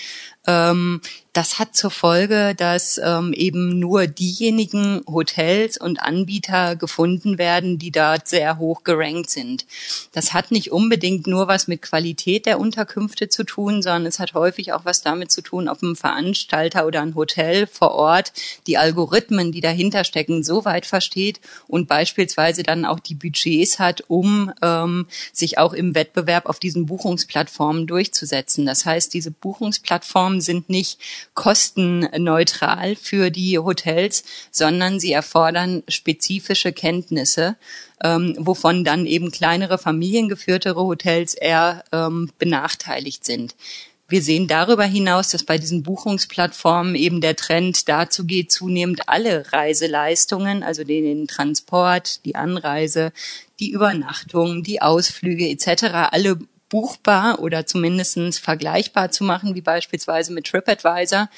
ähm, 0.48 1.02
das 1.38 1.60
hat 1.60 1.76
zur 1.76 1.92
Folge, 1.92 2.56
dass 2.58 3.00
ähm, 3.04 3.32
eben 3.32 3.78
nur 3.78 4.08
diejenigen 4.08 5.04
Hotels 5.06 5.78
und 5.78 6.02
Anbieter 6.02 6.76
gefunden 6.76 7.38
werden, 7.38 7.78
die 7.78 7.92
dort 7.92 8.28
sehr 8.28 8.58
hoch 8.58 8.84
gerankt 8.84 9.30
sind. 9.30 9.68
Das 10.14 10.34
hat 10.34 10.50
nicht 10.50 10.72
unbedingt 10.72 11.28
nur 11.28 11.48
was 11.48 11.68
mit 11.68 11.84
Qualität 11.84 12.48
der 12.48 12.60
Unterkünfte 12.60 13.30
zu 13.30 13.44
tun, 13.44 13.84
sondern 13.84 14.08
es 14.08 14.18
hat 14.18 14.34
häufig 14.34 14.74
auch 14.74 14.84
was 14.84 15.04
damit 15.04 15.32
zu 15.32 15.42
tun, 15.44 15.70
ob 15.70 15.84
ein 15.84 15.96
Veranstalter 15.96 16.88
oder 16.88 17.04
ein 17.04 17.14
Hotel 17.14 17.68
vor 17.68 17.92
Ort 17.92 18.34
die 18.66 18.80
Algorithmen, 18.80 19.52
die 19.52 19.62
dahinter 19.62 20.06
stecken, 20.06 20.44
so 20.44 20.66
weit 20.66 20.88
versteht 20.88 21.40
und 21.68 21.88
beispielsweise 21.88 22.64
dann 22.64 22.84
auch 22.84 23.00
die 23.00 23.14
Budgets 23.14 23.78
hat, 23.78 24.04
um 24.08 24.52
ähm, 24.64 25.06
sich 25.34 25.60
auch 25.60 25.74
im 25.74 25.94
Wettbewerb 25.94 26.48
auf 26.48 26.58
diesen 26.58 26.88
Buchungsplattformen 26.88 27.86
durchzusetzen. 27.86 28.66
Das 28.66 28.88
heißt, 28.88 29.14
diese 29.14 29.30
Buchungsplattformen 29.30 30.37
Maßnahmen 30.38 30.42
sind 30.42 30.70
nicht 30.70 31.00
kostenneutral 31.34 32.96
für 32.96 33.30
die 33.30 33.58
Hotels, 33.58 34.24
sondern 34.52 35.00
sie 35.00 35.12
erfordern 35.12 35.84
spezifische 35.88 36.72
Kenntnisse, 36.72 37.56
ähm, 38.04 38.36
wovon 38.38 38.84
dann 38.84 39.06
eben 39.06 39.32
kleinere 39.32 39.78
familiengeführtere 39.78 40.82
Hotels 40.82 41.34
eher 41.34 41.84
ähm, 41.92 42.30
benachteiligt 42.38 43.26
sind. 43.26 43.56
Wir 44.10 44.22
sehen 44.22 44.48
darüber 44.48 44.86
hinaus, 44.86 45.30
dass 45.30 45.44
bei 45.44 45.58
diesen 45.58 45.84
Buchungsplattformen 45.84 46.96
eben 46.96 47.20
der 47.20 47.36
Trend 47.36 47.90
dazu 47.90 48.24
geht, 48.24 48.54
zunehmend 48.54 49.10
alle 49.10 49.52
Reiseleistungen, 49.52 50.64
also 50.64 50.86
den 50.86 51.28
Transport, 51.28 52.24
die 52.24 52.36
Anreise, 52.36 53.12
die 53.60 53.72
Übernachtung, 53.72 54.64
die 54.64 54.82
Ausflüge 54.82 55.50
etc., 55.50 56.12
alle 56.12 56.40
buchbar 56.70 57.40
oder 57.40 57.66
zumindestens 57.66 58.40
vergleichbar 58.40 59.12
zu 59.12 59.24
machen, 59.24 59.56
wie 59.56 59.62
beispielsweise 59.62 60.34
mit 60.34 60.48
TripAdvisor. 60.48 61.30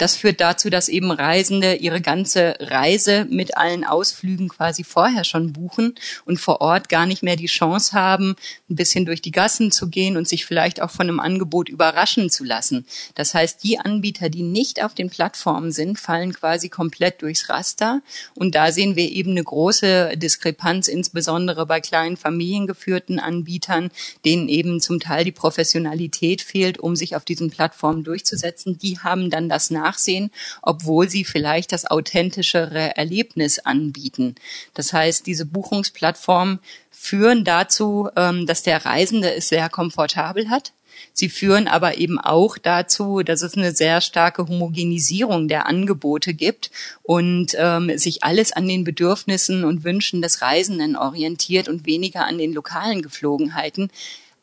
Das 0.00 0.16
führt 0.16 0.40
dazu, 0.40 0.70
dass 0.70 0.88
eben 0.88 1.10
Reisende 1.10 1.74
ihre 1.74 2.00
ganze 2.00 2.54
Reise 2.58 3.26
mit 3.28 3.58
allen 3.58 3.84
Ausflügen 3.84 4.48
quasi 4.48 4.82
vorher 4.82 5.24
schon 5.24 5.52
buchen 5.52 5.94
und 6.24 6.40
vor 6.40 6.62
Ort 6.62 6.88
gar 6.88 7.04
nicht 7.04 7.22
mehr 7.22 7.36
die 7.36 7.44
Chance 7.44 7.92
haben, 7.92 8.34
ein 8.70 8.76
bisschen 8.76 9.04
durch 9.04 9.20
die 9.20 9.30
Gassen 9.30 9.70
zu 9.70 9.90
gehen 9.90 10.16
und 10.16 10.26
sich 10.26 10.46
vielleicht 10.46 10.80
auch 10.80 10.90
von 10.90 11.06
einem 11.06 11.20
Angebot 11.20 11.68
überraschen 11.68 12.30
zu 12.30 12.44
lassen. 12.44 12.86
Das 13.14 13.34
heißt, 13.34 13.62
die 13.62 13.78
Anbieter, 13.78 14.30
die 14.30 14.42
nicht 14.42 14.82
auf 14.82 14.94
den 14.94 15.10
Plattformen 15.10 15.70
sind, 15.70 16.00
fallen 16.00 16.32
quasi 16.32 16.70
komplett 16.70 17.20
durchs 17.20 17.50
Raster. 17.50 18.00
Und 18.34 18.54
da 18.54 18.72
sehen 18.72 18.96
wir 18.96 19.10
eben 19.10 19.32
eine 19.32 19.44
große 19.44 20.16
Diskrepanz, 20.16 20.88
insbesondere 20.88 21.66
bei 21.66 21.82
kleinen 21.82 22.16
familiengeführten 22.16 23.18
Anbietern, 23.18 23.90
denen 24.24 24.48
eben 24.48 24.80
zum 24.80 24.98
Teil 24.98 25.24
die 25.24 25.32
Professionalität 25.32 26.40
fehlt, 26.40 26.78
um 26.78 26.96
sich 26.96 27.16
auf 27.16 27.26
diesen 27.26 27.50
Plattformen 27.50 28.02
durchzusetzen. 28.02 28.78
Die 28.78 28.98
haben 29.00 29.28
dann 29.28 29.50
das 29.50 29.68
nach 29.68 29.89
Nachsehen, 29.90 30.30
obwohl 30.62 31.08
sie 31.08 31.24
vielleicht 31.24 31.72
das 31.72 31.86
authentischere 31.86 32.96
Erlebnis 32.96 33.58
anbieten. 33.58 34.36
Das 34.74 34.92
heißt, 34.92 35.26
diese 35.26 35.46
Buchungsplattformen 35.46 36.60
führen 36.90 37.44
dazu, 37.44 38.08
ähm, 38.16 38.46
dass 38.46 38.62
der 38.62 38.84
Reisende 38.84 39.34
es 39.34 39.48
sehr 39.48 39.68
komfortabel 39.68 40.48
hat. 40.48 40.72
Sie 41.12 41.30
führen 41.30 41.66
aber 41.66 41.96
eben 41.96 42.18
auch 42.18 42.58
dazu, 42.58 43.22
dass 43.22 43.42
es 43.42 43.56
eine 43.56 43.72
sehr 43.72 44.00
starke 44.02 44.46
Homogenisierung 44.46 45.48
der 45.48 45.66
Angebote 45.66 46.34
gibt 46.34 46.70
und 47.02 47.56
ähm, 47.58 47.96
sich 47.96 48.22
alles 48.22 48.52
an 48.52 48.68
den 48.68 48.84
Bedürfnissen 48.84 49.64
und 49.64 49.82
Wünschen 49.82 50.20
des 50.20 50.42
Reisenden 50.42 50.96
orientiert 50.96 51.68
und 51.68 51.86
weniger 51.86 52.26
an 52.26 52.36
den 52.36 52.52
lokalen 52.52 53.00
Geflogenheiten 53.00 53.90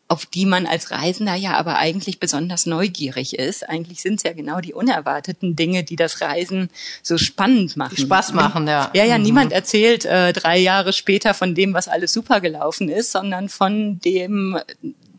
auf 0.10 0.26
die 0.26 0.46
man 0.46 0.66
als 0.66 0.92
Reisender 0.92 1.36
ja 1.36 1.54
aber 1.58 1.78
eigentlich 1.78 2.20
besonders 2.20 2.66
neugierig 2.66 3.38
ist. 3.38 3.68
Eigentlich 3.68 4.02
sind 4.02 4.16
es 4.16 4.24
ja 4.24 4.34
genau 4.34 4.62
die 4.62 4.74
unerwarteten 4.74 5.56
Dinge, 5.56 5.84
die 5.84 5.98
das 5.98 6.22
Reisen 6.22 6.70
so 7.04 7.18
spannend 7.18 7.76
machen. 7.76 7.96
Die 7.96 8.04
Spaß 8.04 8.34
machen, 8.34 8.68
ja. 8.68 8.90
Ja, 8.94 9.04
ja, 9.04 9.18
mhm. 9.18 9.24
niemand 9.24 9.52
erzählt 9.52 10.06
äh, 10.06 10.32
drei 10.32 10.58
Jahre 10.58 10.94
später 10.94 11.34
von 11.34 11.56
dem, 11.56 11.74
was 11.74 11.88
alles 11.90 12.14
super 12.14 12.40
gelaufen 12.40 12.88
ist, 12.88 13.12
sondern 13.12 13.50
von 13.50 14.00
dem 14.00 14.58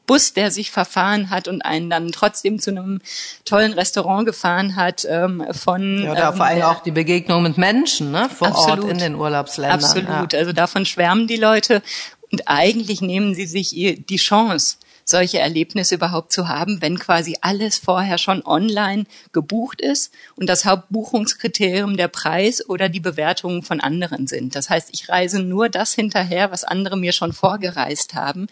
Bus, 0.09 0.33
der 0.33 0.51
sich 0.51 0.72
verfahren 0.72 1.31
hat 1.31 1.46
und 1.46 1.62
einen 1.62 1.90
dann 1.90 2.11
trotzdem 2.11 2.59
zu 2.59 2.70
einem 2.70 3.01
tollen 3.44 3.74
Restaurant 3.74 4.27
gefahren 4.27 4.74
hat. 4.74 5.07
Ähm, 5.09 5.44
von 5.53 6.03
ja, 6.03 6.12
oder 6.12 6.29
ähm, 6.31 6.37
vor 6.37 6.46
allem 6.46 6.62
auch 6.62 6.83
die 6.83 6.90
Begegnung 6.90 7.42
mit 7.42 7.59
Menschen 7.59 8.11
ne, 8.11 8.29
vor 8.29 8.48
absolut, 8.48 8.85
Ort 8.85 8.90
in 8.90 8.98
den 8.98 9.14
Urlaubsländern. 9.14 9.85
Absolut. 9.85 10.33
Ja. 10.33 10.38
Also 10.38 10.53
davon 10.53 10.87
schwärmen 10.87 11.27
die 11.29 11.37
Leute 11.37 11.83
und 12.31 12.47
eigentlich 12.47 13.01
nehmen 13.01 13.35
sie 13.35 13.47
sich 13.47 13.71
die 13.71 14.17
Chance, 14.17 14.77
solche 15.05 15.38
Erlebnisse 15.38 15.95
überhaupt 15.95 16.33
zu 16.33 16.49
haben, 16.49 16.83
wenn 16.83 16.99
quasi 16.99 17.37
alles 17.41 17.79
vorher 17.79 18.19
schon 18.19 18.45
online 18.45 19.05
gebucht 19.33 19.81
ist 19.81 20.12
und 20.37 20.49
das 20.49 20.67
Hauptbuchungskriterium 20.67 21.97
der 21.97 22.09
Preis 22.09 22.69
oder 22.69 22.91
die 22.91 23.01
Bewertungen 23.01 23.62
von 23.62 23.81
anderen 23.81 24.27
sind. 24.27 24.55
Das 24.55 24.69
heißt, 24.69 24.91
ich 24.93 25.09
reise 25.09 25.41
nur 25.41 25.71
das 25.71 25.95
hinterher, 25.95 26.51
was 26.51 26.64
andere 26.64 26.99
mir 26.99 27.12
schon 27.12 27.33
vorgereist 27.33 28.14
haben. 28.14 28.49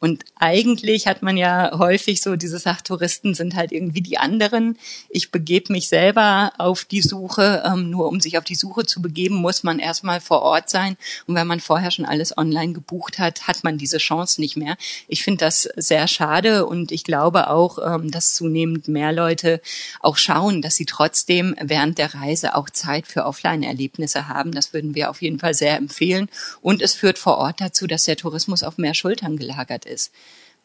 Und 0.00 0.24
eigentlich 0.36 1.06
hat 1.06 1.22
man 1.22 1.36
ja 1.36 1.78
häufig 1.78 2.20
so 2.20 2.36
diese 2.36 2.58
Sachtouristen 2.58 3.34
sind 3.34 3.54
halt 3.54 3.72
irgendwie 3.72 4.02
die 4.02 4.18
anderen. 4.18 4.78
Ich 5.08 5.30
begebe 5.30 5.72
mich 5.72 5.88
selber 5.88 6.52
auf 6.58 6.84
die 6.84 7.02
Suche. 7.02 7.62
Ähm, 7.66 7.90
nur 7.90 8.08
um 8.08 8.20
sich 8.20 8.36
auf 8.38 8.44
die 8.44 8.54
Suche 8.54 8.84
zu 8.84 9.00
begeben, 9.00 9.36
muss 9.36 9.62
man 9.62 9.78
erstmal 9.78 10.20
vor 10.20 10.42
Ort 10.42 10.68
sein. 10.68 10.96
Und 11.26 11.34
wenn 11.34 11.46
man 11.46 11.60
vorher 11.60 11.90
schon 11.90 12.04
alles 12.04 12.36
online 12.36 12.72
gebucht 12.72 13.18
hat, 13.18 13.48
hat 13.48 13.64
man 13.64 13.78
diese 13.78 13.98
Chance 13.98 14.40
nicht 14.40 14.56
mehr. 14.56 14.76
Ich 15.08 15.24
finde 15.24 15.44
das 15.44 15.68
sehr 15.76 16.08
schade 16.08 16.66
und 16.66 16.92
ich 16.92 17.04
glaube 17.04 17.48
auch, 17.50 17.78
ähm, 17.78 18.10
dass 18.10 18.34
zunehmend 18.34 18.88
mehr 18.88 19.12
Leute 19.12 19.60
auch 20.00 20.16
schauen, 20.16 20.62
dass 20.62 20.76
sie 20.76 20.86
trotzdem 20.86 21.56
während 21.60 21.98
der 21.98 22.14
Reise 22.14 22.54
auch 22.54 22.68
Zeit 22.70 23.06
für 23.06 23.24
Offline-Erlebnisse 23.24 24.28
haben. 24.28 24.52
Das 24.52 24.72
würden 24.72 24.94
wir 24.94 25.10
auf 25.10 25.22
jeden 25.22 25.38
Fall 25.38 25.54
sehr 25.54 25.76
empfehlen. 25.76 26.28
Und 26.60 26.82
es 26.82 26.94
führt 26.94 27.18
vor 27.18 27.38
Ort 27.38 27.60
dazu, 27.60 27.86
dass 27.86 28.04
der 28.04 28.16
Tourismus 28.16 28.62
auf 28.62 28.78
mehr 28.78 28.94
Schultern 28.94 29.36
gelagert 29.36 29.85
ist. 29.86 30.12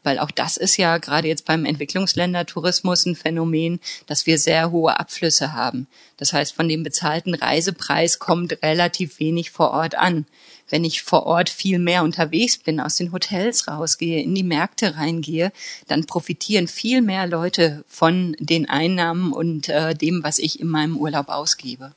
Weil 0.03 0.17
auch 0.17 0.31
das 0.31 0.57
ist 0.57 0.77
ja 0.77 0.97
gerade 0.97 1.27
jetzt 1.27 1.45
beim 1.45 1.63
Entwicklungsländertourismus 1.63 3.05
ein 3.05 3.15
Phänomen, 3.15 3.79
dass 4.07 4.25
wir 4.25 4.39
sehr 4.39 4.71
hohe 4.71 4.99
Abflüsse 4.99 5.53
haben. 5.53 5.87
Das 6.17 6.33
heißt, 6.33 6.53
von 6.53 6.67
dem 6.67 6.83
bezahlten 6.83 7.35
Reisepreis 7.35 8.17
kommt 8.17 8.63
relativ 8.63 9.19
wenig 9.19 9.51
vor 9.51 9.71
Ort 9.71 9.95
an. 9.95 10.25
Wenn 10.69 10.83
ich 10.85 11.03
vor 11.03 11.25
Ort 11.25 11.49
viel 11.49 11.79
mehr 11.79 12.03
unterwegs 12.03 12.57
bin, 12.57 12.79
aus 12.79 12.95
den 12.95 13.11
Hotels 13.11 13.67
rausgehe, 13.67 14.23
in 14.23 14.33
die 14.33 14.43
Märkte 14.43 14.95
reingehe, 14.95 15.51
dann 15.87 16.05
profitieren 16.05 16.67
viel 16.67 17.01
mehr 17.01 17.27
Leute 17.27 17.83
von 17.87 18.35
den 18.39 18.69
Einnahmen 18.69 19.33
und 19.33 19.69
äh, 19.69 19.93
dem, 19.93 20.23
was 20.23 20.39
ich 20.39 20.59
in 20.59 20.67
meinem 20.67 20.97
Urlaub 20.97 21.29
ausgebe. 21.29 21.93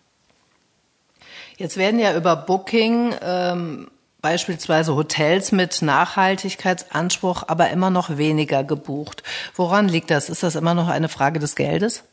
Jetzt 1.57 1.77
werden 1.77 2.01
ja 2.01 2.17
über 2.17 2.35
Booking 2.35 3.15
ähm, 3.23 3.89
beispielsweise 4.25 4.97
Hotels 4.97 5.53
mit 5.53 5.83
Nachhaltigkeitsanspruch 5.83 7.43
aber 7.47 7.69
immer 7.69 7.91
noch 7.91 8.17
weniger 8.17 8.65
gebucht. 8.65 9.23
Woran 9.55 9.87
liegt 9.87 10.11
das? 10.11 10.31
Ist 10.31 10.43
das 10.43 10.55
immer 10.55 10.73
noch 10.73 10.89
eine 10.89 11.11
Frage 11.11 11.41
des 11.41 11.57
Geldes? 11.57 12.05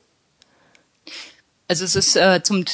Also 1.72 1.86
es 1.86 1.96
ist 1.96 2.18
äh, 2.18 2.44
zum, 2.44 2.66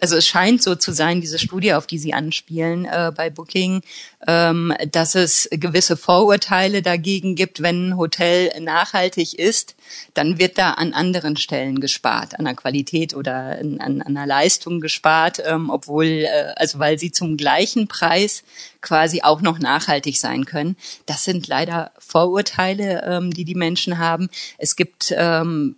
also 0.00 0.16
es 0.16 0.26
scheint 0.26 0.60
so 0.60 0.74
zu 0.74 0.90
sein, 0.90 1.20
diese 1.20 1.38
Studie, 1.38 1.72
auf 1.74 1.86
die 1.86 1.98
Sie 1.98 2.14
anspielen 2.14 2.84
äh, 2.84 3.12
bei 3.16 3.30
Booking, 3.30 3.82
ähm, 4.26 4.74
dass 4.90 5.14
es 5.14 5.48
gewisse 5.52 5.96
Vorurteile 5.96 6.82
dagegen 6.82 7.36
gibt, 7.36 7.62
wenn 7.62 7.90
ein 7.90 7.96
Hotel 7.96 8.50
nachhaltig 8.60 9.38
ist, 9.38 9.76
dann 10.14 10.40
wird 10.40 10.58
da 10.58 10.72
an 10.72 10.94
anderen 10.94 11.36
Stellen 11.36 11.78
gespart, 11.78 12.36
an 12.36 12.46
der 12.46 12.56
Qualität 12.56 13.14
oder 13.14 13.56
an, 13.60 13.78
an, 13.78 14.02
an 14.02 14.14
der 14.16 14.26
Leistung 14.26 14.80
gespart, 14.80 15.40
ähm, 15.46 15.70
obwohl, 15.70 16.06
äh, 16.06 16.54
also 16.56 16.80
weil 16.80 16.98
sie 16.98 17.12
zum 17.12 17.36
gleichen 17.36 17.86
Preis 17.86 18.42
quasi 18.80 19.22
auch 19.22 19.42
noch 19.42 19.60
nachhaltig 19.60 20.18
sein 20.18 20.44
können. 20.44 20.74
Das 21.06 21.22
sind 21.22 21.46
leider 21.46 21.92
Vorurteile, 22.00 23.04
ähm, 23.06 23.32
die 23.32 23.44
die 23.44 23.54
Menschen 23.54 23.98
haben. 23.98 24.28
Es 24.58 24.74
gibt 24.74 25.14
ähm, 25.16 25.76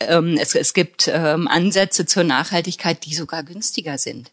ähm, 0.00 0.36
es, 0.40 0.54
es 0.54 0.74
gibt 0.74 1.08
ähm, 1.12 1.48
Ansätze 1.48 2.06
zur 2.06 2.24
Nachhaltigkeit, 2.24 3.04
die 3.04 3.14
sogar 3.14 3.42
günstiger 3.42 3.98
sind. 3.98 4.30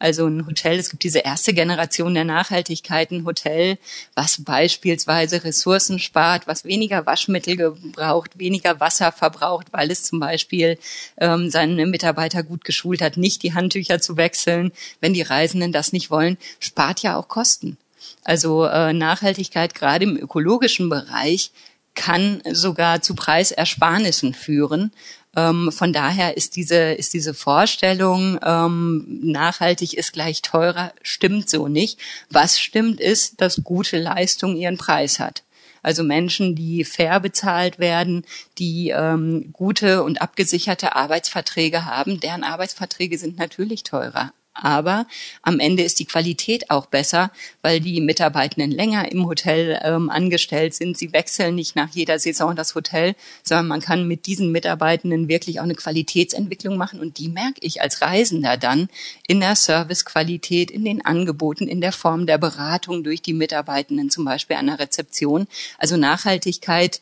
Also 0.00 0.26
ein 0.26 0.46
Hotel, 0.46 0.78
es 0.78 0.88
gibt 0.88 1.04
diese 1.04 1.18
erste 1.18 1.52
Generation 1.52 2.14
der 2.14 2.24
Nachhaltigkeit, 2.24 3.10
ein 3.10 3.26
Hotel, 3.26 3.76
was 4.14 4.42
beispielsweise 4.42 5.44
Ressourcen 5.44 5.98
spart, 5.98 6.46
was 6.46 6.64
weniger 6.64 7.04
Waschmittel 7.04 7.76
braucht, 7.92 8.38
weniger 8.38 8.80
Wasser 8.80 9.12
verbraucht, 9.12 9.66
weil 9.72 9.90
es 9.90 10.04
zum 10.04 10.18
Beispiel 10.18 10.78
ähm, 11.18 11.50
seine 11.50 11.84
Mitarbeiter 11.84 12.42
gut 12.42 12.64
geschult 12.64 13.02
hat, 13.02 13.18
nicht 13.18 13.42
die 13.42 13.52
Handtücher 13.52 14.00
zu 14.00 14.16
wechseln, 14.16 14.72
wenn 15.02 15.12
die 15.12 15.20
Reisenden 15.20 15.70
das 15.70 15.92
nicht 15.92 16.10
wollen, 16.10 16.38
spart 16.60 17.00
ja 17.02 17.16
auch 17.16 17.28
Kosten. 17.28 17.76
Also 18.24 18.64
äh, 18.64 18.94
Nachhaltigkeit 18.94 19.74
gerade 19.74 20.04
im 20.04 20.16
ökologischen 20.16 20.88
Bereich 20.88 21.50
kann 22.00 22.40
sogar 22.50 23.02
zu 23.02 23.14
Preisersparnissen 23.14 24.32
führen. 24.32 24.90
Ähm, 25.36 25.70
von 25.70 25.92
daher 25.92 26.34
ist 26.34 26.56
diese, 26.56 26.94
ist 26.94 27.12
diese 27.12 27.34
Vorstellung, 27.34 28.38
ähm, 28.42 29.20
nachhaltig 29.22 29.92
ist 29.92 30.14
gleich 30.14 30.40
teurer, 30.40 30.94
stimmt 31.02 31.50
so 31.50 31.68
nicht. 31.68 31.98
Was 32.30 32.58
stimmt 32.58 33.00
ist, 33.00 33.42
dass 33.42 33.64
gute 33.64 33.98
Leistung 33.98 34.56
ihren 34.56 34.78
Preis 34.78 35.20
hat. 35.20 35.42
Also 35.82 36.02
Menschen, 36.02 36.56
die 36.56 36.84
fair 36.84 37.20
bezahlt 37.20 37.78
werden, 37.78 38.24
die 38.56 38.94
ähm, 38.96 39.50
gute 39.52 40.02
und 40.02 40.22
abgesicherte 40.22 40.96
Arbeitsverträge 40.96 41.84
haben, 41.84 42.18
deren 42.18 42.44
Arbeitsverträge 42.44 43.18
sind 43.18 43.38
natürlich 43.38 43.82
teurer. 43.82 44.32
Aber 44.60 45.06
am 45.42 45.58
Ende 45.58 45.82
ist 45.82 45.98
die 45.98 46.04
Qualität 46.04 46.70
auch 46.70 46.86
besser, 46.86 47.30
weil 47.62 47.80
die 47.80 48.00
Mitarbeitenden 48.00 48.70
länger 48.70 49.10
im 49.10 49.26
Hotel 49.26 49.80
ähm, 49.82 50.10
angestellt 50.10 50.74
sind. 50.74 50.96
Sie 50.96 51.12
wechseln 51.12 51.54
nicht 51.54 51.76
nach 51.76 51.90
jeder 51.90 52.18
Saison 52.18 52.54
das 52.54 52.74
Hotel, 52.74 53.14
sondern 53.42 53.68
man 53.68 53.80
kann 53.80 54.06
mit 54.06 54.26
diesen 54.26 54.52
Mitarbeitenden 54.52 55.28
wirklich 55.28 55.60
auch 55.60 55.64
eine 55.64 55.74
Qualitätsentwicklung 55.74 56.76
machen. 56.76 57.00
Und 57.00 57.18
die 57.18 57.28
merke 57.28 57.60
ich 57.60 57.80
als 57.80 58.02
Reisender 58.02 58.56
dann 58.56 58.88
in 59.26 59.40
der 59.40 59.56
Servicequalität, 59.56 60.70
in 60.70 60.84
den 60.84 61.04
Angeboten, 61.04 61.66
in 61.66 61.80
der 61.80 61.92
Form 61.92 62.26
der 62.26 62.38
Beratung 62.38 63.02
durch 63.04 63.22
die 63.22 63.34
Mitarbeitenden, 63.34 64.10
zum 64.10 64.24
Beispiel 64.24 64.56
an 64.56 64.66
der 64.66 64.78
Rezeption. 64.78 65.46
Also 65.78 65.96
Nachhaltigkeit 65.96 67.00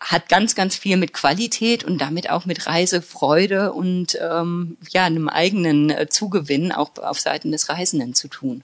hat 0.00 0.28
ganz, 0.28 0.54
ganz 0.54 0.76
viel 0.76 0.96
mit 0.96 1.12
Qualität 1.12 1.84
und 1.84 2.00
damit 2.00 2.30
auch 2.30 2.44
mit 2.44 2.66
Reisefreude 2.66 3.72
und 3.72 4.16
ähm, 4.20 4.76
ja 4.90 5.04
einem 5.04 5.28
eigenen 5.28 5.90
äh, 5.90 6.08
Zugewinn 6.08 6.72
auch 6.72 6.96
auf 6.98 7.18
Seiten 7.18 7.50
des 7.50 7.68
Reisenden 7.68 8.14
zu 8.14 8.28
tun. 8.28 8.62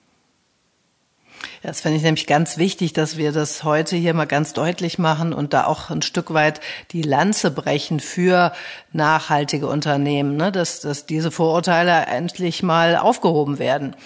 Das 1.62 1.80
finde 1.80 1.98
ich 1.98 2.02
nämlich 2.02 2.26
ganz 2.26 2.58
wichtig, 2.58 2.92
dass 2.92 3.16
wir 3.16 3.32
das 3.32 3.64
heute 3.64 3.96
hier 3.96 4.14
mal 4.14 4.26
ganz 4.26 4.52
deutlich 4.52 4.98
machen 4.98 5.32
und 5.32 5.52
da 5.52 5.64
auch 5.64 5.90
ein 5.90 6.02
Stück 6.02 6.32
weit 6.34 6.60
die 6.92 7.02
Lanze 7.02 7.50
brechen 7.50 8.00
für 8.00 8.52
nachhaltige 8.92 9.66
Unternehmen, 9.66 10.36
ne? 10.36 10.52
dass, 10.52 10.80
dass 10.80 11.06
diese 11.06 11.30
Vorurteile 11.30 12.06
endlich 12.06 12.62
mal 12.62 12.96
aufgehoben 12.96 13.58
werden. 13.58 13.96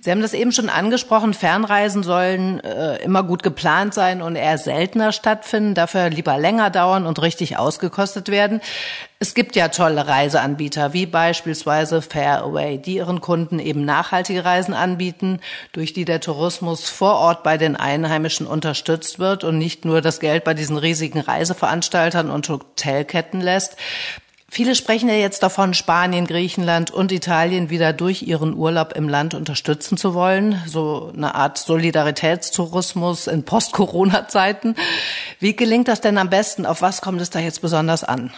Sie 0.00 0.10
haben 0.10 0.20
das 0.20 0.34
eben 0.34 0.52
schon 0.52 0.68
angesprochen, 0.68 1.32
Fernreisen 1.32 2.02
sollen 2.02 2.60
äh, 2.60 2.96
immer 3.02 3.22
gut 3.22 3.42
geplant 3.42 3.94
sein 3.94 4.20
und 4.20 4.36
eher 4.36 4.58
seltener 4.58 5.12
stattfinden, 5.12 5.74
dafür 5.74 6.10
lieber 6.10 6.36
länger 6.36 6.68
dauern 6.68 7.06
und 7.06 7.22
richtig 7.22 7.56
ausgekostet 7.56 8.28
werden. 8.28 8.60
Es 9.24 9.32
gibt 9.32 9.56
ja 9.56 9.68
tolle 9.68 10.06
Reiseanbieter, 10.06 10.92
wie 10.92 11.06
beispielsweise 11.06 12.02
Fairway, 12.02 12.76
die 12.76 12.96
ihren 12.96 13.22
Kunden 13.22 13.58
eben 13.58 13.86
nachhaltige 13.86 14.44
Reisen 14.44 14.74
anbieten, 14.74 15.40
durch 15.72 15.94
die 15.94 16.04
der 16.04 16.20
Tourismus 16.20 16.90
vor 16.90 17.14
Ort 17.14 17.42
bei 17.42 17.56
den 17.56 17.74
Einheimischen 17.74 18.46
unterstützt 18.46 19.18
wird 19.18 19.42
und 19.42 19.56
nicht 19.56 19.86
nur 19.86 20.02
das 20.02 20.20
Geld 20.20 20.44
bei 20.44 20.52
diesen 20.52 20.76
riesigen 20.76 21.20
Reiseveranstaltern 21.20 22.28
und 22.28 22.50
Hotelketten 22.50 23.40
lässt. 23.40 23.78
Viele 24.50 24.74
sprechen 24.74 25.08
ja 25.08 25.14
jetzt 25.14 25.42
davon, 25.42 25.72
Spanien, 25.72 26.26
Griechenland 26.26 26.90
und 26.90 27.10
Italien 27.10 27.70
wieder 27.70 27.94
durch 27.94 28.24
ihren 28.24 28.52
Urlaub 28.54 28.92
im 28.94 29.08
Land 29.08 29.32
unterstützen 29.32 29.96
zu 29.96 30.12
wollen. 30.12 30.60
So 30.66 31.10
eine 31.16 31.34
Art 31.34 31.56
Solidaritätstourismus 31.56 33.26
in 33.26 33.44
Post-Corona-Zeiten. 33.44 34.76
Wie 35.40 35.56
gelingt 35.56 35.88
das 35.88 36.02
denn 36.02 36.18
am 36.18 36.28
besten? 36.28 36.66
Auf 36.66 36.82
was 36.82 37.00
kommt 37.00 37.22
es 37.22 37.30
da 37.30 37.38
jetzt 37.38 37.62
besonders 37.62 38.04
an? 38.04 38.30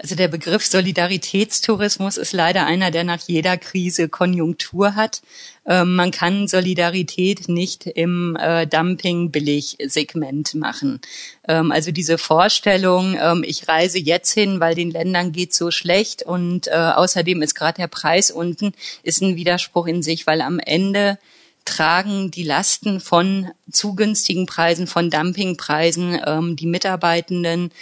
Also 0.00 0.14
der 0.14 0.28
Begriff 0.28 0.64
Solidaritätstourismus 0.64 2.18
ist 2.18 2.32
leider 2.32 2.66
einer, 2.66 2.92
der 2.92 3.02
nach 3.02 3.20
jeder 3.26 3.56
Krise 3.56 4.08
Konjunktur 4.08 4.94
hat. 4.94 5.22
Ähm, 5.66 5.96
man 5.96 6.12
kann 6.12 6.46
Solidarität 6.46 7.48
nicht 7.48 7.84
im 7.84 8.36
äh, 8.36 8.64
Dumping-Billig-Segment 8.68 10.54
machen. 10.54 11.00
Ähm, 11.48 11.72
also 11.72 11.90
diese 11.90 12.16
Vorstellung, 12.16 13.16
ähm, 13.20 13.42
ich 13.44 13.66
reise 13.66 13.98
jetzt 13.98 14.32
hin, 14.32 14.60
weil 14.60 14.76
den 14.76 14.92
Ländern 14.92 15.32
geht 15.32 15.52
so 15.52 15.72
schlecht 15.72 16.22
und 16.22 16.68
äh, 16.68 16.70
außerdem 16.70 17.42
ist 17.42 17.56
gerade 17.56 17.80
der 17.80 17.88
Preis 17.88 18.30
unten, 18.30 18.74
ist 19.02 19.20
ein 19.20 19.34
Widerspruch 19.34 19.88
in 19.88 20.04
sich, 20.04 20.28
weil 20.28 20.42
am 20.42 20.60
Ende 20.60 21.18
tragen 21.64 22.30
die 22.30 22.44
Lasten 22.44 23.00
von 23.00 23.50
zu 23.70 23.96
günstigen 23.96 24.46
Preisen, 24.46 24.86
von 24.86 25.10
Dumpingpreisen, 25.10 26.20
ähm, 26.24 26.54
die 26.54 26.66
Mitarbeitenden, 26.66 27.72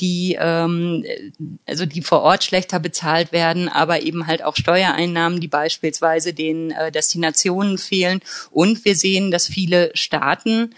die 0.00 0.36
ähm, 0.38 1.04
also 1.66 1.86
die 1.86 2.02
vor 2.02 2.22
Ort 2.22 2.44
schlechter 2.44 2.78
bezahlt 2.78 3.32
werden, 3.32 3.68
aber 3.68 4.02
eben 4.02 4.26
halt 4.26 4.42
auch 4.42 4.56
Steuereinnahmen, 4.56 5.40
die 5.40 5.48
beispielsweise 5.48 6.32
den 6.32 6.70
äh, 6.70 6.92
Destinationen 6.92 7.78
fehlen. 7.78 8.20
Und 8.50 8.84
wir 8.84 8.96
sehen, 8.96 9.30
dass 9.30 9.46
viele 9.46 9.90
Staaten 9.94 10.74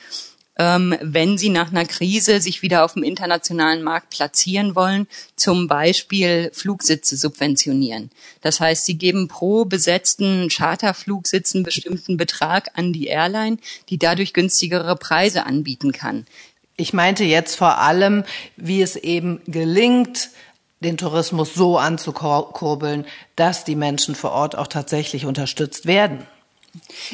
ähm, 0.58 0.96
wenn 1.00 1.38
sie 1.38 1.50
nach 1.50 1.70
einer 1.70 1.84
Krise 1.84 2.40
sich 2.40 2.62
wieder 2.62 2.84
auf 2.84 2.94
dem 2.94 3.04
internationalen 3.04 3.82
Markt 3.82 4.10
platzieren 4.10 4.74
wollen, 4.74 5.06
zum 5.36 5.68
Beispiel 5.68 6.50
Flugsitze 6.52 7.16
subventionieren. 7.16 8.10
Das 8.40 8.58
heißt, 8.58 8.84
sie 8.84 8.98
geben 8.98 9.28
pro 9.28 9.64
besetzten 9.64 10.48
Charterflugsitz 10.48 11.54
einen 11.54 11.64
bestimmten 11.64 12.16
Betrag 12.16 12.70
an 12.74 12.92
die 12.92 13.06
Airline, 13.06 13.58
die 13.88 13.98
dadurch 13.98 14.32
günstigere 14.32 14.96
Preise 14.96 15.46
anbieten 15.46 15.92
kann. 15.92 16.26
Ich 16.80 16.92
meinte 16.92 17.24
jetzt 17.24 17.56
vor 17.56 17.78
allem, 17.78 18.22
wie 18.56 18.82
es 18.82 18.94
eben 18.94 19.40
gelingt, 19.48 20.30
den 20.78 20.96
Tourismus 20.96 21.54
so 21.54 21.76
anzukurbeln, 21.76 23.04
dass 23.34 23.64
die 23.64 23.74
Menschen 23.74 24.14
vor 24.14 24.30
Ort 24.30 24.56
auch 24.56 24.68
tatsächlich 24.68 25.26
unterstützt 25.26 25.86
werden. 25.86 26.24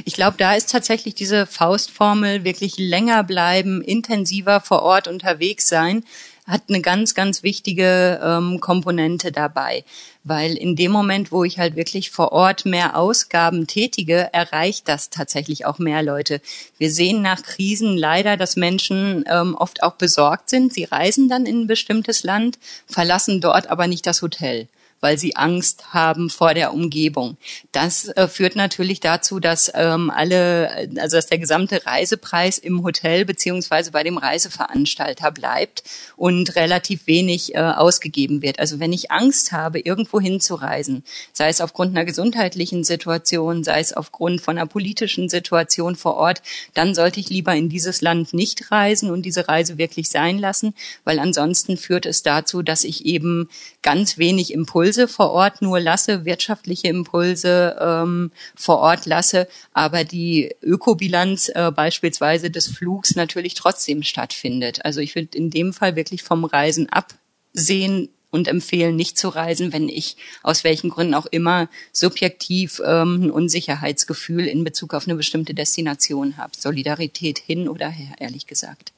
Ich 0.05 0.13
glaube, 0.13 0.37
da 0.37 0.55
ist 0.55 0.71
tatsächlich 0.71 1.15
diese 1.15 1.47
Faustformel 1.47 2.45
wirklich 2.45 2.77
länger 2.77 3.25
bleiben, 3.25 3.81
intensiver 3.81 4.61
vor 4.61 4.83
Ort 4.83 5.09
unterwegs 5.09 5.67
sein, 5.67 6.05
hat 6.47 6.63
eine 6.69 6.81
ganz, 6.81 7.15
ganz 7.15 7.43
wichtige 7.43 8.21
ähm, 8.23 8.61
Komponente 8.61 9.33
dabei. 9.33 9.85
Weil 10.25 10.57
in 10.57 10.77
dem 10.77 10.91
Moment, 10.91 11.33
wo 11.33 11.45
ich 11.45 11.59
halt 11.59 11.77
wirklich 11.77 12.11
vor 12.11 12.33
Ort 12.33 12.67
mehr 12.67 12.97
Ausgaben 12.97 13.67
tätige, 13.67 14.29
erreicht 14.33 14.89
das 14.89 15.11
tatsächlich 15.11 15.67
auch 15.67 15.79
mehr 15.79 16.03
Leute. 16.03 16.41
Wir 16.79 16.91
sehen 16.91 17.23
nach 17.23 17.43
Krisen 17.43 17.97
leider, 17.97 18.37
dass 18.37 18.57
Menschen 18.57 19.25
ähm, 19.29 19.55
oft 19.55 19.83
auch 19.83 19.95
besorgt 19.95 20.51
sind. 20.51 20.73
Sie 20.73 20.85
reisen 20.85 21.29
dann 21.29 21.47
in 21.47 21.63
ein 21.63 21.67
bestimmtes 21.67 22.25
Land, 22.25 22.59
verlassen 22.87 23.41
dort 23.41 23.69
aber 23.69 23.87
nicht 23.87 24.07
das 24.07 24.23
Hotel 24.23 24.69
weil 25.05 25.19
sie 25.19 25.37
Angst 25.37 25.93
haben 25.93 26.31
vor 26.31 26.55
der 26.55 26.73
Umgebung. 26.73 27.37
Das 27.73 28.09
äh, 28.09 28.27
führt 28.27 28.57
natürlich 28.57 29.01
dazu, 29.01 29.39
dass 29.39 29.71
ähm, 29.75 30.09
alle, 30.09 30.89
also 30.97 31.19
dass 31.19 31.27
der 31.27 31.37
gesamte 31.37 31.85
Reisepreis 31.85 32.57
im 32.57 32.83
Hotel 32.83 33.27
beziehungsweise 33.27 33.91
bei 33.91 34.03
dem 34.03 34.17
Reiseveranstalter 34.17 35.31
bleibt 35.31 35.83
und 36.17 36.57
relativ 36.57 37.07
wenig 37.07 37.55
äh, 37.55 37.59
ausgegeben 37.59 38.41
wird. 38.41 38.59
Also 38.59 38.81
wenn 38.81 38.95
ich 38.95 39.11
Angst 39.11 39.53
habe, 39.53 39.79
irgendwo 39.79 40.23
hinzureisen, 40.23 41.05
sei 41.35 41.51
es 41.51 41.61
aufgrund 41.61 41.95
einer 41.95 42.07
gesundheitlichen 42.07 42.83
Situation, 42.83 43.63
sei 43.63 43.81
es 43.81 43.93
aufgrund 43.93 44.41
von 44.41 44.57
einer 44.57 44.67
politischen 44.67 45.29
Situation 45.29 45.97
vor 45.97 46.15
Ort, 46.15 46.41
dann 46.73 46.95
sollte 46.95 47.21
ich 47.21 47.29
lieber 47.29 47.55
in 47.55 47.69
dieses 47.69 48.01
Land 48.01 48.33
nicht 48.33 48.71
reisen 48.71 49.11
und 49.11 49.27
diese 49.27 49.49
Reise 49.49 49.77
wirklich 49.77 50.09
sein 50.09 50.39
lassen, 50.39 50.73
weil 51.05 51.19
ansonsten 51.19 51.77
führt 51.77 52.07
es 52.07 52.23
dazu, 52.23 52.63
dass 52.63 52.85
ich 52.85 53.05
eben 53.05 53.51
ganz 53.83 54.17
wenig 54.17 54.55
Impulse 54.55 54.94
Impulse 54.95 55.09
vor 55.09 55.31
Ort 55.33 55.61
nur 55.61 55.81
lasse, 55.81 56.25
wirtschaftliche 56.25 56.89
Impulse 56.89 57.77
ähm, 57.81 58.31
vor 58.55 58.79
Ort 58.79 59.07
lasse, 59.07 59.49
aber 59.73 60.05
die 60.05 60.55
Ökobilanz 60.63 61.49
äh, 61.49 61.73
beispielsweise 61.73 62.51
des 62.51 62.69
Flugs 62.69 63.17
natürlich 63.17 63.55
trotzdem 63.55 64.03
stattfindet. 64.03 64.85
Also 64.85 65.01
ich 65.01 65.15
würde 65.15 65.37
in 65.37 65.51
dem 65.51 65.73
Fall 65.73 65.97
wirklich 65.97 66.23
vom 66.23 66.45
Reisen 66.45 66.89
absehen 66.91 68.09
und 68.31 68.47
empfehlen, 68.49 68.97
nicht 68.97 69.19
zu 69.19 69.29
reisen, 69.29 69.73
wenn 69.73 69.89
ich 69.89 70.17
aus 70.43 70.63
welchen 70.65 70.91
Gründen 70.91 71.15
auch 71.15 71.27
immer 71.27 71.69
subjektiv 71.93 72.81
ähm, 72.85 73.25
ein 73.25 73.31
Unsicherheitsgefühl 73.31 74.47
in 74.47 74.65
Bezug 74.65 74.95
auf 74.95 75.07
eine 75.07 75.17
bestimmte 75.17 75.55
Destination 75.55 76.37
habe. 76.37 76.53
Solidarität 76.57 77.39
hin 77.39 77.69
oder 77.69 77.89
her, 77.89 78.15
ehrlich 78.19 78.47
gesagt. 78.47 78.93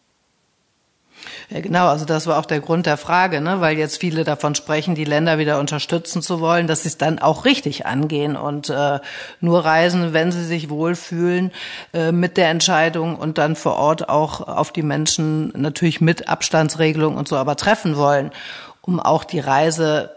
Ja, 1.51 1.61
genau, 1.61 1.89
also 1.89 2.05
das 2.05 2.27
war 2.27 2.39
auch 2.39 2.47
der 2.47 2.61
Grund 2.61 2.87
der 2.87 2.97
Frage, 2.97 3.41
ne? 3.41 3.61
weil 3.61 3.79
jetzt 3.79 3.99
viele 3.99 4.25
davon 4.25 4.55
sprechen, 4.55 4.95
die 4.95 5.05
Länder 5.05 5.39
wieder 5.39 5.59
unterstützen 5.59 6.23
zu 6.23 6.41
wollen, 6.41 6.67
dass 6.67 6.83
sie 6.83 6.89
es 6.89 6.99
dann 6.99 7.19
auch 7.19 7.45
richtig 7.45 7.87
angehen 7.87 8.37
und 8.37 8.71
äh, 8.71 9.01
nur 9.41 9.65
reisen, 9.65 10.13
wenn 10.13 10.33
sie 10.33 10.45
sich 10.45 10.71
wohlfühlen 10.71 11.53
äh, 11.93 12.13
mit 12.13 12.37
der 12.37 12.51
Entscheidung 12.51 13.17
und 13.17 13.39
dann 13.39 13.57
vor 13.57 13.77
Ort 13.77 14.09
auch 14.09 14.41
auf 14.47 14.73
die 14.73 14.83
Menschen 14.83 15.53
natürlich 15.57 16.01
mit 16.01 16.29
Abstandsregelung 16.29 17.17
und 17.17 17.29
so 17.29 17.37
aber 17.37 17.57
treffen 17.57 17.97
wollen, 17.97 18.31
um 18.83 19.01
auch 19.01 19.25
die 19.25 19.41
Reise 19.41 20.11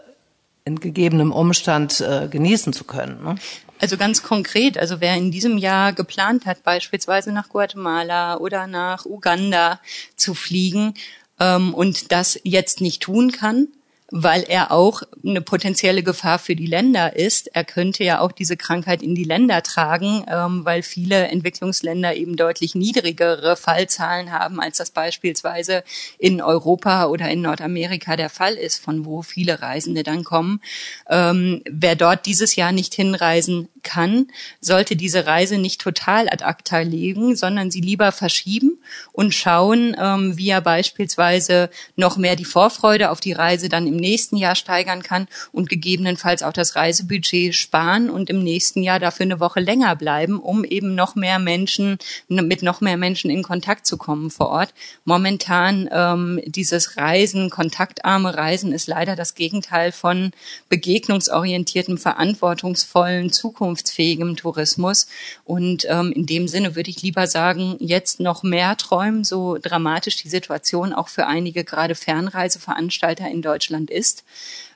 in 0.64 0.80
gegebenem 0.80 1.32
Umstand 1.32 2.00
äh, 2.00 2.28
genießen 2.28 2.72
zu 2.72 2.84
können. 2.84 3.22
Ne? 3.24 3.34
Also 3.80 3.96
ganz 3.96 4.22
konkret, 4.22 4.76
also 4.76 5.00
wer 5.00 5.16
in 5.16 5.30
diesem 5.30 5.56
Jahr 5.56 5.94
geplant 5.94 6.44
hat, 6.44 6.62
beispielsweise 6.62 7.32
nach 7.32 7.48
Guatemala 7.48 8.36
oder 8.36 8.66
nach 8.66 9.06
Uganda 9.06 9.80
zu 10.16 10.34
fliegen 10.34 10.92
ähm, 11.38 11.72
und 11.72 12.12
das 12.12 12.38
jetzt 12.44 12.82
nicht 12.82 13.02
tun 13.02 13.32
kann, 13.32 13.68
weil 14.10 14.44
er 14.48 14.72
auch 14.72 15.02
eine 15.24 15.40
potenzielle 15.40 16.02
Gefahr 16.02 16.38
für 16.38 16.56
die 16.56 16.66
Länder 16.66 17.14
ist. 17.16 17.54
Er 17.54 17.64
könnte 17.64 18.02
ja 18.02 18.20
auch 18.20 18.32
diese 18.32 18.56
Krankheit 18.56 19.02
in 19.02 19.14
die 19.14 19.24
Länder 19.24 19.62
tragen, 19.62 20.24
ähm, 20.28 20.64
weil 20.64 20.82
viele 20.82 21.28
Entwicklungsländer 21.28 22.14
eben 22.14 22.36
deutlich 22.36 22.74
niedrigere 22.74 23.56
Fallzahlen 23.56 24.32
haben, 24.32 24.60
als 24.60 24.78
das 24.78 24.90
beispielsweise 24.90 25.84
in 26.18 26.42
Europa 26.42 27.06
oder 27.06 27.28
in 27.30 27.42
Nordamerika 27.42 28.16
der 28.16 28.30
Fall 28.30 28.54
ist, 28.54 28.82
von 28.82 29.04
wo 29.04 29.22
viele 29.22 29.62
Reisende 29.62 30.02
dann 30.02 30.24
kommen. 30.24 30.60
Ähm, 31.08 31.62
wer 31.70 31.94
dort 31.94 32.26
dieses 32.26 32.56
Jahr 32.56 32.72
nicht 32.72 32.94
hinreisen 32.94 33.68
kann, 33.82 34.26
sollte 34.60 34.96
diese 34.96 35.26
Reise 35.26 35.58
nicht 35.58 35.80
total 35.80 36.28
ad 36.28 36.44
acta 36.44 36.80
legen, 36.80 37.36
sondern 37.36 37.70
sie 37.70 37.80
lieber 37.80 38.12
verschieben 38.12 38.80
und 39.12 39.34
schauen, 39.34 39.96
ähm, 39.98 40.36
wie 40.36 40.50
er 40.50 40.60
beispielsweise 40.60 41.70
noch 41.96 42.16
mehr 42.16 42.36
die 42.36 42.44
Vorfreude 42.44 43.10
auf 43.10 43.20
die 43.20 43.32
Reise 43.32 43.68
dann 43.68 43.86
im 43.86 43.99
nächsten 44.00 44.36
Jahr 44.36 44.54
steigern 44.54 45.02
kann 45.02 45.28
und 45.52 45.68
gegebenenfalls 45.68 46.42
auch 46.42 46.52
das 46.52 46.76
Reisebudget 46.76 47.54
sparen 47.54 48.10
und 48.10 48.30
im 48.30 48.42
nächsten 48.42 48.82
Jahr 48.82 48.98
dafür 48.98 49.24
eine 49.24 49.40
Woche 49.40 49.60
länger 49.60 49.96
bleiben, 49.96 50.38
um 50.40 50.64
eben 50.64 50.94
noch 50.94 51.14
mehr 51.14 51.38
Menschen, 51.38 51.98
mit 52.28 52.62
noch 52.62 52.80
mehr 52.80 52.96
Menschen 52.96 53.30
in 53.30 53.42
Kontakt 53.42 53.86
zu 53.86 53.96
kommen 53.96 54.30
vor 54.30 54.48
Ort. 54.48 54.74
Momentan 55.04 55.88
ähm, 55.92 56.40
dieses 56.46 56.96
Reisen, 56.96 57.50
kontaktarme 57.50 58.36
Reisen 58.36 58.72
ist 58.72 58.86
leider 58.86 59.16
das 59.16 59.34
Gegenteil 59.34 59.92
von 59.92 60.32
begegnungsorientiertem, 60.68 61.98
verantwortungsvollen, 61.98 63.32
zukunftsfähigem 63.32 64.36
Tourismus. 64.36 65.06
Und 65.44 65.86
ähm, 65.88 66.12
in 66.12 66.26
dem 66.26 66.48
Sinne 66.48 66.76
würde 66.76 66.90
ich 66.90 67.02
lieber 67.02 67.26
sagen, 67.26 67.76
jetzt 67.78 68.20
noch 68.20 68.42
mehr 68.42 68.76
träumen, 68.76 69.24
so 69.24 69.58
dramatisch 69.60 70.16
die 70.16 70.28
Situation 70.28 70.92
auch 70.92 71.08
für 71.08 71.26
einige 71.26 71.64
gerade 71.64 71.94
Fernreiseveranstalter 71.94 73.28
in 73.28 73.42
Deutschland 73.42 73.89
ist. 73.90 74.24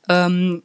Ähm, 0.08 0.62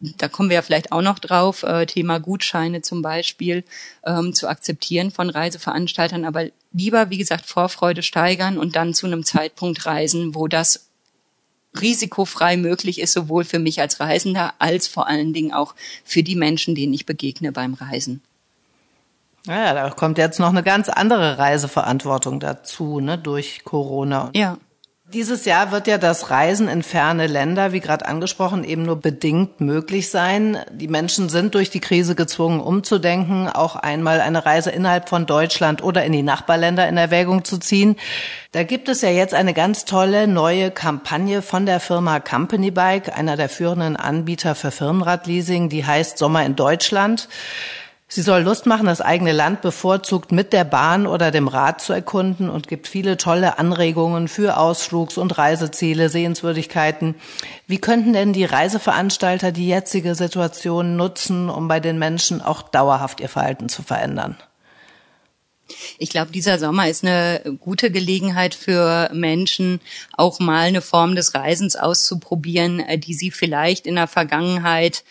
da 0.00 0.28
kommen 0.28 0.50
wir 0.50 0.56
ja 0.56 0.62
vielleicht 0.62 0.92
auch 0.92 1.02
noch 1.02 1.18
drauf, 1.18 1.62
äh, 1.62 1.86
Thema 1.86 2.18
Gutscheine 2.18 2.82
zum 2.82 3.02
Beispiel 3.02 3.64
ähm, 4.04 4.34
zu 4.34 4.48
akzeptieren 4.48 5.10
von 5.10 5.30
Reiseveranstaltern, 5.30 6.24
aber 6.24 6.46
lieber, 6.72 7.10
wie 7.10 7.18
gesagt, 7.18 7.46
Vorfreude 7.46 8.02
steigern 8.02 8.58
und 8.58 8.76
dann 8.76 8.94
zu 8.94 9.06
einem 9.06 9.24
Zeitpunkt 9.24 9.86
reisen, 9.86 10.34
wo 10.34 10.48
das 10.48 10.90
risikofrei 11.80 12.56
möglich 12.56 13.00
ist, 13.00 13.12
sowohl 13.12 13.44
für 13.44 13.58
mich 13.58 13.80
als 13.80 14.00
Reisender 14.00 14.54
als 14.58 14.88
vor 14.88 15.06
allen 15.06 15.32
Dingen 15.32 15.52
auch 15.52 15.74
für 16.04 16.22
die 16.22 16.36
Menschen, 16.36 16.74
denen 16.74 16.92
ich 16.92 17.06
begegne 17.06 17.52
beim 17.52 17.74
Reisen. 17.74 18.22
Ja, 19.46 19.72
da 19.72 19.90
kommt 19.90 20.18
jetzt 20.18 20.38
noch 20.38 20.50
eine 20.50 20.62
ganz 20.62 20.88
andere 20.88 21.38
Reiseverantwortung 21.38 22.40
dazu, 22.40 23.00
ne, 23.00 23.16
durch 23.16 23.64
Corona. 23.64 24.30
Ja. 24.34 24.58
Dieses 25.12 25.44
Jahr 25.44 25.72
wird 25.72 25.88
ja 25.88 25.98
das 25.98 26.30
Reisen 26.30 26.68
in 26.68 26.84
ferne 26.84 27.26
Länder, 27.26 27.72
wie 27.72 27.80
gerade 27.80 28.06
angesprochen, 28.06 28.62
eben 28.62 28.84
nur 28.84 29.00
bedingt 29.00 29.60
möglich 29.60 30.08
sein. 30.08 30.58
Die 30.70 30.86
Menschen 30.86 31.28
sind 31.28 31.56
durch 31.56 31.68
die 31.68 31.80
Krise 31.80 32.14
gezwungen, 32.14 32.60
umzudenken, 32.60 33.48
auch 33.48 33.74
einmal 33.74 34.20
eine 34.20 34.46
Reise 34.46 34.70
innerhalb 34.70 35.08
von 35.08 35.26
Deutschland 35.26 35.82
oder 35.82 36.04
in 36.04 36.12
die 36.12 36.22
Nachbarländer 36.22 36.88
in 36.88 36.96
Erwägung 36.96 37.42
zu 37.42 37.58
ziehen. 37.58 37.96
Da 38.52 38.62
gibt 38.62 38.88
es 38.88 39.02
ja 39.02 39.10
jetzt 39.10 39.34
eine 39.34 39.52
ganz 39.52 39.84
tolle 39.84 40.28
neue 40.28 40.70
Kampagne 40.70 41.42
von 41.42 41.66
der 41.66 41.80
Firma 41.80 42.20
Company 42.20 42.70
Bike, 42.70 43.18
einer 43.18 43.36
der 43.36 43.48
führenden 43.48 43.96
Anbieter 43.96 44.54
für 44.54 44.70
Firmenradleasing, 44.70 45.70
die 45.70 45.84
heißt 45.84 46.18
Sommer 46.18 46.44
in 46.46 46.54
Deutschland. 46.54 47.28
Sie 48.12 48.22
soll 48.22 48.42
Lust 48.42 48.66
machen, 48.66 48.86
das 48.86 49.00
eigene 49.00 49.30
Land 49.30 49.62
bevorzugt 49.62 50.32
mit 50.32 50.52
der 50.52 50.64
Bahn 50.64 51.06
oder 51.06 51.30
dem 51.30 51.46
Rad 51.46 51.80
zu 51.80 51.92
erkunden 51.92 52.50
und 52.50 52.66
gibt 52.66 52.88
viele 52.88 53.16
tolle 53.16 53.56
Anregungen 53.60 54.26
für 54.26 54.56
Ausflugs- 54.56 55.16
und 55.16 55.38
Reiseziele, 55.38 56.08
Sehenswürdigkeiten. 56.08 57.14
Wie 57.68 57.78
könnten 57.78 58.12
denn 58.12 58.32
die 58.32 58.44
Reiseveranstalter 58.44 59.52
die 59.52 59.68
jetzige 59.68 60.16
Situation 60.16 60.96
nutzen, 60.96 61.48
um 61.48 61.68
bei 61.68 61.78
den 61.78 62.00
Menschen 62.00 62.42
auch 62.42 62.62
dauerhaft 62.62 63.20
ihr 63.20 63.28
Verhalten 63.28 63.68
zu 63.68 63.84
verändern? 63.84 64.36
Ich 65.98 66.10
glaube, 66.10 66.32
dieser 66.32 66.58
Sommer 66.58 66.88
ist 66.88 67.04
eine 67.04 67.58
gute 67.60 67.92
Gelegenheit 67.92 68.56
für 68.56 69.08
Menschen, 69.12 69.80
auch 70.16 70.40
mal 70.40 70.66
eine 70.66 70.82
Form 70.82 71.14
des 71.14 71.32
Reisens 71.36 71.76
auszuprobieren, 71.76 72.80
äh, 72.80 72.98
die 72.98 73.14
sie 73.14 73.30
vielleicht 73.30 73.86
in 73.86 73.94
der 73.94 74.08
Vergangenheit 74.08 75.04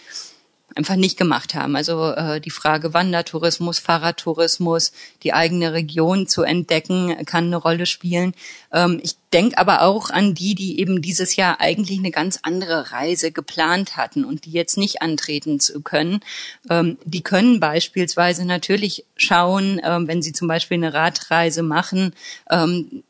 einfach 0.80 0.96
nicht 0.96 1.18
gemacht 1.18 1.56
haben. 1.56 1.76
Also 1.76 2.12
äh, 2.12 2.40
die 2.40 2.50
Frage 2.50 2.94
Wandertourismus, 2.94 3.80
Fahrradtourismus, 3.80 4.94
die 5.24 5.34
eigene 5.34 5.74
Region 5.74 6.28
zu 6.28 6.44
entdecken, 6.44 7.16
kann 7.26 7.46
eine 7.46 7.58
Rolle 7.58 7.86
spielen. 7.86 8.34
Ähm, 8.72 9.00
ich 9.04 9.16
denke 9.34 9.58
aber 9.58 9.84
auch 9.84 10.10
an 10.10 10.34
die, 10.34 10.56
die 10.56 10.80
eben 10.80 11.02
dieses 11.02 11.36
Jahr 11.36 11.60
eigentlich 11.60 12.00
eine 12.00 12.12
ganz 12.12 12.40
andere 12.42 12.92
Reise 12.92 13.32
geplant 13.32 13.96
hatten 13.96 14.26
und 14.26 14.46
die 14.46 14.52
jetzt 14.52 14.78
nicht 14.78 15.02
antreten 15.02 15.60
zu 15.60 15.82
können. 15.82 16.22
Ähm, 16.70 16.98
die 17.06 17.22
können 17.22 17.60
beispielsweise 17.60 18.46
natürlich 18.46 19.06
schauen, 19.16 19.80
ähm, 19.84 20.08
wenn 20.08 20.22
sie 20.22 20.34
zum 20.34 20.48
Beispiel 20.48 20.78
eine 20.78 20.94
Radreise 20.94 21.64
machen, 21.64 22.14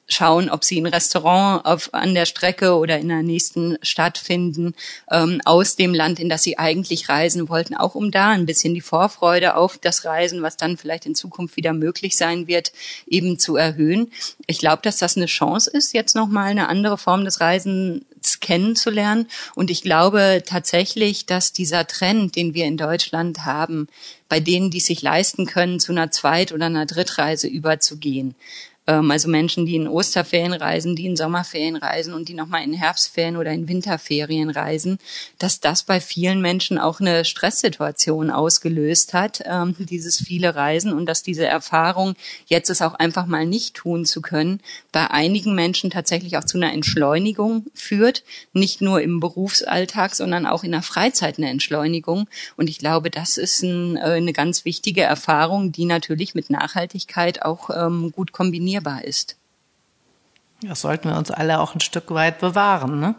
schauen, 0.10 0.50
ob 0.50 0.63
sie 0.63 0.82
ein 0.82 0.88
Restaurant 0.88 1.65
auf, 1.65 1.93
an 1.93 2.13
der 2.13 2.26
Strecke 2.26 2.76
oder 2.76 2.98
in 2.98 3.08
der 3.08 3.22
nächsten 3.22 3.78
Stadt 3.82 4.17
finden, 4.17 4.74
ähm, 5.12 5.39
aus 5.45 5.76
dem 5.76 5.93
Land, 5.93 6.19
in 6.19 6.30
das 6.30 6.43
sie 6.43 6.58
eigentlich 6.58 7.10
reisen 7.10 7.48
wollten, 7.48 7.76
auch 7.76 7.95
um 7.95 8.12
da 8.12 8.30
ein 8.30 8.45
bisschen 8.45 8.74
die 8.74 8.82
Vorfreude 8.82 9.56
auf 9.56 9.78
das 9.78 10.06
Reisen, 10.06 10.41
was 10.41 10.58
dann 10.58 10.78
vielleicht 10.78 11.06
in 11.06 11.15
Zukunft 11.15 11.56
wieder 11.56 11.74
möglich 11.74 11.98
sein 12.07 12.47
wird, 12.47 12.71
eben 13.07 13.39
zu 13.39 13.55
erhöhen. 13.55 14.12
Ich 14.47 14.59
glaube, 14.59 14.81
dass 14.83 14.97
das 14.97 15.17
eine 15.17 15.25
Chance 15.25 15.69
ist, 15.69 15.93
jetzt 15.93 16.15
nochmal 16.15 16.49
eine 16.49 16.69
andere 16.69 16.97
Form 16.97 17.25
des 17.25 17.39
Reisens 17.39 18.39
kennenzulernen. 18.39 19.27
Und 19.55 19.69
ich 19.69 19.81
glaube 19.81 20.43
tatsächlich, 20.45 21.25
dass 21.25 21.53
dieser 21.53 21.88
Trend, 21.88 22.35
den 22.35 22.53
wir 22.53 22.65
in 22.65 22.77
Deutschland 22.77 23.45
haben, 23.45 23.88
bei 24.29 24.39
denen, 24.39 24.69
die 24.69 24.79
sich 24.79 25.01
leisten 25.01 25.45
können, 25.45 25.79
zu 25.79 25.91
einer 25.91 26.12
Zweit- 26.12 26.51
oder 26.51 26.67
einer 26.67 26.85
Drittreise 26.85 27.47
überzugehen, 27.47 28.35
also 28.91 29.30
Menschen, 29.30 29.67
die 29.67 29.75
in 29.75 29.88
Osterferien 29.88 30.54
reisen, 30.54 30.95
die 30.95 31.06
in 31.06 31.15
Sommerferien 31.15 31.75
reisen 31.75 32.13
und 32.13 32.28
die 32.28 32.34
nochmal 32.34 32.63
in 32.63 32.73
Herbstferien 32.73 33.38
oder 33.38 33.52
in 33.52 33.67
Winterferien 33.67 34.49
reisen, 34.49 34.97
dass 35.38 35.60
das 35.60 35.84
bei 35.84 36.02
vielen 36.02 36.41
Menschen 36.41 36.80
auch 36.80 36.99
eine 36.99 37.23
Stresssituation 37.23 38.32
ausgelöst 38.32 39.13
hat, 39.13 39.43
ähm, 39.45 39.75
dieses 39.78 40.17
viele 40.17 40.56
Reisen 40.56 40.91
und 40.91 41.06
dass 41.06 41.21
diese 41.21 41.45
Erfahrung, 41.45 42.15
jetzt 42.47 42.71
es 42.71 42.82
auch 42.82 42.95
einfach 42.95 43.28
mal 43.28 43.45
nicht 43.45 43.75
tun 43.75 44.06
zu 44.06 44.21
können, 44.21 44.60
bei 44.91 45.12
einigen 45.12 45.54
Menschen 45.54 45.91
tatsächlich 45.91 46.38
auch 46.38 46.45
zu 46.45 46.58
einer 46.58 46.73
Entschleunigung 46.73 47.67
führt, 47.75 48.23
nicht 48.54 48.82
nur 48.82 49.02
im 49.02 49.19
Berufsalltag, 49.19 50.15
sondern 50.15 50.47
auch 50.47 50.63
in 50.63 50.71
der 50.71 50.82
Freizeit 50.82 51.38
eine 51.38 51.49
Entschleunigung. 51.49 52.28
Und 52.58 52.71
ich 52.71 52.80
glaube, 52.80 53.12
das 53.12 53.38
ist 53.38 53.62
äh, 53.63 53.99
eine 53.99 54.34
ganz 54.34 54.65
wichtige 54.65 55.02
Erfahrung, 55.04 55.71
die 55.71 55.86
natürlich 55.86 56.34
mit 56.34 56.49
Nachhaltigkeit 56.49 57.43
auch 57.43 57.69
ähm, 57.69 58.12
gut 58.12 58.32
kombiniert 58.32 58.79
definierbar 58.80 59.04
ist. 59.04 59.36
Das 60.62 60.82
sollten 60.82 61.10
wir 61.10 61.18
uns 61.18 61.32
alle 61.32 61.60
auch 61.60 61.73
ein 61.73 61.80
Stück 61.80 62.12
weit 62.12 62.40
bewahren. 62.40 63.00
Ne? 63.00 63.15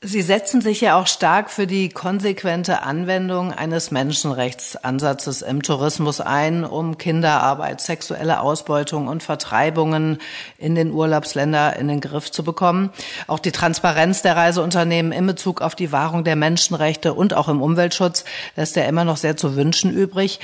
Sie 0.00 0.22
setzen 0.22 0.60
sich 0.60 0.80
ja 0.80 0.96
auch 0.96 1.08
stark 1.08 1.50
für 1.50 1.66
die 1.66 1.88
konsequente 1.88 2.82
Anwendung 2.82 3.52
eines 3.52 3.90
Menschenrechtsansatzes 3.90 5.42
im 5.42 5.62
Tourismus 5.62 6.20
ein, 6.20 6.64
um 6.64 6.98
Kinderarbeit, 6.98 7.80
sexuelle 7.80 8.40
Ausbeutung 8.40 9.08
und 9.08 9.24
Vertreibungen 9.24 10.18
in 10.56 10.76
den 10.76 10.92
Urlaubsländer 10.92 11.76
in 11.76 11.88
den 11.88 12.00
Griff 12.00 12.30
zu 12.30 12.44
bekommen. 12.44 12.90
Auch 13.26 13.40
die 13.40 13.50
Transparenz 13.50 14.22
der 14.22 14.36
Reiseunternehmen 14.36 15.10
in 15.10 15.26
Bezug 15.26 15.62
auf 15.62 15.74
die 15.74 15.90
Wahrung 15.90 16.22
der 16.22 16.36
Menschenrechte 16.36 17.14
und 17.14 17.34
auch 17.34 17.48
im 17.48 17.60
Umweltschutz 17.60 18.24
lässt 18.54 18.76
ja 18.76 18.84
immer 18.84 19.04
noch 19.04 19.16
sehr 19.16 19.36
zu 19.36 19.56
wünschen 19.56 19.90
übrig. 19.92 20.38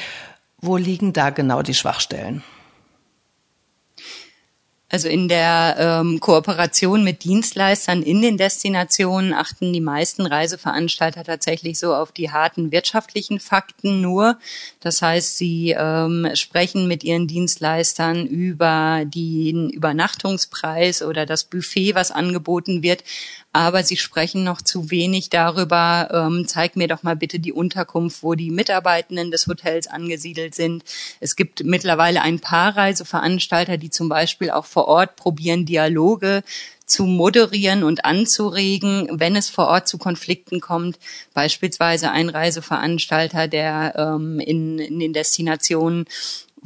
Wo 0.61 0.79
liegen 0.79 1.13
da 1.13 1.31
genau 1.31 1.63
die 1.63 1.75
Schwachstellen? 1.75 2.43
Also 4.95 5.09
in 5.09 5.27
der 5.27 5.75
ähm, 5.77 6.21
Kooperation 6.21 7.03
mit 7.03 7.25
Dienstleistern 7.25 8.05
in 8.05 8.23
den 8.23 8.37
Destinationen 8.37 9.33
achten 9.35 9.73
die 9.73 9.81
meisten 9.81 10.25
Reiseveranstalter 10.25 11.25
tatsächlich 11.25 11.81
so 11.81 11.97
auf 11.97 12.13
die 12.13 12.31
harten 12.31 12.71
wirtschaftlichen 12.71 13.41
Fakten 13.41 14.01
nur. 14.01 14.39
Das 14.79 15.03
heißt, 15.03 15.37
sie 15.37 15.75
ähm, 15.77 16.29
sprechen 16.35 16.87
mit 16.87 17.03
ihren 17.03 17.27
Dienstleistern 17.27 18.25
über 18.25 19.03
den 19.05 19.69
Übernachtungspreis 19.69 21.03
oder 21.03 21.27
das 21.27 21.43
Buffet, 21.43 21.97
was 21.97 22.13
angeboten 22.13 22.85
wird 22.85 23.03
aber 23.55 23.85
sie 23.85 23.97
sprechen 23.97 24.43
noch 24.43 24.61
zu 24.61 24.91
wenig 24.91 25.31
darüber, 25.31 26.09
ähm, 26.13 26.47
zeig 26.49 26.75
mir 26.75 26.89
doch 26.89 27.05
mal 27.05 27.15
bitte 27.15 27.39
die 27.39 27.53
Unterkunft, 27.53 28.25
wo 28.25 28.35
die 28.35 28.51
Mitarbeitenden 28.51 29.31
des 29.31 29.47
Hotels 29.47 29.87
angesiedelt 29.87 30.57
sind. 30.57 30.83
Es 31.21 31.37
gibt 31.37 31.63
mittlerweile 31.63 32.23
ein 32.23 32.41
paar 32.41 32.77
Reiseveranstalter, 32.77 33.77
die 33.77 33.91
zum 33.91 34.09
Beispiel 34.09 34.51
auch 34.51 34.65
vor 34.65 34.84
Ort 34.87 35.17
probieren, 35.17 35.67
Dialoge 35.67 36.43
zu 36.87 37.05
moderieren 37.05 37.83
und 37.83 38.05
anzuregen, 38.05 39.09
wenn 39.13 39.37
es 39.37 39.49
vor 39.49 39.69
Ort 39.69 39.89
zu 39.89 39.99
Konflikten 39.99 40.61
kommt. 40.61 40.99
Beispielsweise 41.33 42.11
ein 42.11 42.29
Reiseveranstalter, 42.29 43.49
der 43.49 43.95
ähm, 43.97 44.39
in, 44.41 44.79
in 44.79 44.99
den 44.99 45.13
Destinationen 45.13 46.07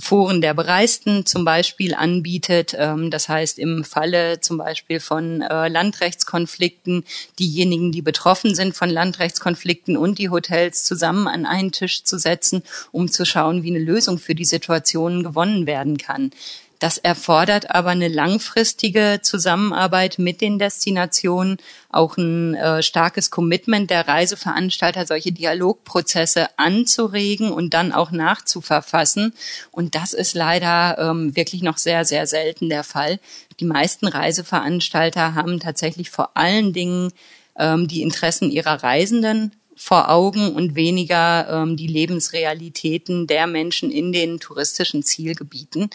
Foren 0.00 0.40
der 0.40 0.54
Bereisten 0.54 1.26
zum 1.26 1.44
Beispiel 1.44 1.92
anbietet. 1.92 2.74
Ähm, 2.78 3.10
das 3.10 3.28
heißt, 3.28 3.58
im 3.58 3.82
Falle 3.84 4.40
zum 4.40 4.56
Beispiel 4.56 5.00
von 5.00 5.42
äh, 5.42 5.68
Landrechtskonflikten 5.68 7.04
diejenigen, 7.38 7.90
die 7.90 8.02
betroffen 8.02 8.54
sind 8.54 8.76
von 8.76 8.90
Landrechtskonflikten 8.90 9.96
und 9.96 10.18
die 10.18 10.30
Hotels 10.30 10.84
zusammen 10.84 11.26
an 11.26 11.46
einen 11.46 11.72
Tisch 11.72 12.04
zu 12.04 12.16
setzen, 12.16 12.62
um 12.92 13.10
zu 13.10 13.24
schauen, 13.24 13.64
wie 13.64 13.70
eine 13.70 13.84
Lösung 13.84 14.18
für 14.18 14.36
die 14.36 14.44
Situation 14.44 15.24
gewonnen 15.24 15.66
werden 15.66 15.98
kann. 15.98 16.30
Das 16.78 16.98
erfordert 16.98 17.70
aber 17.74 17.90
eine 17.90 18.08
langfristige 18.08 19.18
Zusammenarbeit 19.22 20.18
mit 20.18 20.40
den 20.40 20.58
Destinationen, 20.58 21.56
auch 21.90 22.16
ein 22.16 22.54
äh, 22.54 22.82
starkes 22.82 23.30
Commitment 23.30 23.90
der 23.90 24.06
Reiseveranstalter, 24.06 25.04
solche 25.04 25.32
Dialogprozesse 25.32 26.48
anzuregen 26.56 27.50
und 27.50 27.74
dann 27.74 27.92
auch 27.92 28.12
nachzuverfassen. 28.12 29.34
Und 29.72 29.96
das 29.96 30.12
ist 30.12 30.34
leider 30.34 30.98
ähm, 30.98 31.34
wirklich 31.34 31.62
noch 31.62 31.78
sehr, 31.78 32.04
sehr 32.04 32.26
selten 32.26 32.68
der 32.68 32.84
Fall. 32.84 33.18
Die 33.58 33.64
meisten 33.64 34.06
Reiseveranstalter 34.06 35.34
haben 35.34 35.58
tatsächlich 35.58 36.10
vor 36.10 36.36
allen 36.36 36.72
Dingen 36.72 37.12
ähm, 37.58 37.88
die 37.88 38.02
Interessen 38.02 38.50
ihrer 38.52 38.84
Reisenden 38.84 39.52
vor 39.78 40.10
Augen 40.10 40.54
und 40.54 40.74
weniger 40.74 41.48
ähm, 41.48 41.76
die 41.76 41.86
Lebensrealitäten 41.86 43.28
der 43.28 43.46
Menschen 43.46 43.90
in 43.92 44.12
den 44.12 44.40
touristischen 44.40 45.04
Zielgebieten. 45.04 45.88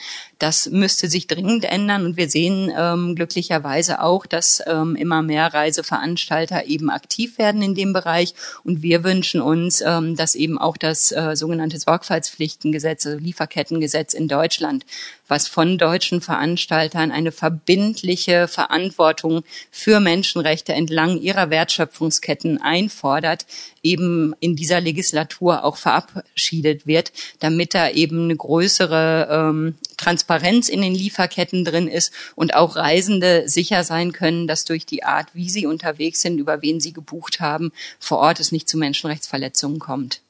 Das 0.43 0.69
müsste 0.69 1.07
sich 1.07 1.27
dringend 1.27 1.63
ändern. 1.63 2.03
Und 2.03 2.17
wir 2.17 2.29
sehen 2.29 2.69
ähm, 2.77 3.15
glücklicherweise 3.15 4.01
auch, 4.01 4.25
dass 4.25 4.61
ähm, 4.67 4.97
immer 4.97 5.21
mehr 5.21 5.53
Reiseveranstalter 5.53 6.65
eben 6.65 6.89
aktiv 6.89 7.37
werden 7.37 7.61
in 7.61 7.75
dem 7.75 7.93
Bereich. 7.93 8.33
Und 8.65 8.81
wir 8.81 9.05
wünschen 9.05 9.39
uns, 9.39 9.79
ähm, 9.79 10.17
dass 10.17 10.35
eben 10.35 10.57
auch 10.57 10.75
das 10.75 11.13
äh, 11.13 11.37
sogenannte 11.37 11.79
Sorgfaltspflichtengesetz, 11.79 13.05
also 13.05 13.19
Lieferkettengesetz 13.19 14.13
in 14.13 14.27
Deutschland 14.27 14.83
was 15.27 15.47
von 15.47 15.77
deutschen 15.77 16.21
Veranstaltern 16.21 17.11
eine 17.11 17.31
verbindliche 17.31 18.47
Verantwortung 18.47 19.43
für 19.71 19.99
Menschenrechte 19.99 20.73
entlang 20.73 21.19
ihrer 21.19 21.49
Wertschöpfungsketten 21.49 22.61
einfordert, 22.61 23.45
eben 23.81 24.35
in 24.41 24.55
dieser 24.55 24.81
Legislatur 24.81 25.63
auch 25.63 25.77
verabschiedet 25.77 26.85
wird, 26.85 27.13
damit 27.39 27.73
da 27.73 27.89
eben 27.89 28.25
eine 28.25 28.35
größere 28.35 29.27
ähm, 29.31 29.75
Transparenz 29.97 30.32
in 30.69 30.81
den 30.81 30.93
Lieferketten 30.93 31.65
drin 31.65 31.87
ist 31.87 32.13
und 32.35 32.53
auch 32.55 32.75
Reisende 32.75 33.43
sicher 33.47 33.83
sein 33.83 34.11
können, 34.11 34.47
dass 34.47 34.65
durch 34.65 34.85
die 34.85 35.03
Art, 35.03 35.27
wie 35.33 35.49
sie 35.49 35.65
unterwegs 35.65 36.21
sind, 36.21 36.39
über 36.39 36.61
wen 36.61 36.79
sie 36.79 36.93
gebucht 36.93 37.39
haben, 37.39 37.71
vor 37.99 38.19
Ort 38.19 38.39
es 38.39 38.51
nicht 38.51 38.69
zu 38.69 38.77
Menschenrechtsverletzungen 38.77 39.79
kommt. 39.79 40.21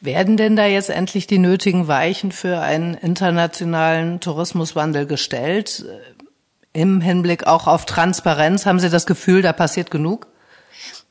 Werden 0.00 0.36
denn 0.36 0.56
da 0.56 0.66
jetzt 0.66 0.88
endlich 0.88 1.26
die 1.26 1.38
nötigen 1.38 1.86
Weichen 1.86 2.32
für 2.32 2.60
einen 2.60 2.94
internationalen 2.94 4.20
Tourismuswandel 4.20 5.06
gestellt? 5.06 5.84
Im 6.72 7.00
Hinblick 7.00 7.46
auch 7.46 7.66
auf 7.66 7.84
Transparenz, 7.84 8.64
haben 8.64 8.80
Sie 8.80 8.88
das 8.88 9.04
Gefühl, 9.04 9.42
da 9.42 9.52
passiert 9.52 9.90
genug? 9.90 10.29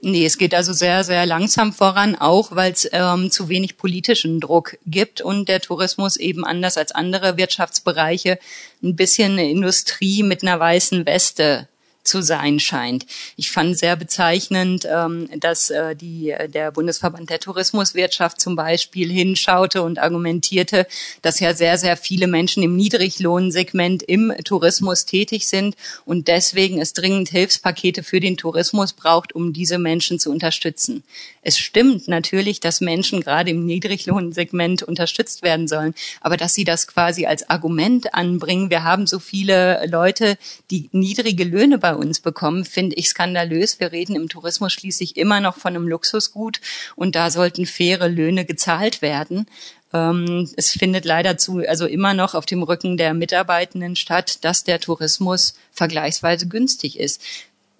Nee, 0.01 0.25
es 0.25 0.37
geht 0.37 0.53
also 0.53 0.71
sehr, 0.71 1.03
sehr 1.03 1.25
langsam 1.25 1.73
voran, 1.73 2.15
auch 2.15 2.55
weil 2.55 2.71
es 2.71 2.87
ähm, 2.93 3.31
zu 3.31 3.49
wenig 3.49 3.75
politischen 3.75 4.39
Druck 4.39 4.77
gibt 4.85 5.19
und 5.19 5.49
der 5.49 5.59
Tourismus 5.59 6.15
eben 6.15 6.45
anders 6.45 6.77
als 6.77 6.93
andere 6.93 7.35
Wirtschaftsbereiche 7.35 8.39
ein 8.81 8.95
bisschen 8.95 9.33
eine 9.33 9.49
Industrie 9.49 10.23
mit 10.23 10.41
einer 10.41 10.57
weißen 10.57 11.05
Weste 11.05 11.67
zu 12.09 12.21
sein 12.21 12.59
scheint. 12.59 13.05
Ich 13.37 13.51
fand 13.51 13.77
sehr 13.77 13.95
bezeichnend, 13.95 14.87
ähm, 14.89 15.29
dass 15.39 15.69
äh, 15.69 15.95
die, 15.95 16.33
der 16.47 16.71
Bundesverband 16.71 17.29
der 17.29 17.39
Tourismuswirtschaft 17.39 18.41
zum 18.41 18.55
Beispiel 18.55 19.11
hinschaute 19.11 19.83
und 19.83 19.99
argumentierte, 19.99 20.87
dass 21.21 21.39
ja 21.39 21.53
sehr, 21.53 21.77
sehr 21.77 21.95
viele 21.95 22.27
Menschen 22.27 22.63
im 22.63 22.75
Niedriglohnsegment 22.75 24.03
im 24.03 24.33
Tourismus 24.43 25.05
tätig 25.05 25.47
sind 25.47 25.75
und 26.05 26.27
deswegen 26.27 26.81
es 26.81 26.93
dringend 26.93 27.29
Hilfspakete 27.29 28.03
für 28.03 28.19
den 28.19 28.37
Tourismus 28.37 28.93
braucht, 28.93 29.33
um 29.33 29.53
diese 29.53 29.77
Menschen 29.77 30.19
zu 30.19 30.31
unterstützen. 30.31 31.03
Es 31.41 31.57
stimmt 31.57 32.07
natürlich, 32.07 32.59
dass 32.59 32.81
Menschen 32.81 33.21
gerade 33.21 33.51
im 33.51 33.65
Niedriglohnsegment 33.65 34.83
unterstützt 34.83 35.43
werden 35.43 35.67
sollen, 35.67 35.93
aber 36.21 36.37
dass 36.37 36.53
sie 36.53 36.63
das 36.63 36.87
quasi 36.87 37.25
als 37.27 37.49
Argument 37.49 38.13
anbringen, 38.13 38.69
wir 38.69 38.83
haben 38.83 39.07
so 39.07 39.19
viele 39.19 39.85
Leute, 39.87 40.37
die 40.71 40.89
niedrige 40.91 41.43
Löhne 41.43 41.77
bei 41.77 41.95
uns 41.99 42.19
bekommen, 42.19 42.65
finde 42.65 42.95
ich 42.95 43.09
skandalös. 43.09 43.79
Wir 43.79 43.91
reden 43.91 44.15
im 44.15 44.29
Tourismus 44.29 44.73
schließlich 44.73 45.17
immer 45.17 45.39
noch 45.39 45.57
von 45.57 45.75
einem 45.75 45.87
Luxusgut 45.87 46.59
und 46.95 47.15
da 47.15 47.29
sollten 47.29 47.65
faire 47.65 48.09
Löhne 48.09 48.45
gezahlt 48.45 49.01
werden. 49.01 49.45
Ähm, 49.93 50.49
es 50.55 50.71
findet 50.71 51.05
leider 51.05 51.37
zu, 51.37 51.59
also 51.67 51.85
immer 51.85 52.13
noch 52.13 52.35
auf 52.35 52.45
dem 52.45 52.63
Rücken 52.63 52.97
der 52.97 53.13
Mitarbeitenden 53.13 53.95
statt, 53.95 54.43
dass 54.43 54.63
der 54.63 54.79
Tourismus 54.79 55.55
vergleichsweise 55.71 56.47
günstig 56.47 56.99
ist 56.99 57.21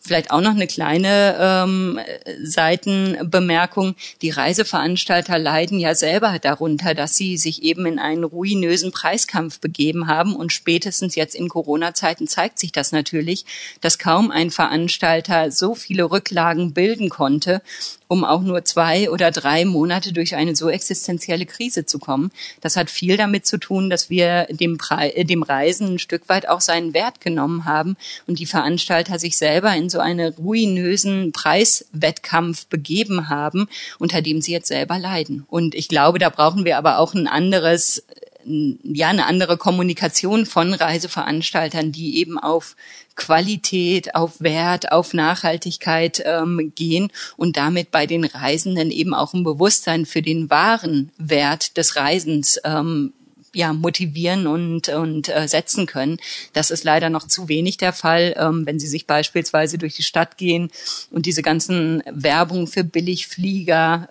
Vielleicht 0.01 0.31
auch 0.31 0.39
noch 0.39 0.51
eine 0.51 0.67
kleine 0.67 1.35
ähm, 1.39 1.99
Seitenbemerkung. 2.41 3.95
Die 4.21 4.29
Reiseveranstalter 4.29 5.37
leiden 5.37 5.77
ja 5.77 5.93
selber 5.93 6.39
darunter, 6.39 6.93
dass 6.93 7.15
sie 7.15 7.37
sich 7.37 7.63
eben 7.63 7.85
in 7.85 7.99
einen 7.99 8.23
ruinösen 8.23 8.91
Preiskampf 8.91 9.59
begeben 9.59 10.07
haben. 10.07 10.35
Und 10.35 10.53
spätestens 10.53 11.15
jetzt 11.15 11.35
in 11.35 11.49
Corona-Zeiten 11.49 12.27
zeigt 12.27 12.59
sich 12.59 12.71
das 12.71 12.93
natürlich, 12.93 13.45
dass 13.81 13.99
kaum 13.99 14.31
ein 14.31 14.51
Veranstalter 14.51 15.51
so 15.51 15.75
viele 15.75 16.09
Rücklagen 16.09 16.73
bilden 16.73 17.09
konnte, 17.09 17.61
um 18.07 18.23
auch 18.23 18.41
nur 18.41 18.65
zwei 18.65 19.09
oder 19.09 19.31
drei 19.31 19.65
Monate 19.65 20.13
durch 20.13 20.35
eine 20.35 20.55
so 20.55 20.69
existenzielle 20.69 21.45
Krise 21.45 21.85
zu 21.85 21.99
kommen. 21.99 22.31
Das 22.61 22.75
hat 22.75 22.89
viel 22.89 23.17
damit 23.17 23.45
zu 23.45 23.57
tun, 23.57 23.89
dass 23.89 24.09
wir 24.09 24.47
dem, 24.49 24.77
Pre 24.77 25.11
dem 25.25 25.43
Reisen 25.43 25.95
ein 25.95 25.99
Stück 25.99 26.27
weit 26.29 26.47
auch 26.47 26.61
seinen 26.61 26.93
Wert 26.93 27.21
genommen 27.21 27.65
haben 27.65 27.97
und 28.27 28.39
die 28.39 28.45
Veranstalter 28.45 29.19
sich 29.19 29.37
selber 29.37 29.75
in 29.75 29.88
so 29.89 29.99
einen 29.99 30.33
ruinösen 30.33 31.31
Preiswettkampf 31.31 32.67
begeben 32.67 33.29
haben, 33.29 33.67
unter 33.97 34.21
dem 34.21 34.41
sie 34.41 34.51
jetzt 34.51 34.67
selber 34.67 34.99
leiden. 34.99 35.45
Und 35.47 35.75
ich 35.75 35.87
glaube, 35.87 36.19
da 36.19 36.29
brauchen 36.29 36.65
wir 36.65 36.77
aber 36.77 36.99
auch 36.99 37.13
ein 37.13 37.27
anderes 37.27 38.03
ja 38.45 39.09
eine 39.09 39.25
andere 39.25 39.57
Kommunikation 39.57 40.45
von 40.45 40.73
Reiseveranstaltern, 40.73 41.91
die 41.91 42.17
eben 42.17 42.39
auf 42.39 42.75
Qualität, 43.15 44.15
auf 44.15 44.39
Wert, 44.39 44.91
auf 44.91 45.13
Nachhaltigkeit 45.13 46.23
ähm, 46.25 46.71
gehen 46.73 47.11
und 47.35 47.57
damit 47.57 47.91
bei 47.91 48.05
den 48.05 48.23
Reisenden 48.23 48.91
eben 48.91 49.13
auch 49.13 49.33
ein 49.33 49.43
Bewusstsein 49.43 50.05
für 50.05 50.21
den 50.21 50.49
wahren 50.49 51.11
Wert 51.17 51.75
des 51.77 51.97
Reisens 51.97 52.59
ähm, 52.63 53.13
ja, 53.53 53.73
motivieren 53.73 54.47
und, 54.47 54.89
und 54.89 55.29
äh, 55.29 55.47
setzen 55.47 55.85
können. 55.85 56.17
Das 56.53 56.71
ist 56.71 56.83
leider 56.83 57.09
noch 57.09 57.27
zu 57.27 57.47
wenig 57.47 57.77
der 57.77 57.93
Fall. 57.93 58.35
Ähm, 58.37 58.65
wenn 58.65 58.79
Sie 58.79 58.87
sich 58.87 59.07
beispielsweise 59.07 59.77
durch 59.77 59.95
die 59.95 60.03
Stadt 60.03 60.37
gehen 60.37 60.71
und 61.11 61.25
diese 61.25 61.41
ganzen 61.41 62.03
Werbung 62.09 62.67
für 62.67 62.83
Billigflieger 62.83 64.09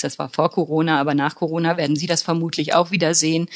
das 0.00 0.16
war 0.20 0.28
vor 0.28 0.50
Corona, 0.50 1.00
aber 1.00 1.14
nach 1.14 1.34
Corona 1.34 1.76
werden 1.76 1.96
Sie 1.96 2.06
das 2.06 2.22
vermutlich 2.22 2.72
auch 2.72 2.92
wieder 2.92 3.14
sehen, 3.14 3.48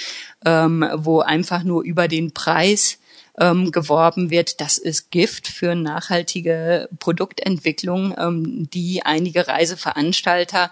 ähm, 0.45 0.85
wo 0.97 1.21
einfach 1.21 1.63
nur 1.63 1.85
über 1.85 2.09
den 2.09 2.33
Preis 2.33 2.99
ähm, 3.39 3.73
geworben 3.73 4.31
wird, 4.31 4.61
das 4.61 4.77
ist 4.77 5.11
Gift 5.11 5.49
für 5.49 5.75
nachhaltige 5.75 6.89
Produktentwicklung, 6.99 8.15
ähm, 8.19 8.69
die 8.71 9.03
einige 9.05 9.49
Reiseveranstalter 9.49 10.71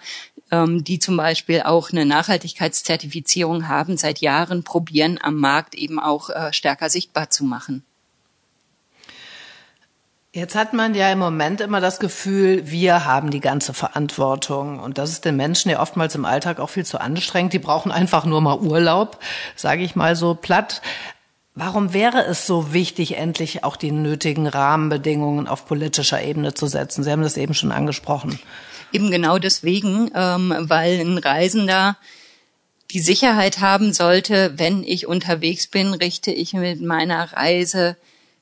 ähm, 0.51 0.85
die 0.85 0.99
zum 0.99 1.17
Beispiel 1.17 1.63
auch 1.63 1.91
eine 1.91 2.07
Nachhaltigkeitszertifizierung 2.07 3.69
haben, 3.69 3.97
seit 3.97 4.19
Jahren 4.19 4.65
probieren, 4.65 5.19
am 5.23 5.37
Markt 5.37 5.75
eben 5.75 5.99
auch 5.99 6.31
äh, 6.31 6.53
stärker 6.53 6.91
sichtbar 6.91 7.31
zu 7.31 7.45
machen. 7.45 7.85
Jetzt 10.33 10.55
hat 10.55 10.75
man 10.75 10.95
ja 10.95 11.11
im 11.11 11.19
Moment 11.19 11.61
immer 11.61 11.81
das 11.81 11.99
Gefühl, 11.99 12.71
wir 12.71 13.05
haben 13.05 13.33
die 13.33 13.41
ganze 13.41 13.75
Verantwortung. 13.75 14.79
Und 14.79 14.97
das 14.97 15.11
ist 15.11 15.25
den 15.25 15.35
Menschen 15.35 15.73
ja 15.73 15.81
oftmals 15.81 16.15
im 16.15 16.25
Alltag 16.25 16.61
auch 16.61 16.71
viel 16.71 16.87
zu 16.87 17.01
anstrengend. 17.01 17.53
Die 17.53 17.59
brauchen 17.59 17.91
einfach 17.91 18.25
nur 18.25 18.41
mal 18.41 18.61
Urlaub, 18.61 19.19
sage 19.57 19.83
ich 19.83 19.97
mal 19.97 20.15
so 20.15 20.37
platt. 20.37 20.83
Warum 21.63 21.93
wäre 21.93 22.25
es 22.25 22.47
so 22.47 22.73
wichtig, 22.73 23.19
endlich 23.19 23.65
auch 23.65 23.77
die 23.77 23.93
nötigen 23.93 24.47
Rahmenbedingungen 24.47 25.47
auf 25.47 25.67
politischer 25.67 26.23
Ebene 26.23 26.55
zu 26.55 26.67
setzen? 26.67 27.05
Sie 27.05 27.11
haben 27.11 27.21
das 27.21 27.37
eben 27.37 27.53
schon 27.53 27.71
angesprochen. 27.71 28.39
Eben 28.93 29.11
genau 29.11 29.39
deswegen, 29.39 30.11
ähm, 30.15 30.55
weil 30.59 30.99
ein 30.99 31.19
Reisender 31.19 31.99
die 32.93 33.01
Sicherheit 33.01 33.61
haben 33.61 33.93
sollte, 33.93 34.55
wenn 34.57 34.83
ich 34.85 35.07
unterwegs 35.07 35.67
bin, 35.67 35.93
richte 35.93 36.33
ich 36.33 36.55
mit 36.55 36.81
meiner 36.81 37.31
Reise 37.35 37.99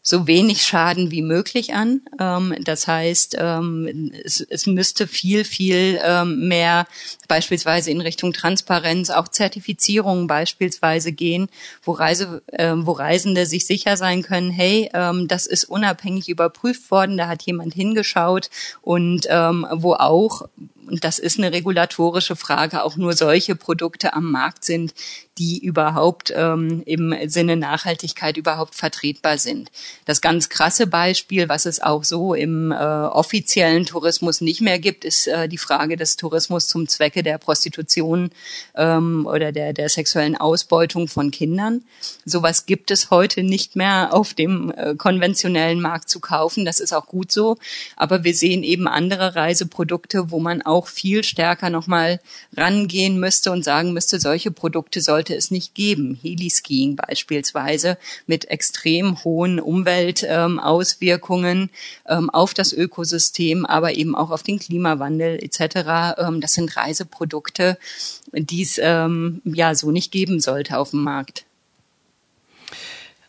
so 0.08 0.26
wenig 0.26 0.62
Schaden 0.62 1.10
wie 1.10 1.20
möglich 1.20 1.74
an. 1.74 2.00
Ähm, 2.18 2.54
das 2.62 2.88
heißt, 2.88 3.36
ähm, 3.38 4.10
es, 4.24 4.40
es, 4.40 4.66
müsste 4.66 5.06
viel, 5.06 5.44
viel 5.44 6.00
ähm, 6.02 6.48
mehr 6.48 6.86
beispielsweise 7.28 7.90
in 7.90 8.00
Richtung 8.00 8.32
Transparenz, 8.32 9.10
auch 9.10 9.28
Zertifizierungen 9.28 10.26
beispielsweise 10.26 11.12
gehen, 11.12 11.50
wo, 11.82 11.92
Reise, 11.92 12.40
äh, 12.46 12.72
wo 12.74 12.92
Reisende 12.92 13.44
sich 13.44 13.66
sicher 13.66 13.98
sein 13.98 14.22
können, 14.22 14.50
hey, 14.50 14.88
ähm, 14.94 15.28
das 15.28 15.46
ist 15.46 15.64
unabhängig 15.64 16.30
überprüft 16.30 16.90
worden, 16.90 17.18
da 17.18 17.28
hat 17.28 17.42
jemand 17.42 17.74
hingeschaut 17.74 18.48
und 18.80 19.26
ähm, 19.28 19.66
wo 19.70 19.92
auch 19.92 20.48
und 20.88 21.04
das 21.04 21.18
ist 21.18 21.38
eine 21.38 21.52
regulatorische 21.52 22.34
Frage, 22.34 22.82
auch 22.82 22.96
nur 22.96 23.12
solche 23.12 23.54
Produkte 23.54 24.14
am 24.14 24.30
Markt 24.30 24.64
sind, 24.64 24.94
die 25.38 25.58
überhaupt 25.64 26.32
ähm, 26.34 26.82
im 26.84 27.14
Sinne 27.26 27.56
Nachhaltigkeit 27.56 28.36
überhaupt 28.36 28.74
vertretbar 28.74 29.38
sind. 29.38 29.70
Das 30.04 30.20
ganz 30.20 30.48
krasse 30.48 30.86
Beispiel, 30.86 31.48
was 31.48 31.64
es 31.64 31.80
auch 31.80 32.04
so 32.04 32.34
im 32.34 32.72
äh, 32.72 32.74
offiziellen 32.74 33.86
Tourismus 33.86 34.40
nicht 34.40 34.60
mehr 34.60 34.78
gibt, 34.78 35.04
ist 35.04 35.28
äh, 35.28 35.48
die 35.48 35.58
Frage 35.58 35.96
des 35.96 36.16
Tourismus 36.16 36.66
zum 36.66 36.88
Zwecke 36.88 37.22
der 37.22 37.38
Prostitution 37.38 38.30
ähm, 38.74 39.26
oder 39.26 39.52
der, 39.52 39.72
der 39.72 39.88
sexuellen 39.88 40.36
Ausbeutung 40.36 41.08
von 41.08 41.30
Kindern. 41.30 41.84
Sowas 42.24 42.66
gibt 42.66 42.90
es 42.90 43.10
heute 43.10 43.42
nicht 43.42 43.76
mehr 43.76 44.12
auf 44.12 44.34
dem 44.34 44.72
äh, 44.76 44.94
konventionellen 44.96 45.80
Markt 45.80 46.08
zu 46.08 46.20
kaufen. 46.20 46.64
Das 46.64 46.80
ist 46.80 46.92
auch 46.92 47.06
gut 47.06 47.30
so. 47.30 47.58
Aber 47.96 48.24
wir 48.24 48.34
sehen 48.34 48.62
eben 48.62 48.88
andere 48.88 49.36
Reiseprodukte, 49.36 50.30
wo 50.30 50.40
man 50.40 50.62
auch 50.62 50.88
viel 50.88 51.22
stärker 51.22 51.70
nochmal 51.70 52.20
rangehen 52.56 53.20
müsste 53.20 53.52
und 53.52 53.64
sagen 53.64 53.92
müsste, 53.92 54.18
solche 54.18 54.50
Produkte 54.50 55.00
sollte 55.00 55.27
sollte 55.28 55.38
es 55.38 55.50
nicht 55.50 55.74
geben. 55.74 56.18
Heliskiing 56.20 56.96
beispielsweise 56.96 57.96
mit 58.26 58.50
extrem 58.50 59.22
hohen 59.24 59.60
Umweltauswirkungen 59.60 61.68
ähm, 62.06 62.30
auf 62.30 62.54
das 62.54 62.72
Ökosystem, 62.72 63.66
aber 63.66 63.92
eben 63.94 64.14
auch 64.14 64.30
auf 64.30 64.42
den 64.42 64.58
Klimawandel 64.58 65.38
etc. 65.42 66.14
Ähm, 66.18 66.40
das 66.40 66.54
sind 66.54 66.74
Reiseprodukte, 66.76 67.76
die 68.32 68.62
es 68.62 68.80
ähm, 68.82 69.42
ja 69.44 69.74
so 69.74 69.90
nicht 69.90 70.12
geben 70.12 70.40
sollte 70.40 70.78
auf 70.78 70.92
dem 70.92 71.02
Markt. 71.02 71.44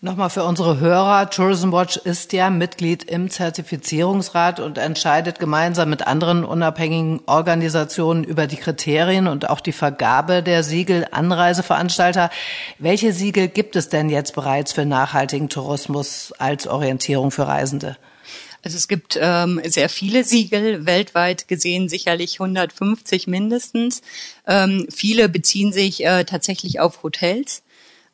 Nochmal 0.01 0.29
für 0.29 0.45
unsere 0.45 0.79
Hörer, 0.79 1.29
Tourism 1.29 1.73
Watch 1.73 1.97
ist 1.97 2.31
ja 2.31 2.49
Mitglied 2.49 3.03
im 3.03 3.29
Zertifizierungsrat 3.29 4.61
und 4.61 4.77
entscheidet 4.77 5.39
gemeinsam 5.39 5.89
mit 5.89 6.07
anderen 6.07 6.45
unabhängigen 6.45 7.19
Organisationen 7.25 8.23
über 8.23 8.47
die 8.47 8.55
Kriterien 8.55 9.27
und 9.27 9.49
auch 9.49 9.59
die 9.59 9.73
Vergabe 9.73 10.41
der 10.41 10.63
Siegel 10.63 11.05
Anreiseveranstalter. 11.11 12.29
Welche 12.77 13.11
Siegel 13.11 13.49
gibt 13.49 13.75
es 13.75 13.89
denn 13.89 14.09
jetzt 14.09 14.35
bereits 14.35 14.71
für 14.71 14.85
nachhaltigen 14.85 15.49
Tourismus 15.49 16.33
als 16.37 16.65
Orientierung 16.65 17.29
für 17.29 17.45
Reisende? 17.45 17.97
Also 18.63 18.77
es 18.77 18.87
gibt 18.87 19.19
ähm, 19.21 19.59
sehr 19.65 19.89
viele 19.89 20.23
Siegel, 20.23 20.85
weltweit 20.85 21.49
gesehen 21.49 21.89
sicherlich 21.89 22.39
150 22.39 23.27
mindestens. 23.27 24.01
Ähm, 24.47 24.87
viele 24.89 25.27
beziehen 25.27 25.73
sich 25.73 26.05
äh, 26.05 26.23
tatsächlich 26.23 26.79
auf 26.79 27.03
Hotels. 27.03 27.63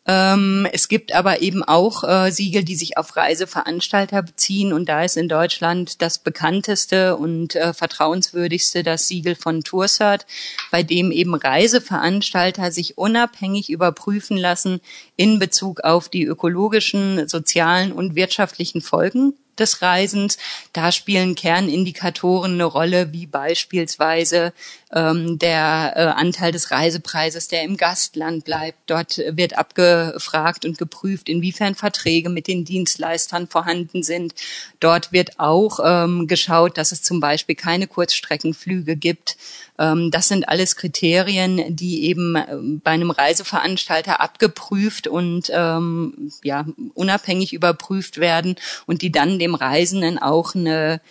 Ähm, 0.08 0.68
es 0.72 0.88
gibt 0.88 1.14
aber 1.16 1.42
eben 1.42 1.64
auch 1.64 2.04
äh, 2.04 2.32
Siegel, 2.32 2.64
die 2.64 2.76
sich 2.76 2.98
auf 2.98 3.16
Reiseveranstalter 3.16 4.22
beziehen 4.22 4.72
und 4.72 4.88
da 4.88 5.04
ist 5.04 5.18
in 5.18 5.28
Deutschland 5.28 6.02
das 6.02 6.20
bekannteste 6.20 7.18
und 7.18 7.56
äh, 7.56 7.74
vertrauenswürdigste 7.74 8.84
das 8.84 9.08
Siegel 9.08 9.34
von 9.34 9.64
Toursert, 9.64 10.28
bei 10.70 10.84
dem 10.84 11.12
eben 11.12 11.34
Reiseveranstalter 11.34 12.72
sich 12.72 13.00
unabhängig 13.00 13.72
überprüfen 13.72 14.38
lassen 14.38 14.80
in 15.16 15.40
Bezug 15.40 15.84
auf 15.84 16.08
die 16.08 16.24
ökologischen, 16.24 17.28
sozialen 17.28 17.92
und 17.92 18.16
wirtschaftlichen 18.16 18.82
Folgen 18.82 19.34
des 19.58 19.82
Reisens. 19.82 20.38
Da 20.74 20.92
spielen 20.92 21.36
Kernindikatoren 21.36 22.54
eine 22.54 22.66
Rolle, 22.66 23.14
wie 23.14 23.26
beispielsweise 23.26 24.54
ähm, 24.96 25.38
der 25.38 25.94
äh, 25.96 26.00
Anteil 26.20 26.54
des 26.54 26.72
Reisepreises, 26.72 27.50
der 27.50 27.64
im 27.64 27.76
Gastland 27.76 28.46
bleibt. 28.46 28.78
Dort 28.88 29.18
wird 29.18 29.58
abgefragt 29.58 30.66
und 30.66 30.78
geprüft, 30.78 31.28
inwiefern 31.28 31.76
Verträge 31.76 32.30
mit 32.30 32.48
den 32.48 32.64
Dienstleistern 32.64 33.48
vorhanden 33.48 34.04
sind. 34.04 34.34
Dort 34.80 35.12
wird 35.12 35.38
auch 35.38 35.80
ähm, 35.84 36.28
geschaut, 36.28 36.78
dass 36.78 36.94
es 36.94 37.04
zum 37.04 37.20
Beispiel 37.20 37.56
keine 37.56 37.88
Kurzstreckenflüge 37.88 38.96
gibt. 38.96 39.36
Ähm, 39.78 40.12
das 40.12 40.30
sind 40.30 40.48
alles 40.48 40.78
Kriterien, 40.78 41.76
die 41.76 42.06
eben 42.06 42.38
ähm, 42.38 42.80
bei 42.82 42.92
einem 42.92 43.12
Reiseveranstalter 43.12 44.22
abgeprüft 44.22 45.08
und 45.08 45.52
ähm, 45.54 46.32
ja 46.42 46.66
unabhängig 46.94 47.52
überprüft 47.52 48.18
werden 48.18 48.56
und 48.86 49.02
die 49.02 49.12
dann 49.12 49.40
dem 49.40 49.56
Reisenden 49.56 50.20
auch 50.20 50.56
eine 50.56 51.02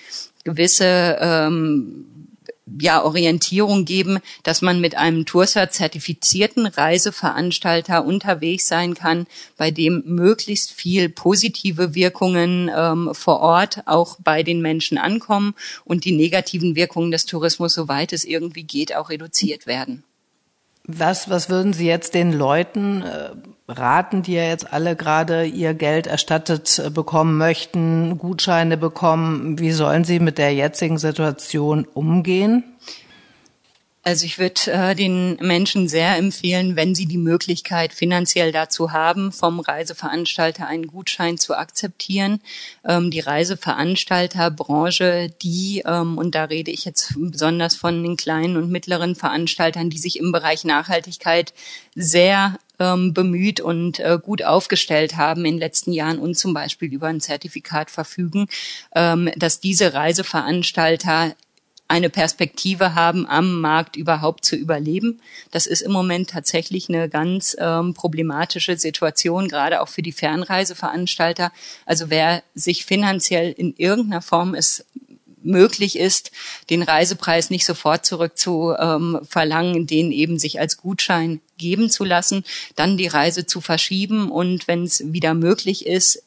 gewisse 0.45 1.19
ähm, 1.21 2.07
ja, 2.79 3.05
Orientierung 3.05 3.85
geben, 3.85 4.19
dass 4.43 4.63
man 4.63 4.81
mit 4.81 4.97
einem 4.97 5.27
Tursa 5.27 5.71
zertifizierten 5.71 6.67
Reiseveranstalter 6.67 8.05
unterwegs 8.05 8.69
sein 8.69 8.95
kann, 8.95 9.27
bei 9.57 9.71
dem 9.71 10.03
möglichst 10.07 10.73
viel 10.73 11.09
positive 11.09 11.95
Wirkungen 11.95 12.71
ähm, 12.75 13.11
vor 13.13 13.41
Ort 13.41 13.83
auch 13.87 14.17
bei 14.23 14.43
den 14.43 14.63
Menschen 14.63 14.99
ankommen 14.99 15.55
und 15.85 16.05
die 16.05 16.13
negativen 16.13 16.75
Wirkungen 16.75 17.11
des 17.11 17.27
Tourismus, 17.27 17.75
soweit 17.75 18.13
es 18.13 18.25
irgendwie 18.25 18.65
geht, 18.65 18.97
auch 18.97 19.11
reduziert 19.11 19.67
werden. 19.67 20.05
Was, 20.87 21.31
was 21.31 21.49
würden 21.49 21.73
Sie 21.73 21.87
jetzt 21.87 22.15
den 22.15 22.33
Leuten 22.33 23.03
äh, 23.03 23.31
raten, 23.69 24.23
die 24.23 24.35
ja 24.35 24.43
jetzt 24.43 24.71
alle 24.73 24.97
gerade 24.97 25.47
ihr 25.47 25.73
Geld 25.73 26.07
erstattet 26.07 26.79
äh, 26.79 26.91
bekommen 26.91 27.39
möchten, 27.39 28.19
Gutscheine 28.19 28.77
bekommen? 28.77 29.59
Wie 29.59 29.73
sollen 29.73 30.05
sie 30.05 30.21
mit 30.21 30.37
der 30.37 30.53
jetzigen 30.53 30.99
Situation 30.99 31.87
umgehen? 31.95 32.65
Also 34.07 34.27
ich 34.27 34.39
würde 34.39 34.71
äh, 34.71 34.95
den 34.95 35.39
Menschen 35.41 35.89
sehr 35.89 36.19
empfehlen, 36.19 36.77
wenn 36.77 36.95
sie 36.95 37.07
die 37.07 37.17
Möglichkeit 37.17 37.95
finanziell 37.95 38.53
dazu 38.53 38.93
haben, 38.93 39.33
vom 39.33 39.61
Reiseveranstalter 39.61 40.67
einen 40.67 40.87
Gutschein 40.87 41.39
zu 41.39 41.57
akzeptieren. 41.57 42.43
Ähm, 42.85 43.11
die 43.11 43.21
Reiseveranstalterbranche, 43.21 45.31
die, 45.43 45.85
ähm, 45.87 46.19
und 46.19 46.35
da 46.35 46.45
rede 46.45 46.71
ich 46.71 46.85
jetzt 46.85 47.15
besonders 47.17 47.77
von 47.77 48.03
den 48.03 48.19
kleinen 48.19 48.59
und 48.59 48.71
mittleren 48.71 49.15
Veranstaltern, 49.15 49.89
die 49.89 49.97
sich 49.97 50.19
im 50.19 50.33
Bereich 50.33 50.65
Nachhaltigkeit 50.65 51.55
sehr 51.95 52.59
ähm, 52.79 53.15
bemüht 53.15 53.61
und 53.61 54.01
äh, 54.01 54.19
gut 54.23 54.45
aufgestellt 54.45 55.17
haben 55.17 55.47
in 55.47 55.55
den 55.55 55.61
letzten 55.61 55.93
Jahren 55.93 56.19
und 56.19 56.37
zum 56.37 56.53
Beispiel 56.53 56.93
über 56.93 57.07
ein 57.07 57.21
Zertifikat 57.21 57.91
verfügen, 57.91 58.49
ähm, 58.95 59.31
dass 59.37 59.61
diese 59.61 59.95
Reiseveranstalter 59.95 61.35
eine 61.95 62.11
Perspektive 62.11 62.97
haben, 62.97 63.25
am 63.29 63.61
Markt 63.61 63.95
überhaupt 63.95 64.45
zu 64.45 64.57
überleben. 64.57 65.21
Das 65.53 65.67
ist 65.67 65.81
im 65.81 65.93
Moment 65.93 66.29
tatsächlich 66.29 66.89
eine 66.89 67.09
ganz 67.09 67.57
ähm, 67.61 67.95
problematische 67.95 68.77
Situation, 68.77 69.47
gerade 69.47 69.81
auch 69.81 69.87
für 69.89 70.03
die 70.03 70.11
Fernreiseveranstalter. 70.11 71.53
Also 71.87 72.11
wer 72.11 72.43
sich 72.57 72.85
finanziell 72.85 73.53
in 73.53 73.75
irgendeiner 73.77 74.23
Form 74.23 74.55
es 74.55 74.85
möglich 75.45 75.97
ist, 75.97 76.33
den 76.69 76.83
Reisepreis 76.83 77.51
nicht 77.51 77.65
sofort 77.65 78.05
zurück 78.05 78.37
zu 78.37 78.75
ähm, 78.77 79.21
verlangen, 79.29 79.87
den 79.87 80.11
eben 80.11 80.41
sich 80.41 80.59
als 80.59 80.79
Gutschein 80.79 81.41
geben 81.59 81.91
zu 81.91 82.03
lassen, 82.03 82.45
dann 82.75 82.97
die 82.97 83.07
Reise 83.07 83.47
zu 83.47 83.61
verschieben 83.61 84.33
und 84.33 84.67
wenn 84.67 84.83
es 84.83 85.13
wieder 85.13 85.35
möglich 85.35 85.87
ist, 85.87 86.25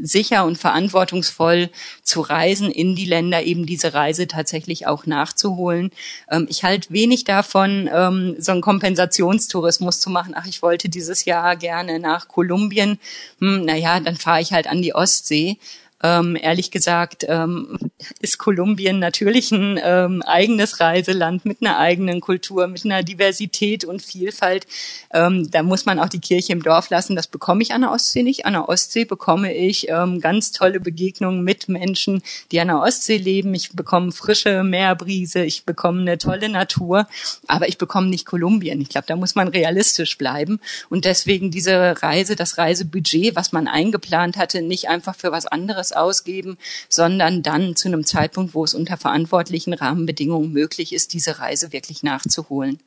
sicher 0.00 0.44
und 0.44 0.58
verantwortungsvoll 0.58 1.70
zu 2.02 2.20
reisen 2.20 2.70
in 2.70 2.94
die 2.94 3.04
Länder, 3.04 3.42
eben 3.42 3.66
diese 3.66 3.94
Reise 3.94 4.26
tatsächlich 4.26 4.86
auch 4.86 5.06
nachzuholen. 5.06 5.90
Ähm, 6.30 6.46
ich 6.48 6.64
halte 6.64 6.90
wenig 6.90 7.24
davon, 7.24 7.88
ähm, 7.92 8.36
so 8.38 8.52
einen 8.52 8.60
Kompensationstourismus 8.60 10.00
zu 10.00 10.10
machen. 10.10 10.34
Ach, 10.36 10.46
ich 10.46 10.62
wollte 10.62 10.88
dieses 10.88 11.24
Jahr 11.24 11.56
gerne 11.56 11.98
nach 11.98 12.28
Kolumbien. 12.28 12.98
Hm, 13.40 13.64
naja, 13.64 14.00
dann 14.00 14.16
fahre 14.16 14.40
ich 14.40 14.52
halt 14.52 14.66
an 14.66 14.82
die 14.82 14.94
Ostsee. 14.94 15.58
Ähm, 16.02 16.36
ehrlich 16.40 16.70
gesagt 16.70 17.24
ähm, 17.28 17.78
ist 18.20 18.38
Kolumbien 18.38 18.98
natürlich 18.98 19.52
ein 19.52 19.80
ähm, 19.82 20.22
eigenes 20.22 20.80
Reiseland 20.80 21.46
mit 21.46 21.58
einer 21.62 21.78
eigenen 21.78 22.20
Kultur, 22.20 22.66
mit 22.66 22.84
einer 22.84 23.02
Diversität 23.02 23.84
und 23.84 24.02
Vielfalt. 24.02 24.66
Ähm, 25.12 25.50
da 25.50 25.62
muss 25.62 25.86
man 25.86 25.98
auch 25.98 26.08
die 26.08 26.20
Kirche 26.20 26.52
im 26.52 26.62
Dorf 26.62 26.90
lassen. 26.90 27.16
Das 27.16 27.26
bekomme 27.26 27.62
ich 27.62 27.72
an 27.72 27.82
der 27.82 27.92
Ostsee 27.92 28.22
nicht. 28.22 28.44
An 28.44 28.52
der 28.52 28.68
Ostsee 28.68 29.04
bekomme 29.04 29.54
ich 29.54 29.88
ähm, 29.88 30.20
ganz 30.20 30.52
tolle 30.52 30.80
Begegnungen 30.80 31.42
mit 31.42 31.68
Menschen, 31.68 32.22
die 32.50 32.60
an 32.60 32.68
der 32.68 32.80
Ostsee 32.80 33.16
leben. 33.16 33.54
Ich 33.54 33.72
bekomme 33.72 34.12
frische 34.12 34.62
Meerbrise, 34.62 35.44
ich 35.44 35.64
bekomme 35.64 36.02
eine 36.02 36.18
tolle 36.18 36.48
Natur, 36.48 37.06
aber 37.46 37.68
ich 37.68 37.78
bekomme 37.78 38.08
nicht 38.08 38.26
Kolumbien. 38.26 38.80
Ich 38.80 38.90
glaube, 38.90 39.06
da 39.06 39.16
muss 39.16 39.36
man 39.36 39.48
realistisch 39.48 40.18
bleiben. 40.18 40.60
Und 40.90 41.04
deswegen 41.06 41.50
diese 41.50 42.02
Reise, 42.02 42.36
das 42.36 42.58
Reisebudget, 42.58 43.36
was 43.36 43.52
man 43.52 43.68
eingeplant 43.68 44.36
hatte, 44.36 44.60
nicht 44.60 44.88
einfach 44.88 45.14
für 45.14 45.32
was 45.32 45.46
anderes 45.46 45.93
ausgeben, 45.94 46.58
sondern 46.88 47.42
dann 47.42 47.76
zu 47.76 47.88
einem 47.88 48.04
Zeitpunkt, 48.04 48.54
wo 48.54 48.64
es 48.64 48.74
unter 48.74 48.96
verantwortlichen 48.96 49.72
Rahmenbedingungen 49.72 50.52
möglich 50.52 50.92
ist, 50.92 51.12
diese 51.12 51.38
Reise 51.38 51.72
wirklich 51.72 52.02
nachzuholen. 52.02 52.78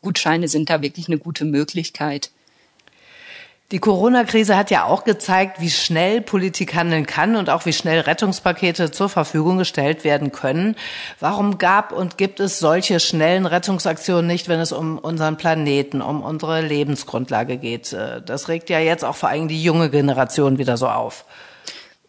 Gutscheine 0.00 0.48
sind 0.48 0.70
da 0.70 0.82
wirklich 0.82 1.08
eine 1.08 1.18
gute 1.18 1.44
Möglichkeit. 1.44 2.30
Die 3.70 3.78
Corona-Krise 3.78 4.54
hat 4.54 4.70
ja 4.70 4.84
auch 4.84 5.02
gezeigt, 5.02 5.58
wie 5.58 5.70
schnell 5.70 6.20
Politik 6.20 6.74
handeln 6.74 7.06
kann 7.06 7.36
und 7.36 7.48
auch 7.48 7.64
wie 7.64 7.72
schnell 7.72 8.00
Rettungspakete 8.00 8.90
zur 8.90 9.08
Verfügung 9.08 9.56
gestellt 9.56 10.04
werden 10.04 10.30
können. 10.30 10.76
Warum 11.20 11.56
gab 11.56 11.90
und 11.90 12.18
gibt 12.18 12.38
es 12.38 12.58
solche 12.58 13.00
schnellen 13.00 13.46
Rettungsaktionen 13.46 14.26
nicht, 14.26 14.48
wenn 14.48 14.60
es 14.60 14.72
um 14.72 14.98
unseren 14.98 15.38
Planeten, 15.38 16.02
um 16.02 16.22
unsere 16.22 16.60
Lebensgrundlage 16.60 17.56
geht? 17.56 17.96
Das 18.26 18.48
regt 18.48 18.68
ja 18.68 18.78
jetzt 18.78 19.06
auch 19.06 19.16
vor 19.16 19.30
allem 19.30 19.48
die 19.48 19.62
junge 19.62 19.88
Generation 19.88 20.58
wieder 20.58 20.76
so 20.76 20.88
auf 20.88 21.24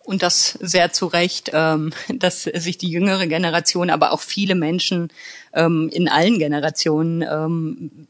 und 0.03 0.21
das 0.21 0.57
sehr 0.61 0.91
zu 0.91 1.07
Recht, 1.07 1.51
ähm, 1.53 1.93
dass 2.13 2.43
sich 2.43 2.77
die 2.77 2.89
jüngere 2.89 3.27
Generation, 3.27 3.89
aber 3.89 4.11
auch 4.11 4.21
viele 4.21 4.55
Menschen 4.55 5.09
ähm, 5.53 5.89
in 5.91 6.07
allen 6.07 6.39
Generationen 6.39 7.21
ähm, 7.21 8.07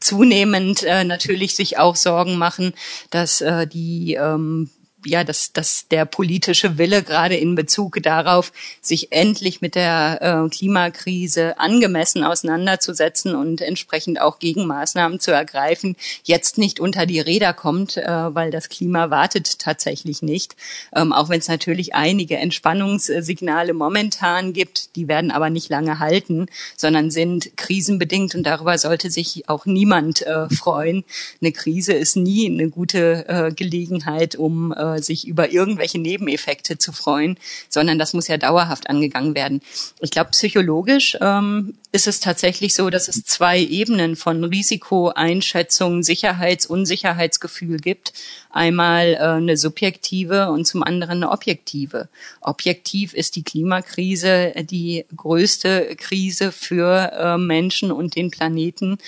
zunehmend 0.00 0.82
äh, 0.82 1.04
natürlich 1.04 1.54
sich 1.54 1.78
auch 1.78 1.96
Sorgen 1.96 2.36
machen, 2.36 2.72
dass 3.10 3.40
äh, 3.40 3.66
die 3.66 4.14
ähm, 4.14 4.70
ja, 5.08 5.24
dass, 5.24 5.52
dass 5.52 5.86
der 5.88 6.04
politische 6.04 6.78
Wille 6.78 7.02
gerade 7.02 7.36
in 7.36 7.54
Bezug 7.54 8.02
darauf, 8.02 8.52
sich 8.80 9.12
endlich 9.12 9.60
mit 9.60 9.74
der 9.74 10.46
äh, 10.46 10.48
Klimakrise 10.48 11.58
angemessen 11.58 12.24
auseinanderzusetzen 12.24 13.34
und 13.34 13.60
entsprechend 13.60 14.20
auch 14.20 14.38
Gegenmaßnahmen 14.38 15.20
zu 15.20 15.30
ergreifen, 15.30 15.96
jetzt 16.24 16.58
nicht 16.58 16.80
unter 16.80 17.06
die 17.06 17.20
Räder 17.20 17.52
kommt, 17.52 17.96
äh, 17.96 18.06
weil 18.06 18.50
das 18.50 18.68
Klima 18.68 19.10
wartet 19.10 19.58
tatsächlich 19.58 20.22
nicht. 20.22 20.56
Ähm, 20.94 21.12
auch 21.12 21.28
wenn 21.28 21.40
es 21.40 21.48
natürlich 21.48 21.94
einige 21.94 22.36
Entspannungssignale 22.36 23.72
momentan 23.72 24.52
gibt, 24.52 24.96
die 24.96 25.08
werden 25.08 25.30
aber 25.30 25.50
nicht 25.50 25.68
lange 25.70 25.98
halten, 25.98 26.46
sondern 26.76 27.10
sind 27.10 27.56
krisenbedingt 27.56 28.34
und 28.34 28.44
darüber 28.44 28.78
sollte 28.78 29.10
sich 29.10 29.48
auch 29.48 29.66
niemand 29.66 30.22
äh, 30.22 30.48
freuen. 30.48 31.04
Eine 31.40 31.52
Krise 31.52 31.92
ist 31.92 32.16
nie 32.16 32.50
eine 32.50 32.68
gute 32.70 33.28
äh, 33.28 33.52
Gelegenheit, 33.52 34.36
um 34.36 34.72
äh, 34.72 34.97
sich 35.02 35.26
über 35.26 35.52
irgendwelche 35.52 35.98
Nebeneffekte 35.98 36.78
zu 36.78 36.92
freuen, 36.92 37.38
sondern 37.68 37.98
das 37.98 38.14
muss 38.14 38.28
ja 38.28 38.36
dauerhaft 38.36 38.88
angegangen 38.88 39.34
werden. 39.34 39.60
Ich 40.00 40.10
glaube, 40.10 40.30
psychologisch 40.30 41.16
ähm, 41.20 41.74
ist 41.90 42.06
es 42.06 42.20
tatsächlich 42.20 42.74
so, 42.74 42.90
dass 42.90 43.08
es 43.08 43.24
zwei 43.24 43.58
Ebenen 43.58 44.14
von 44.14 44.44
Risikoeinschätzung, 44.44 46.02
Sicherheits-, 46.02 46.66
Unsicherheitsgefühl 46.66 47.78
gibt. 47.78 48.12
Einmal 48.50 49.14
äh, 49.14 49.18
eine 49.18 49.56
subjektive 49.56 50.50
und 50.50 50.66
zum 50.66 50.82
anderen 50.82 51.22
eine 51.22 51.30
objektive. 51.30 52.08
Objektiv 52.40 53.14
ist 53.14 53.36
die 53.36 53.42
Klimakrise 53.42 54.52
die 54.62 55.04
größte 55.16 55.96
Krise 55.96 56.52
für 56.52 57.12
äh, 57.12 57.38
Menschen 57.38 57.90
und 57.90 58.16
den 58.16 58.30
Planeten. 58.30 58.98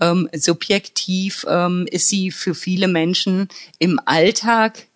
Ähm, 0.00 0.28
subjektiv 0.32 1.44
ähm, 1.48 1.86
ist 1.90 2.08
sie 2.08 2.30
für 2.30 2.54
viele 2.54 2.88
Menschen 2.88 3.48
im 3.78 4.00
Alltag 4.04 4.86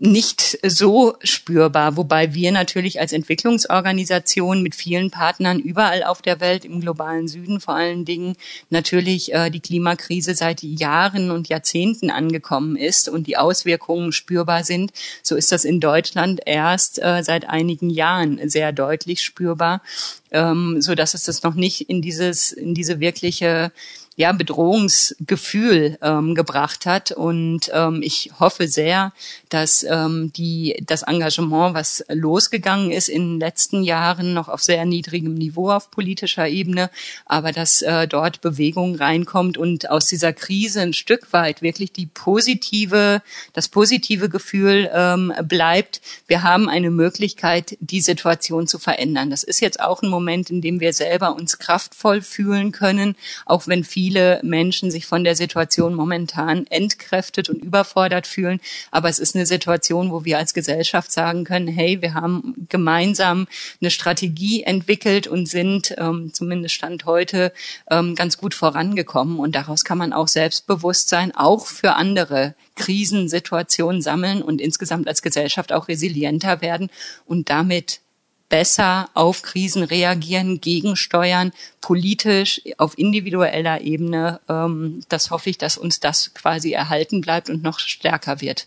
nicht 0.00 0.58
so 0.64 1.16
spürbar, 1.24 1.96
wobei 1.96 2.32
wir 2.32 2.52
natürlich 2.52 3.00
als 3.00 3.12
Entwicklungsorganisation 3.12 4.62
mit 4.62 4.76
vielen 4.76 5.10
Partnern 5.10 5.58
überall 5.58 6.04
auf 6.04 6.22
der 6.22 6.38
Welt, 6.40 6.64
im 6.64 6.80
globalen 6.80 7.26
Süden 7.26 7.60
vor 7.60 7.74
allen 7.74 8.04
Dingen, 8.04 8.36
natürlich 8.70 9.34
äh, 9.34 9.50
die 9.50 9.60
Klimakrise 9.60 10.36
seit 10.36 10.62
Jahren 10.62 11.32
und 11.32 11.48
Jahrzehnten 11.48 12.10
angekommen 12.10 12.76
ist 12.76 13.08
und 13.08 13.26
die 13.26 13.36
Auswirkungen 13.36 14.12
spürbar 14.12 14.62
sind. 14.62 14.92
So 15.22 15.34
ist 15.34 15.50
das 15.50 15.64
in 15.64 15.80
Deutschland 15.80 16.40
erst 16.46 17.02
äh, 17.02 17.22
seit 17.24 17.48
einigen 17.48 17.90
Jahren 17.90 18.38
sehr 18.48 18.70
deutlich 18.72 19.22
spürbar, 19.22 19.82
ähm, 20.30 20.80
so 20.80 20.94
dass 20.94 21.14
es 21.14 21.24
das 21.24 21.42
noch 21.42 21.54
nicht 21.54 21.90
in 21.90 22.02
dieses, 22.02 22.52
in 22.52 22.72
diese 22.72 23.00
wirkliche 23.00 23.72
ja, 24.18 24.32
Bedrohungsgefühl 24.32 25.96
ähm, 26.02 26.34
gebracht 26.34 26.86
hat. 26.86 27.12
Und 27.12 27.70
ähm, 27.72 28.00
ich 28.02 28.32
hoffe 28.40 28.66
sehr, 28.66 29.12
dass 29.48 29.84
ähm, 29.84 30.32
die, 30.32 30.82
das 30.84 31.04
Engagement, 31.04 31.74
was 31.74 32.04
losgegangen 32.08 32.90
ist 32.90 33.08
in 33.08 33.34
den 33.34 33.40
letzten 33.40 33.84
Jahren, 33.84 34.34
noch 34.34 34.48
auf 34.48 34.60
sehr 34.60 34.84
niedrigem 34.86 35.34
Niveau 35.34 35.70
auf 35.70 35.92
politischer 35.92 36.48
Ebene, 36.48 36.90
aber 37.26 37.52
dass 37.52 37.80
äh, 37.82 38.08
dort 38.08 38.40
Bewegung 38.40 38.96
reinkommt 38.96 39.56
und 39.56 39.88
aus 39.88 40.06
dieser 40.06 40.32
Krise 40.32 40.80
ein 40.80 40.94
Stück 40.94 41.32
weit 41.32 41.62
wirklich 41.62 41.92
die 41.92 42.06
positive, 42.06 43.22
das 43.52 43.68
positive 43.68 44.28
Gefühl 44.28 44.90
ähm, 44.92 45.32
bleibt. 45.44 46.00
Wir 46.26 46.42
haben 46.42 46.68
eine 46.68 46.90
Möglichkeit, 46.90 47.76
die 47.78 48.00
Situation 48.00 48.66
zu 48.66 48.80
verändern. 48.80 49.30
Das 49.30 49.44
ist 49.44 49.60
jetzt 49.60 49.78
auch 49.78 50.02
ein 50.02 50.10
Moment, 50.10 50.50
in 50.50 50.60
dem 50.60 50.80
wir 50.80 50.92
selber 50.92 51.36
uns 51.36 51.60
kraftvoll 51.60 52.20
fühlen 52.20 52.72
können, 52.72 53.14
auch 53.46 53.68
wenn 53.68 53.84
viele 53.84 54.07
viele 54.08 54.40
Menschen 54.42 54.90
sich 54.90 55.04
von 55.04 55.22
der 55.22 55.36
Situation 55.36 55.94
momentan 55.94 56.66
entkräftet 56.68 57.50
und 57.50 57.62
überfordert 57.62 58.26
fühlen. 58.26 58.58
Aber 58.90 59.10
es 59.10 59.18
ist 59.18 59.36
eine 59.36 59.44
Situation, 59.44 60.10
wo 60.10 60.24
wir 60.24 60.38
als 60.38 60.54
Gesellschaft 60.54 61.12
sagen 61.12 61.44
können, 61.44 61.68
hey, 61.68 62.00
wir 62.00 62.14
haben 62.14 62.54
gemeinsam 62.70 63.46
eine 63.82 63.90
Strategie 63.90 64.62
entwickelt 64.62 65.26
und 65.26 65.44
sind 65.44 65.94
ähm, 65.98 66.32
zumindest 66.32 66.74
Stand 66.74 67.04
heute 67.04 67.52
ähm, 67.90 68.14
ganz 68.14 68.38
gut 68.38 68.54
vorangekommen. 68.54 69.38
Und 69.38 69.54
daraus 69.54 69.84
kann 69.84 69.98
man 69.98 70.14
auch 70.14 70.28
Selbstbewusstsein 70.28 71.36
auch 71.36 71.66
für 71.66 71.96
andere 71.96 72.54
Krisensituationen 72.76 74.00
sammeln 74.00 74.40
und 74.40 74.58
insgesamt 74.58 75.06
als 75.06 75.20
Gesellschaft 75.20 75.70
auch 75.70 75.88
resilienter 75.88 76.62
werden 76.62 76.88
und 77.26 77.50
damit 77.50 78.00
besser 78.48 79.10
auf 79.14 79.42
Krisen 79.42 79.82
reagieren, 79.82 80.60
gegensteuern, 80.60 81.52
politisch, 81.80 82.62
auf 82.78 82.96
individueller 82.98 83.80
Ebene. 83.80 84.40
Ähm, 84.48 85.02
das 85.08 85.30
hoffe 85.30 85.50
ich, 85.50 85.58
dass 85.58 85.78
uns 85.78 86.00
das 86.00 86.34
quasi 86.34 86.72
erhalten 86.72 87.20
bleibt 87.20 87.50
und 87.50 87.62
noch 87.62 87.78
stärker 87.78 88.40
wird. 88.40 88.66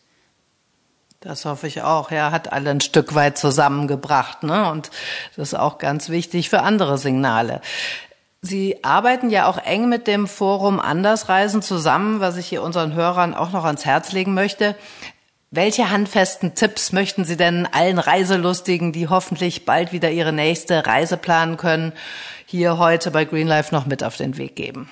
Das 1.20 1.46
hoffe 1.46 1.68
ich 1.68 1.84
auch. 1.84 2.10
Er 2.10 2.32
hat 2.32 2.52
alle 2.52 2.72
ein 2.72 2.82
Stück 2.82 3.14
weit 3.14 3.38
zusammengebracht, 3.38 4.42
ne? 4.42 4.72
Und 4.72 4.90
das 5.36 5.50
ist 5.50 5.54
auch 5.54 5.78
ganz 5.78 6.10
wichtig 6.10 6.50
für 6.50 6.62
andere 6.62 6.98
Signale. 6.98 7.62
Sie 8.42 8.84
arbeiten 8.84 9.30
ja 9.30 9.46
auch 9.46 9.60
eng 9.60 9.88
mit 9.88 10.08
dem 10.08 10.26
Forum 10.26 10.80
Andersreisen 10.80 11.62
zusammen, 11.62 12.22
was 12.22 12.38
ich 12.38 12.48
hier 12.48 12.64
unseren 12.64 12.96
Hörern 12.96 13.36
auch 13.36 13.52
noch 13.52 13.66
ans 13.66 13.86
Herz 13.86 14.14
legen 14.14 14.34
möchte. 14.34 14.76
Welche 15.54 15.89
handfesten 15.89 16.56
Tipps 16.56 16.93
möchten 16.93 17.26
Sie 17.26 17.36
denn 17.36 17.66
allen 17.66 17.99
Reiselustigen, 17.99 18.93
die 18.93 19.10
hoffentlich 19.10 19.66
bald 19.66 19.91
wieder 19.91 20.10
ihre 20.10 20.32
nächste 20.32 20.86
Reise 20.88 21.18
planen 21.18 21.58
können, 21.58 21.91
hier 22.45 22.78
heute 22.78 23.12
bei 23.12 23.26
Greenlife 23.26 23.76
noch 23.76 23.86
mit 23.86 24.02
auf 24.02 24.16
den 24.16 24.38
Weg 24.38 24.56
geben? 24.56 24.89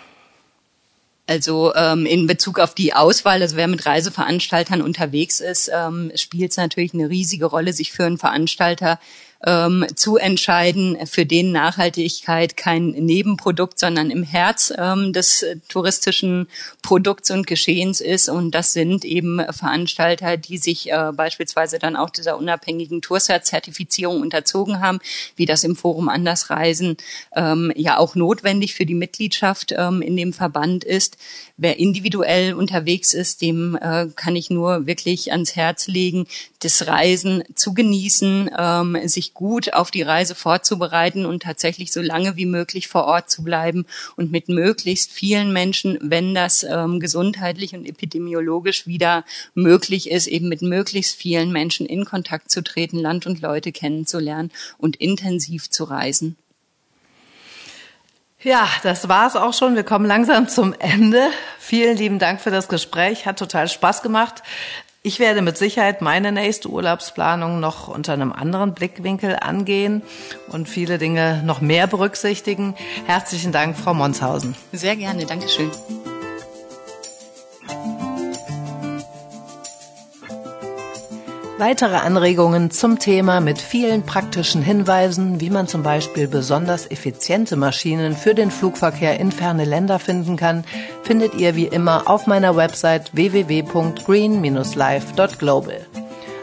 Also 1.27 1.73
ähm, 1.75 2.05
in 2.05 2.27
Bezug 2.27 2.59
auf 2.59 2.75
die 2.75 2.93
Auswahl, 2.93 3.41
also 3.41 3.55
wer 3.55 3.69
mit 3.69 3.85
Reiseveranstaltern 3.85 4.81
unterwegs 4.81 5.39
ist, 5.39 5.71
ähm, 5.73 6.11
spielt 6.15 6.51
es 6.51 6.57
natürlich 6.57 6.93
eine 6.93 7.09
riesige 7.09 7.45
Rolle, 7.45 7.71
sich 7.71 7.93
für 7.93 8.03
einen 8.03 8.17
Veranstalter 8.17 8.99
ähm, 9.45 9.85
zu 9.95 10.17
entscheiden, 10.17 10.97
für 11.05 11.25
den 11.25 11.51
Nachhaltigkeit 11.51 12.57
kein 12.57 12.89
Nebenprodukt, 12.89 13.79
sondern 13.79 14.11
im 14.11 14.23
Herz 14.23 14.73
ähm, 14.77 15.13
des 15.13 15.43
äh, 15.43 15.57
touristischen 15.69 16.47
Produkts 16.81 17.31
und 17.31 17.47
Geschehens 17.47 18.01
ist. 18.01 18.27
Und 18.27 18.51
das 18.51 18.73
sind 18.73 19.05
eben 19.05 19.41
Veranstalter, 19.51 20.35
die 20.35 20.57
sich 20.57 20.91
äh, 20.91 21.11
beispielsweise 21.13 21.79
dann 21.79 21.95
auch 21.95 22.09
dieser 22.09 22.37
unabhängigen 22.37 23.01
Toursat-Zertifizierung 23.01 24.21
unterzogen 24.21 24.81
haben, 24.81 24.99
wie 25.37 25.45
das 25.45 25.63
im 25.63 25.75
Forum 25.75 26.09
Andersreisen 26.09 26.97
ähm, 27.33 27.71
ja 27.75 27.97
auch 27.97 28.15
notwendig 28.15 28.73
für 28.73 28.85
die 28.85 28.93
Mitgliedschaft 28.93 29.73
ähm, 29.77 30.01
in 30.01 30.17
dem 30.17 30.33
Verband 30.33 30.83
ist. 30.83 31.17
Wer 31.55 31.79
individuell 31.79 32.53
unterwegs 32.53 33.13
ist, 33.13 33.41
dem 33.41 33.75
äh, 33.75 34.07
kann 34.15 34.35
ich 34.35 34.49
nur 34.49 34.85
wirklich 34.85 35.31
ans 35.31 35.55
Herz 35.55 35.87
legen, 35.87 36.25
das 36.59 36.87
Reisen 36.87 37.43
zu 37.55 37.73
genießen, 37.73 38.49
ähm, 38.57 38.97
gut 39.33 39.73
auf 39.73 39.91
die 39.91 40.01
Reise 40.01 40.35
vorzubereiten 40.35 41.25
und 41.25 41.43
tatsächlich 41.43 41.91
so 41.91 42.01
lange 42.01 42.35
wie 42.35 42.45
möglich 42.45 42.87
vor 42.87 43.05
Ort 43.05 43.29
zu 43.29 43.43
bleiben 43.43 43.85
und 44.15 44.31
mit 44.31 44.49
möglichst 44.49 45.11
vielen 45.11 45.53
Menschen, 45.53 45.97
wenn 46.01 46.35
das 46.35 46.63
ähm, 46.63 46.99
gesundheitlich 46.99 47.73
und 47.73 47.85
epidemiologisch 47.85 48.87
wieder 48.87 49.25
möglich 49.53 50.11
ist, 50.11 50.27
eben 50.27 50.49
mit 50.49 50.61
möglichst 50.61 51.15
vielen 51.15 51.51
Menschen 51.51 51.85
in 51.85 52.05
Kontakt 52.05 52.51
zu 52.51 52.63
treten, 52.63 52.99
Land 52.99 53.25
und 53.27 53.41
Leute 53.41 53.71
kennenzulernen 53.71 54.51
und 54.77 54.95
intensiv 54.95 55.69
zu 55.69 55.83
reisen. 55.85 56.35
Ja, 58.41 58.69
das 58.83 59.09
war's 59.09 59.35
auch 59.35 59.53
schon. 59.53 59.75
Wir 59.75 59.83
kommen 59.83 60.05
langsam 60.05 60.47
zum 60.47 60.73
Ende. 60.79 61.29
Vielen 61.59 61.97
lieben 61.97 62.19
Dank 62.19 62.39
für 62.39 62.51
das 62.51 62.69
Gespräch. 62.69 63.25
Hat 63.25 63.37
total 63.37 63.67
Spaß 63.67 64.01
gemacht. 64.01 64.43
Ich 65.01 65.19
werde 65.19 65.41
mit 65.41 65.57
Sicherheit 65.57 66.01
meine 66.01 66.33
nächste 66.33 66.69
Urlaubsplanung 66.69 67.61
noch 67.61 67.87
unter 67.87 68.11
einem 68.11 68.33
anderen 68.33 68.73
Blickwinkel 68.73 69.37
angehen 69.39 70.01
und 70.49 70.67
viele 70.67 70.97
Dinge 70.97 71.41
noch 71.45 71.61
mehr 71.61 71.87
berücksichtigen. 71.87 72.75
Herzlichen 73.05 73.53
Dank, 73.53 73.77
Frau 73.77 73.93
Monshausen. 73.93 74.55
Sehr 74.73 74.97
gerne, 74.97 75.25
Dankeschön. 75.25 75.71
Weitere 81.59 81.97
Anregungen 81.97 82.71
zum 82.71 82.97
Thema 82.99 83.41
mit 83.41 83.59
vielen 83.59 84.03
praktischen 84.03 84.61
Hinweisen, 84.61 85.41
wie 85.41 85.49
man 85.49 85.67
zum 85.67 85.83
Beispiel 85.83 86.29
besonders 86.29 86.89
effiziente 86.89 87.57
Maschinen 87.57 88.15
für 88.15 88.33
den 88.33 88.49
Flugverkehr 88.49 89.19
in 89.19 89.33
ferne 89.33 89.65
Länder 89.65 89.99
finden 89.99 90.37
kann, 90.37 90.63
findet 91.03 91.35
ihr 91.35 91.57
wie 91.57 91.65
immer 91.65 92.09
auf 92.09 92.27
meiner 92.27 92.55
Website 92.55 93.13
www.green-life.global. 93.13 95.85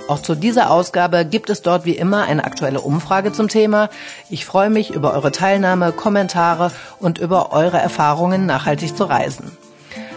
Auch 0.07 0.21
zu 0.21 0.35
dieser 0.35 0.71
Ausgabe 0.71 1.25
gibt 1.25 1.49
es 1.49 1.63
dort 1.63 1.87
wie 1.87 1.97
immer 1.97 2.25
eine 2.25 2.45
aktuelle 2.45 2.83
Umfrage 2.83 3.33
zum 3.33 3.49
Thema. 3.49 3.89
Ich 4.29 4.45
freue 4.45 4.69
mich 4.69 4.91
über 4.91 5.15
eure 5.15 5.33
Teilnahme, 5.33 5.93
Kommentare 5.93 6.73
und 7.01 7.17
über 7.17 7.53
eure 7.53 7.79
Erfahrungen, 7.79 8.45
nachhaltig 8.45 8.95
zu 8.95 9.05
reisen. 9.05 9.57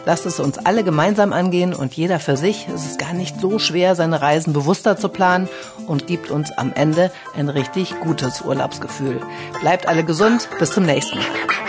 Lasst 0.10 0.26
es 0.26 0.40
uns 0.40 0.58
alle 0.58 0.84
gemeinsam 0.84 1.34
angehen 1.34 1.72
und 1.72 1.94
jeder 1.94 2.20
für 2.20 2.36
sich. 2.36 2.68
Es 2.74 2.84
ist 2.84 2.98
gar 2.98 3.14
nicht 3.14 3.40
so 3.40 3.60
schwer, 3.60 3.94
seine 3.94 4.24
Reisen 4.24 4.54
bewusster 4.54 4.98
zu 4.98 5.08
planen 5.08 5.48
und 5.86 6.08
gibt 6.08 6.32
uns 6.32 6.50
am 6.58 6.74
Ende 6.74 7.12
ein 7.38 7.48
richtig 7.48 7.94
gutes 8.00 8.42
Urlaubsgefühl. 8.42 9.22
Bleibt 9.62 9.88
alle 9.88 10.04
gesund. 10.04 10.50
Bis 10.58 10.72
zum 10.72 10.88
nächsten 10.88 11.20
Mal. 11.20 11.69